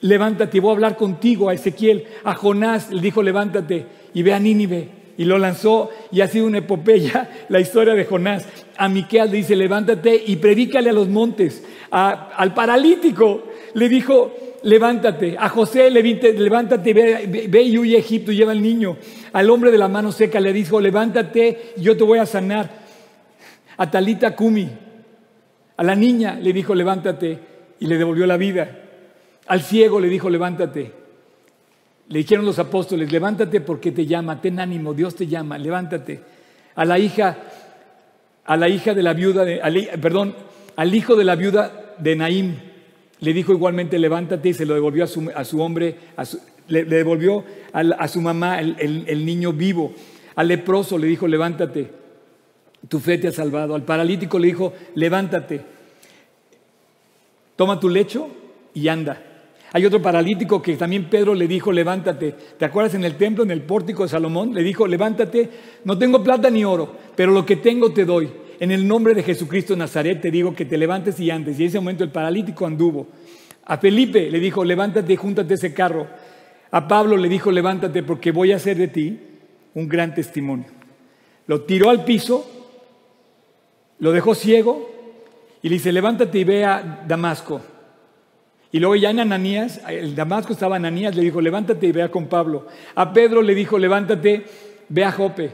levántate, 0.00 0.60
voy 0.60 0.70
a 0.70 0.74
hablar 0.74 0.96
contigo. 0.96 1.48
A 1.48 1.54
Ezequiel, 1.54 2.04
a 2.22 2.34
Jonás 2.34 2.92
le 2.92 3.00
dijo, 3.00 3.22
levántate 3.22 3.86
y 4.14 4.22
ve 4.22 4.34
a 4.34 4.40
Nínive 4.40 4.95
y 5.18 5.24
lo 5.24 5.38
lanzó 5.38 5.90
y 6.12 6.20
ha 6.20 6.28
sido 6.28 6.46
una 6.46 6.58
epopeya 6.58 7.30
la 7.48 7.60
historia 7.60 7.94
de 7.94 8.04
Jonás. 8.04 8.46
A 8.76 8.88
Miqueas 8.88 9.30
le 9.30 9.38
dice, 9.38 9.56
levántate 9.56 10.22
y 10.26 10.36
predícale 10.36 10.90
a 10.90 10.92
los 10.92 11.08
montes. 11.08 11.64
al 11.90 12.54
paralítico 12.54 13.44
le 13.74 13.88
dijo, 13.88 14.34
levántate. 14.62 15.36
A 15.38 15.48
José 15.48 15.90
levántate, 15.90 16.92
ve, 16.92 17.46
ve, 17.48 17.62
y 17.62 17.78
huye 17.78 17.96
a 17.96 18.00
Egipto 18.00 18.32
y 18.32 18.36
lleva 18.36 18.52
al 18.52 18.62
niño. 18.62 18.96
Al 19.32 19.48
hombre 19.50 19.70
de 19.70 19.78
la 19.78 19.88
mano 19.88 20.12
seca 20.12 20.40
le 20.40 20.52
dijo, 20.52 20.80
levántate, 20.80 21.72
yo 21.76 21.96
te 21.96 22.04
voy 22.04 22.18
a 22.18 22.26
sanar. 22.26 22.86
A 23.78 23.90
Talita 23.90 24.34
Kumi, 24.34 24.68
a 25.76 25.82
la 25.82 25.94
niña 25.94 26.38
le 26.40 26.52
dijo, 26.52 26.74
levántate, 26.74 27.38
y 27.78 27.86
le 27.86 27.98
devolvió 27.98 28.26
la 28.26 28.36
vida. 28.36 28.82
Al 29.46 29.62
ciego 29.62 30.00
le 30.00 30.08
dijo, 30.08 30.30
levántate. 30.30 31.05
Le 32.08 32.18
dijeron 32.18 32.46
los 32.46 32.58
apóstoles, 32.58 33.10
levántate 33.10 33.60
porque 33.60 33.92
te 33.92 34.06
llama, 34.06 34.40
ten 34.40 34.60
ánimo, 34.60 34.94
Dios 34.94 35.14
te 35.16 35.26
llama, 35.26 35.58
levántate. 35.58 36.20
A 36.74 36.84
la 36.84 36.98
hija, 36.98 37.36
a 38.44 38.56
la 38.56 38.68
hija 38.68 38.94
de 38.94 39.02
la 39.02 39.12
viuda, 39.12 39.44
de, 39.44 39.58
perdón, 40.00 40.34
al 40.76 40.94
hijo 40.94 41.16
de 41.16 41.24
la 41.24 41.34
viuda 41.34 41.94
de 41.98 42.14
Naim, 42.14 42.54
le 43.20 43.32
dijo 43.32 43.52
igualmente, 43.52 43.98
levántate 43.98 44.50
y 44.50 44.54
se 44.54 44.66
lo 44.66 44.74
devolvió 44.74 45.04
a 45.04 45.06
su, 45.06 45.30
a 45.34 45.44
su 45.44 45.60
hombre, 45.60 45.96
le, 46.68 46.84
devolvió 46.84 47.44
a, 47.72 48.08
su 48.08 48.20
mamá 48.20 48.60
el, 48.60 49.04
el 49.06 49.26
niño 49.26 49.52
vivo. 49.52 49.92
Al 50.36 50.48
leproso 50.48 50.98
le 50.98 51.06
dijo, 51.06 51.26
levántate, 51.26 51.90
tu 52.88 53.00
fe 53.00 53.18
te 53.18 53.28
ha 53.28 53.32
salvado. 53.32 53.74
Al 53.74 53.82
paralítico 53.82 54.38
le 54.38 54.48
dijo, 54.48 54.72
levántate, 54.94 55.62
toma 57.56 57.80
tu 57.80 57.88
lecho 57.88 58.28
y 58.74 58.88
anda. 58.88 59.22
Hay 59.76 59.84
otro 59.84 60.00
paralítico 60.00 60.62
que 60.62 60.74
también 60.74 61.04
Pedro 61.10 61.34
le 61.34 61.46
dijo, 61.46 61.70
levántate. 61.70 62.34
¿Te 62.58 62.64
acuerdas 62.64 62.94
en 62.94 63.04
el 63.04 63.16
templo, 63.16 63.44
en 63.44 63.50
el 63.50 63.60
pórtico 63.60 64.04
de 64.04 64.08
Salomón? 64.08 64.54
Le 64.54 64.62
dijo, 64.62 64.86
levántate, 64.86 65.50
no 65.84 65.98
tengo 65.98 66.24
plata 66.24 66.48
ni 66.48 66.64
oro, 66.64 66.96
pero 67.14 67.30
lo 67.30 67.44
que 67.44 67.56
tengo 67.56 67.92
te 67.92 68.06
doy. 68.06 68.30
En 68.58 68.70
el 68.70 68.88
nombre 68.88 69.12
de 69.12 69.22
Jesucristo 69.22 69.74
de 69.74 69.80
Nazaret 69.80 70.18
te 70.22 70.30
digo 70.30 70.54
que 70.54 70.64
te 70.64 70.78
levantes 70.78 71.20
y 71.20 71.30
antes. 71.30 71.60
Y 71.60 71.64
en 71.64 71.68
ese 71.68 71.78
momento 71.78 72.04
el 72.04 72.10
paralítico 72.10 72.64
anduvo. 72.64 73.08
A 73.66 73.76
Felipe 73.76 74.30
le 74.30 74.40
dijo, 74.40 74.64
levántate 74.64 75.12
y 75.12 75.16
júntate 75.16 75.52
ese 75.52 75.74
carro. 75.74 76.06
A 76.70 76.88
Pablo 76.88 77.18
le 77.18 77.28
dijo, 77.28 77.52
levántate 77.52 78.02
porque 78.02 78.32
voy 78.32 78.52
a 78.52 78.56
hacer 78.56 78.78
de 78.78 78.88
ti 78.88 79.20
un 79.74 79.90
gran 79.90 80.14
testimonio. 80.14 80.68
Lo 81.48 81.60
tiró 81.64 81.90
al 81.90 82.02
piso, 82.02 82.50
lo 83.98 84.10
dejó 84.12 84.34
ciego 84.34 84.90
y 85.60 85.68
le 85.68 85.74
dice, 85.74 85.92
levántate 85.92 86.38
y 86.38 86.44
ve 86.44 86.64
a 86.64 87.04
Damasco. 87.06 87.60
Y 88.76 88.78
luego 88.78 88.94
ya 88.94 89.08
en 89.08 89.20
Ananías, 89.20 89.80
el 89.88 90.14
Damasco 90.14 90.52
estaba 90.52 90.76
Ananías, 90.76 91.16
le 91.16 91.22
dijo, 91.22 91.40
levántate 91.40 91.86
y 91.86 91.92
vea 91.92 92.10
con 92.10 92.26
Pablo. 92.26 92.66
A 92.94 93.10
Pedro 93.10 93.40
le 93.40 93.54
dijo, 93.54 93.78
levántate, 93.78 94.44
ve 94.90 95.02
a 95.02 95.12
Jope. 95.12 95.50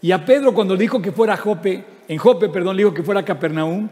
Y 0.00 0.10
a 0.10 0.24
Pedro 0.24 0.54
cuando 0.54 0.74
dijo 0.74 1.02
que 1.02 1.12
fuera 1.12 1.36
Jope, 1.36 1.84
en 2.08 2.16
Jope, 2.16 2.48
perdón, 2.48 2.78
le 2.78 2.84
dijo 2.84 2.94
que 2.94 3.02
fuera 3.02 3.20
a 3.20 3.24
Capernaum, 3.26 3.90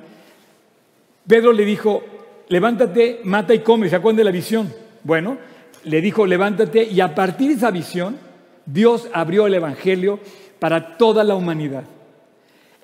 Pedro 1.26 1.52
le 1.52 1.66
dijo, 1.66 2.02
levántate, 2.48 3.20
mata 3.24 3.52
y 3.52 3.58
come. 3.58 3.90
¿Se 3.90 3.96
acuerdan 3.96 4.16
de 4.16 4.24
la 4.24 4.30
visión? 4.30 4.72
Bueno, 5.04 5.36
le 5.84 6.00
dijo, 6.00 6.24
levántate 6.24 6.84
y 6.84 7.02
a 7.02 7.14
partir 7.14 7.48
de 7.48 7.56
esa 7.56 7.70
visión, 7.70 8.16
Dios 8.64 9.08
abrió 9.12 9.46
el 9.46 9.52
Evangelio 9.52 10.20
para 10.58 10.96
toda 10.96 11.22
la 11.22 11.34
humanidad. 11.34 11.84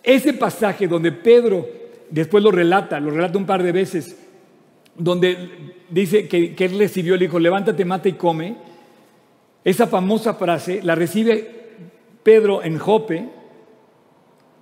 Ese 0.03 0.35
pasaje 0.35 0.89
donde 0.89 1.13
Pedro 1.13 1.67
después 2.11 2.45
lo 2.45 2.51
relata, 2.51 3.01
lo 3.01 3.13
relata 3.13 3.39
un 3.39 3.47
par 3.47 3.63
de 3.63 3.73
veces, 3.73 4.26
donde 4.99 5.75
dice 5.91 6.29
que, 6.29 6.55
él 6.59 6.79
recibió, 6.79 7.17
le 7.17 7.27
dijo, 7.27 7.39
levántate, 7.39 7.85
mata 7.85 8.09
y 8.09 8.13
come. 8.13 8.57
Esa 9.65 9.87
famosa 9.87 10.35
frase 10.35 10.81
la 10.83 10.95
recibe 10.95 11.49
Pedro 12.23 12.63
en 12.63 12.79
Jope, 12.79 13.29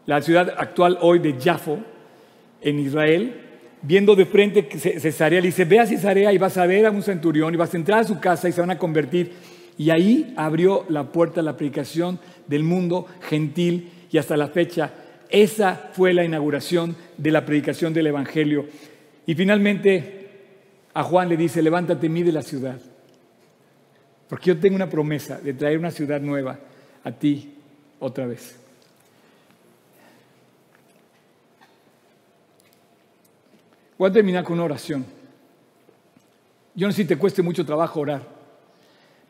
la 0.07 0.21
ciudad 0.23 0.55
actual 0.57 0.99
hoy 1.01 1.19
de 1.19 1.35
Jafo, 1.41 1.79
en 2.61 2.79
Israel, 2.79 3.41
viendo 3.83 4.15
de 4.15 4.25
frente 4.25 4.69
Cesarea, 4.79 5.41
le 5.41 5.49
dice, 5.49 5.65
ve 5.65 5.81
a 5.81 5.87
Cesarea 5.87 6.33
y 6.33 6.39
vas 6.39 6.57
a 6.57 6.67
ver 6.67 6.87
a 6.87 6.91
un 6.91 7.03
centurión 7.03 7.53
y 7.53 7.57
vas 7.57 7.75
a 7.75 7.77
entrar 7.77 8.01
a 8.01 8.05
su 8.05 8.19
casa 8.19 8.49
y 8.49 8.53
se 8.53 8.61
van 8.61 8.71
a 8.71 8.79
convertir. 8.79 9.33
Y 9.77 9.91
ahí 9.91 10.33
abrió 10.37 10.85
la 10.89 11.11
puerta 11.11 11.41
a 11.41 11.45
la 11.45 11.57
predicación 11.57 12.19
del 12.47 12.63
mundo 12.63 13.07
gentil 13.29 13.91
y 14.11 14.19
hasta 14.19 14.37
la 14.37 14.49
fecha 14.49 14.93
esa 15.35 15.91
fue 15.93 16.15
la 16.15 16.25
inauguración 16.25 16.95
de 17.17 17.33
la 17.33 17.45
predicación 17.45 17.93
del 17.93 18.07
Evangelio. 18.07 18.67
Y 19.27 19.35
finalmente 19.35 20.24
a 20.95 21.03
Juan 21.03 21.29
le 21.29 21.37
dice, 21.37 21.61
levántate, 21.61 22.09
mide 22.09 22.31
la 22.31 22.43
ciudad. 22.43 22.79
Porque 24.29 24.47
yo 24.47 24.61
tengo 24.61 24.77
una 24.77 24.89
promesa 24.89 25.41
de 25.41 25.53
traer 25.53 25.77
una 25.77 25.91
ciudad 25.91 26.21
nueva 26.21 26.59
a 27.03 27.11
ti 27.11 27.55
otra 27.99 28.27
vez. 28.27 28.57
Voy 33.99 34.09
a 34.09 34.13
terminar 34.13 34.45
con 34.45 34.55
una 34.55 34.65
oración. 34.65 35.05
Yo 36.77 36.87
no 36.87 36.93
sé 36.93 37.03
si 37.03 37.09
te 37.09 37.19
cueste 37.19 37.43
mucho 37.43 37.67
trabajo 37.67 38.01
orar, 38.01 38.23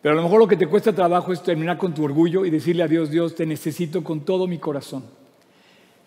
pero 0.00 0.12
a 0.12 0.16
lo 0.16 0.22
mejor 0.22 0.38
lo 0.38 0.48
que 0.48 0.56
te 0.56 0.66
cuesta 0.66 0.92
trabajo 0.92 1.32
es 1.32 1.42
terminar 1.42 1.76
con 1.76 1.94
tu 1.94 2.04
orgullo 2.04 2.44
y 2.44 2.50
decirle 2.50 2.82
a 2.82 2.88
Dios, 2.88 3.10
Dios, 3.10 3.34
te 3.34 3.44
necesito 3.46 4.02
con 4.04 4.24
todo 4.24 4.46
mi 4.46 4.58
corazón. 4.58 5.04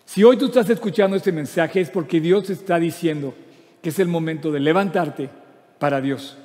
Si 0.04 0.24
hoy 0.24 0.36
tú 0.36 0.46
estás 0.46 0.70
escuchando 0.70 1.16
este 1.16 1.32
mensaje 1.32 1.80
es 1.80 1.90
porque 1.90 2.20
Dios 2.20 2.48
está 2.50 2.78
diciendo 2.78 3.34
que 3.82 3.90
es 3.90 3.98
el 3.98 4.08
momento 4.08 4.50
de 4.50 4.60
levantarte 4.60 5.30
para 5.78 6.00
Dios. 6.00 6.36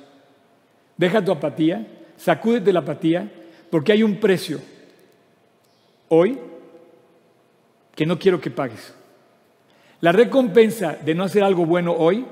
Deja 0.96 1.24
tu 1.24 1.32
apatía, 1.32 1.86
sacúdete 2.16 2.72
la 2.72 2.80
apatía, 2.80 3.30
porque 3.70 3.92
hay 3.92 4.02
un 4.02 4.16
precio 4.16 4.60
hoy 6.08 6.38
que 7.94 8.06
no 8.06 8.18
quiero 8.18 8.40
que 8.40 8.50
pagues. 8.50 8.94
La 10.00 10.12
recompensa 10.12 10.92
de 10.92 11.14
no 11.14 11.24
hacer 11.24 11.42
algo 11.42 11.66
bueno 11.66 11.92
hoy 11.92 12.26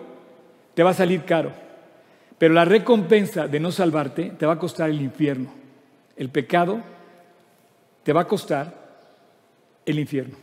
te 0.75 0.83
va 0.83 0.91
a 0.91 0.95
salir 0.95 1.25
caro, 1.25 1.53
pero 2.39 2.55
la 2.55 2.65
recompensa 2.65 3.49
de 3.49 3.61
no 3.61 3.73
salvarte 3.73 4.33
te 4.39 4.47
va 4.47 4.55
a 4.55 4.59
costar 4.59 4.91
el 4.91 5.01
infierno. 5.01 5.53
El 6.17 6.29
pecado 6.29 6.81
te 8.03 8.13
va 8.13 8.23
a 8.23 8.29
costar 8.29 8.75
el 9.87 9.99
infierno. 9.99 10.37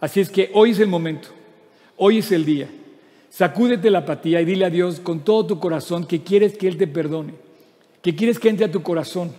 Así 0.00 0.20
es 0.20 0.30
que 0.30 0.50
hoy 0.54 0.70
es 0.70 0.80
el 0.80 0.88
momento, 0.88 1.28
hoy 1.96 2.18
es 2.18 2.30
el 2.32 2.44
día. 2.44 2.68
Sacúdete 3.36 3.90
la 3.90 3.98
apatía 3.98 4.40
y 4.40 4.46
dile 4.46 4.64
a 4.64 4.70
Dios 4.70 4.98
con 4.98 5.20
todo 5.20 5.44
tu 5.44 5.60
corazón 5.60 6.06
que 6.06 6.22
quieres 6.22 6.56
que 6.56 6.68
Él 6.68 6.78
te 6.78 6.86
perdone, 6.86 7.34
que 8.00 8.16
quieres 8.16 8.38
que 8.38 8.48
entre 8.48 8.64
a 8.64 8.70
tu 8.70 8.82
corazón. 8.82 9.30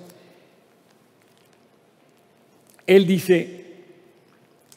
Él 2.86 3.08
dice, 3.08 3.66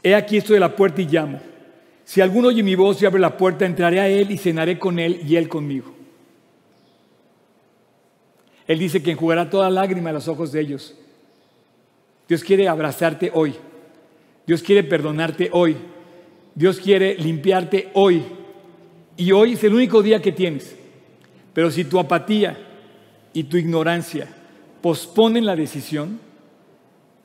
he 0.02 0.14
aquí 0.14 0.38
estoy 0.38 0.54
de 0.54 0.60
la 0.60 0.74
puerta 0.74 1.02
y 1.02 1.04
llamo. 1.04 1.38
Si 2.02 2.22
alguno 2.22 2.48
oye 2.48 2.62
mi 2.62 2.74
voz 2.74 3.02
y 3.02 3.04
abre 3.04 3.20
la 3.20 3.36
puerta, 3.36 3.66
entraré 3.66 4.00
a 4.00 4.08
Él 4.08 4.30
y 4.30 4.38
cenaré 4.38 4.78
con 4.78 4.98
Él 4.98 5.20
y 5.28 5.36
Él 5.36 5.50
conmigo. 5.50 5.92
Él 8.66 8.78
dice 8.78 9.02
que 9.02 9.10
enjugará 9.10 9.50
toda 9.50 9.68
lágrima 9.68 10.08
a 10.08 10.14
los 10.14 10.28
ojos 10.28 10.50
de 10.50 10.62
ellos. 10.62 10.96
Dios 12.26 12.42
quiere 12.42 12.68
abrazarte 12.68 13.30
hoy. 13.34 13.54
Dios 14.46 14.62
quiere 14.62 14.82
perdonarte 14.82 15.50
hoy. 15.52 15.76
Dios 16.54 16.80
quiere 16.80 17.16
limpiarte 17.16 17.90
hoy. 17.92 18.39
Y 19.20 19.32
hoy 19.32 19.52
es 19.52 19.62
el 19.64 19.74
único 19.74 20.02
día 20.02 20.22
que 20.22 20.32
tienes. 20.32 20.74
Pero 21.52 21.70
si 21.70 21.84
tu 21.84 21.98
apatía 21.98 22.56
y 23.34 23.44
tu 23.44 23.58
ignorancia 23.58 24.26
posponen 24.80 25.44
la 25.44 25.54
decisión, 25.54 26.18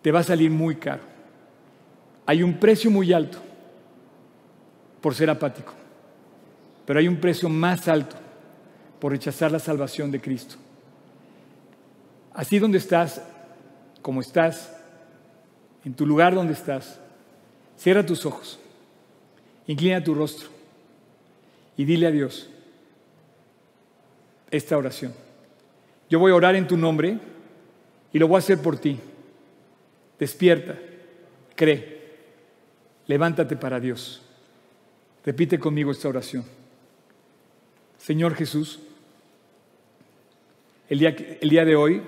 te 0.01 0.11
va 0.11 0.19
a 0.19 0.23
salir 0.23 0.51
muy 0.51 0.75
caro. 0.75 1.03
Hay 2.25 2.43
un 2.43 2.55
precio 2.55 2.91
muy 2.91 3.13
alto 3.13 3.37
por 4.99 5.15
ser 5.15 5.29
apático, 5.29 5.73
pero 6.85 6.99
hay 6.99 7.07
un 7.07 7.15
precio 7.15 7.47
más 7.47 7.87
alto 7.87 8.17
por 8.99 9.13
rechazar 9.13 9.49
la 9.53 9.59
salvación 9.59 10.11
de 10.11 10.19
Cristo. 10.19 10.57
Así 12.33 12.59
donde 12.59 12.79
estás, 12.79 13.21
como 14.01 14.19
estás, 14.19 14.75
en 15.85 15.93
tu 15.93 16.05
lugar 16.05 16.35
donde 16.35 16.51
estás, 16.51 16.99
cierra 17.77 18.05
tus 18.05 18.25
ojos, 18.25 18.59
inclina 19.65 20.03
tu 20.03 20.13
rostro 20.13 20.54
y 21.77 21.85
dile 21.85 22.07
a 22.07 22.11
Dios 22.11 22.49
esta 24.51 24.77
oración. 24.77 25.13
Yo 26.09 26.19
voy 26.19 26.31
a 26.31 26.35
orar 26.35 26.55
en 26.55 26.67
tu 26.67 26.77
nombre 26.77 27.19
y 28.13 28.19
lo 28.19 28.27
voy 28.27 28.35
a 28.35 28.39
hacer 28.39 28.61
por 28.61 28.77
ti. 28.77 28.99
Despierta, 30.19 30.77
cree, 31.55 32.01
levántate 33.07 33.55
para 33.55 33.79
Dios. 33.79 34.21
Repite 35.25 35.59
conmigo 35.59 35.91
esta 35.91 36.07
oración. 36.07 36.45
Señor 37.97 38.35
Jesús, 38.35 38.79
el 40.87 40.99
día, 40.99 41.15
el 41.41 41.49
día 41.49 41.65
de 41.65 41.75
hoy 41.75 42.03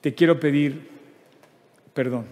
te 0.00 0.14
quiero 0.14 0.38
pedir 0.38 0.94
perdón. 1.94 2.26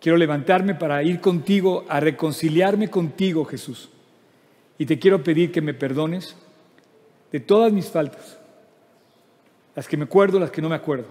Quiero 0.00 0.16
levantarme 0.16 0.74
para 0.74 1.02
ir 1.02 1.20
contigo, 1.20 1.84
a 1.88 2.00
reconciliarme 2.00 2.88
contigo, 2.88 3.44
Jesús. 3.44 3.90
Y 4.78 4.86
te 4.86 4.98
quiero 4.98 5.24
pedir 5.24 5.50
que 5.50 5.60
me 5.60 5.74
perdones 5.74 6.36
de 7.32 7.40
todas 7.40 7.72
mis 7.72 7.88
faltas 7.88 8.38
las 9.78 9.86
que 9.86 9.96
me 9.96 10.06
acuerdo, 10.06 10.40
las 10.40 10.50
que 10.50 10.60
no 10.60 10.68
me 10.68 10.74
acuerdo. 10.74 11.06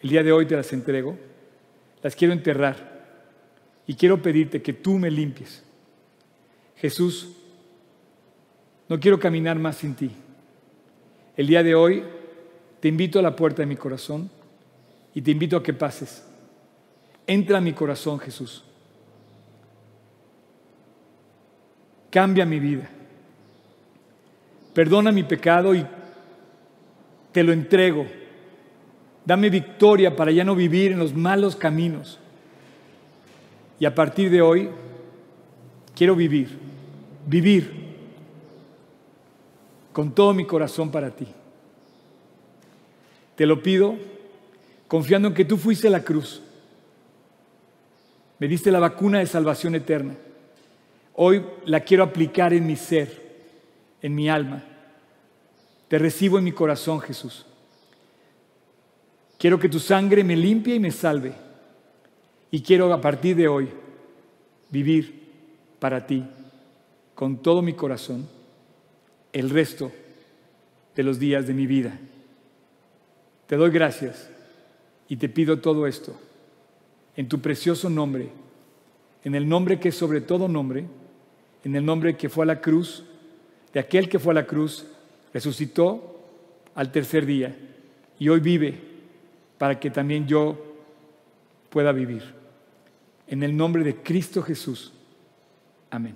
El 0.00 0.10
día 0.10 0.24
de 0.24 0.32
hoy 0.32 0.46
te 0.46 0.56
las 0.56 0.72
entrego, 0.72 1.16
las 2.02 2.16
quiero 2.16 2.34
enterrar 2.34 2.98
y 3.86 3.94
quiero 3.94 4.20
pedirte 4.20 4.60
que 4.60 4.72
tú 4.72 4.98
me 4.98 5.12
limpies. 5.12 5.62
Jesús, 6.74 7.36
no 8.88 8.98
quiero 8.98 9.20
caminar 9.20 9.60
más 9.60 9.76
sin 9.76 9.94
ti. 9.94 10.10
El 11.36 11.46
día 11.46 11.62
de 11.62 11.76
hoy 11.76 12.02
te 12.80 12.88
invito 12.88 13.20
a 13.20 13.22
la 13.22 13.36
puerta 13.36 13.62
de 13.62 13.66
mi 13.66 13.76
corazón 13.76 14.28
y 15.14 15.22
te 15.22 15.30
invito 15.30 15.56
a 15.56 15.62
que 15.62 15.72
pases. 15.72 16.24
Entra 17.26 17.58
a 17.58 17.60
mi 17.60 17.72
corazón, 17.72 18.18
Jesús. 18.18 18.64
Cambia 22.10 22.46
mi 22.46 22.58
vida. 22.58 22.88
Perdona 24.72 25.12
mi 25.12 25.24
pecado 25.24 25.74
y 25.74 25.84
te 27.32 27.42
lo 27.42 27.52
entrego. 27.52 28.06
Dame 29.24 29.50
victoria 29.50 30.16
para 30.16 30.30
ya 30.30 30.44
no 30.44 30.54
vivir 30.54 30.92
en 30.92 30.98
los 30.98 31.14
malos 31.14 31.54
caminos. 31.54 32.18
Y 33.78 33.84
a 33.84 33.94
partir 33.94 34.30
de 34.30 34.40
hoy, 34.40 34.70
quiero 35.94 36.16
vivir, 36.16 36.58
vivir 37.26 37.88
con 39.92 40.14
todo 40.14 40.32
mi 40.32 40.46
corazón 40.46 40.90
para 40.90 41.10
ti. 41.10 41.26
Te 43.36 43.46
lo 43.46 43.62
pido 43.62 43.96
confiando 44.88 45.28
en 45.28 45.34
que 45.34 45.44
tú 45.44 45.56
fuiste 45.56 45.86
a 45.86 45.90
la 45.90 46.02
cruz. 46.02 46.42
Me 48.38 48.48
diste 48.48 48.70
la 48.70 48.80
vacuna 48.80 49.18
de 49.18 49.26
salvación 49.26 49.74
eterna. 49.74 50.14
Hoy 51.14 51.44
la 51.66 51.80
quiero 51.80 52.02
aplicar 52.02 52.52
en 52.52 52.66
mi 52.66 52.76
ser 52.76 53.28
en 54.02 54.14
mi 54.14 54.28
alma. 54.28 54.64
Te 55.88 55.98
recibo 55.98 56.38
en 56.38 56.44
mi 56.44 56.52
corazón, 56.52 57.00
Jesús. 57.00 57.46
Quiero 59.38 59.58
que 59.58 59.68
tu 59.68 59.78
sangre 59.78 60.24
me 60.24 60.36
limpie 60.36 60.74
y 60.74 60.80
me 60.80 60.90
salve. 60.90 61.32
Y 62.50 62.62
quiero 62.62 62.92
a 62.92 63.00
partir 63.00 63.36
de 63.36 63.48
hoy 63.48 63.68
vivir 64.70 65.28
para 65.78 66.06
ti 66.06 66.24
con 67.14 67.42
todo 67.42 67.62
mi 67.62 67.74
corazón 67.74 68.28
el 69.32 69.50
resto 69.50 69.92
de 70.94 71.02
los 71.02 71.18
días 71.18 71.46
de 71.46 71.54
mi 71.54 71.66
vida. 71.66 71.98
Te 73.46 73.56
doy 73.56 73.70
gracias 73.70 74.30
y 75.08 75.16
te 75.16 75.28
pido 75.28 75.58
todo 75.60 75.86
esto 75.86 76.18
en 77.16 77.28
tu 77.28 77.40
precioso 77.40 77.90
nombre, 77.90 78.28
en 79.24 79.34
el 79.34 79.48
nombre 79.48 79.80
que 79.80 79.88
es 79.88 79.96
sobre 79.96 80.20
todo 80.20 80.46
nombre, 80.46 80.86
en 81.64 81.74
el 81.74 81.84
nombre 81.84 82.16
que 82.16 82.28
fue 82.28 82.44
a 82.44 82.46
la 82.46 82.60
cruz 82.60 83.04
de 83.72 83.80
aquel 83.80 84.08
que 84.08 84.18
fue 84.18 84.32
a 84.32 84.34
la 84.34 84.46
cruz, 84.46 84.86
resucitó 85.32 86.20
al 86.74 86.92
tercer 86.92 87.26
día 87.26 87.56
y 88.18 88.28
hoy 88.28 88.40
vive 88.40 88.80
para 89.58 89.78
que 89.80 89.90
también 89.90 90.26
yo 90.26 90.56
pueda 91.70 91.92
vivir. 91.92 92.22
En 93.26 93.42
el 93.42 93.56
nombre 93.56 93.82
de 93.82 93.96
Cristo 93.96 94.40
Jesús. 94.42 94.92
Amén. 95.90 96.14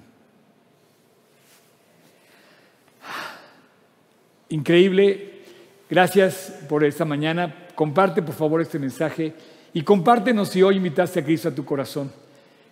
Increíble. 4.48 5.42
Gracias 5.90 6.62
por 6.68 6.84
esta 6.84 7.04
mañana. 7.04 7.61
Comparte 7.74 8.22
por 8.22 8.34
favor 8.34 8.60
este 8.60 8.78
mensaje 8.78 9.34
y 9.72 9.82
compártenos 9.82 10.50
si 10.50 10.62
hoy 10.62 10.76
invitaste 10.76 11.20
a 11.20 11.24
Cristo 11.24 11.48
a 11.48 11.54
tu 11.54 11.64
corazón. 11.64 12.10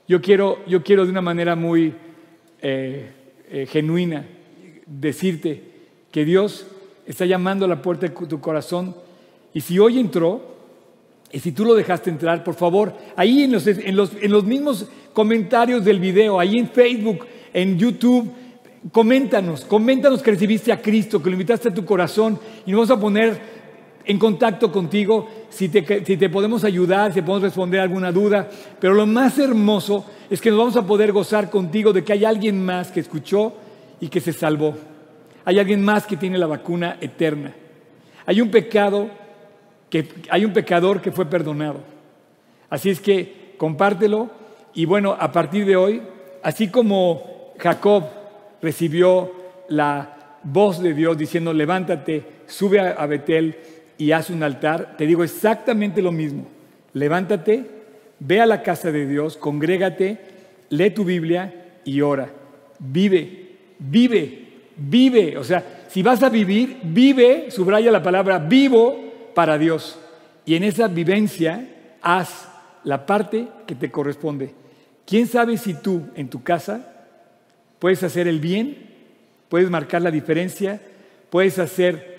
Yo 0.06 0.20
quiero, 0.20 0.58
yo 0.66 0.82
quiero 0.82 1.04
de 1.04 1.10
una 1.10 1.22
manera 1.22 1.56
muy 1.56 1.94
eh, 2.60 3.10
eh, 3.50 3.66
genuina 3.66 4.26
decirte 4.86 5.62
que 6.10 6.24
Dios 6.24 6.66
está 7.06 7.24
llamando 7.24 7.64
a 7.64 7.68
la 7.68 7.80
puerta 7.80 8.06
de 8.06 8.26
tu 8.26 8.40
corazón 8.40 8.94
y 9.54 9.60
si 9.60 9.78
hoy 9.78 9.98
entró, 9.98 10.56
y 11.32 11.38
si 11.38 11.52
tú 11.52 11.64
lo 11.64 11.74
dejaste 11.74 12.10
entrar, 12.10 12.42
por 12.42 12.54
favor, 12.54 12.92
ahí 13.16 13.44
en 13.44 13.52
los, 13.52 13.66
en 13.66 13.96
los, 13.96 14.12
en 14.20 14.30
los 14.30 14.44
mismos 14.44 14.86
comentarios 15.12 15.84
del 15.84 16.00
video, 16.00 16.40
ahí 16.40 16.58
en 16.58 16.68
Facebook, 16.68 17.26
en 17.52 17.78
YouTube, 17.78 18.30
coméntanos, 18.92 19.64
coméntanos 19.64 20.22
que 20.22 20.32
recibiste 20.32 20.72
a 20.72 20.80
Cristo, 20.80 21.22
que 21.22 21.30
lo 21.30 21.34
invitaste 21.34 21.68
a 21.68 21.74
tu 21.74 21.84
corazón 21.84 22.38
y 22.66 22.72
nos 22.72 22.88
vamos 22.88 22.98
a 22.98 23.00
poner 23.00 23.59
en 24.04 24.18
contacto 24.18 24.72
contigo 24.72 25.28
si 25.50 25.68
te, 25.68 26.04
si 26.04 26.16
te 26.16 26.28
podemos 26.28 26.64
ayudar, 26.64 27.12
si 27.12 27.22
podemos 27.22 27.42
responder 27.42 27.80
alguna 27.80 28.12
duda. 28.12 28.48
Pero 28.80 28.94
lo 28.94 29.06
más 29.06 29.38
hermoso 29.38 30.04
es 30.28 30.40
que 30.40 30.50
nos 30.50 30.58
vamos 30.58 30.76
a 30.76 30.86
poder 30.86 31.12
gozar 31.12 31.50
contigo 31.50 31.92
de 31.92 32.04
que 32.04 32.12
hay 32.12 32.24
alguien 32.24 32.64
más 32.64 32.90
que 32.90 33.00
escuchó 33.00 33.52
y 34.00 34.08
que 34.08 34.20
se 34.20 34.32
salvó. 34.32 34.74
Hay 35.44 35.58
alguien 35.58 35.84
más 35.84 36.06
que 36.06 36.16
tiene 36.16 36.38
la 36.38 36.46
vacuna 36.46 36.96
eterna. 37.00 37.54
Hay 38.26 38.40
un 38.40 38.50
pecado 38.50 39.20
hay 40.30 40.44
un 40.44 40.52
pecador 40.52 41.00
que 41.00 41.12
fue 41.12 41.26
perdonado. 41.26 41.80
Así 42.68 42.90
es 42.90 43.00
que 43.00 43.54
compártelo 43.58 44.30
y 44.74 44.84
bueno, 44.84 45.16
a 45.18 45.32
partir 45.32 45.66
de 45.66 45.76
hoy, 45.76 46.02
así 46.42 46.68
como 46.68 47.52
Jacob 47.58 48.04
recibió 48.62 49.32
la 49.68 50.38
voz 50.44 50.80
de 50.80 50.94
Dios 50.94 51.18
diciendo, 51.18 51.52
"Levántate, 51.52 52.24
sube 52.46 52.80
a 52.80 53.04
Betel 53.06 53.56
y 54.00 54.12
haz 54.12 54.30
un 54.30 54.42
altar", 54.42 54.96
te 54.96 55.06
digo 55.06 55.22
exactamente 55.22 56.02
lo 56.02 56.10
mismo. 56.10 56.46
Levántate, 56.94 57.64
ve 58.18 58.40
a 58.40 58.46
la 58.46 58.62
casa 58.62 58.90
de 58.90 59.06
Dios, 59.06 59.36
congrégate, 59.36 60.18
lee 60.70 60.90
tu 60.90 61.04
Biblia 61.04 61.78
y 61.84 62.00
ora. 62.00 62.30
Vive, 62.78 63.56
vive, 63.78 64.48
vive. 64.76 65.36
O 65.36 65.44
sea, 65.44 65.84
si 65.88 66.02
vas 66.02 66.22
a 66.22 66.28
vivir, 66.28 66.78
vive, 66.82 67.50
subraya 67.50 67.92
la 67.92 68.02
palabra 68.02 68.38
vivo 68.38 69.30
para 69.34 69.58
Dios. 69.58 69.98
Y 70.46 70.54
en 70.54 70.64
esa 70.64 70.88
vivencia 70.88 71.68
haz 72.00 72.48
la 72.84 73.04
parte 73.04 73.48
que 73.66 73.74
te 73.74 73.90
corresponde. 73.90 74.54
¿Quién 75.06 75.26
sabe 75.26 75.58
si 75.58 75.74
tú 75.74 76.04
en 76.14 76.28
tu 76.28 76.42
casa 76.42 77.06
puedes 77.78 78.02
hacer 78.02 78.28
el 78.28 78.40
bien, 78.40 78.88
puedes 79.48 79.68
marcar 79.70 80.02
la 80.02 80.10
diferencia, 80.10 80.80
puedes 81.30 81.58
hacer 81.58 82.09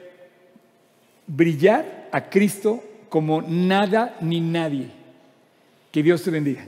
brillar 1.35 2.09
a 2.11 2.29
Cristo 2.29 2.83
como 3.09 3.41
nada 3.41 4.17
ni 4.21 4.41
nadie? 4.41 4.89
Que 5.91 6.03
Dios 6.03 6.23
te 6.23 6.31
bendiga. 6.31 6.65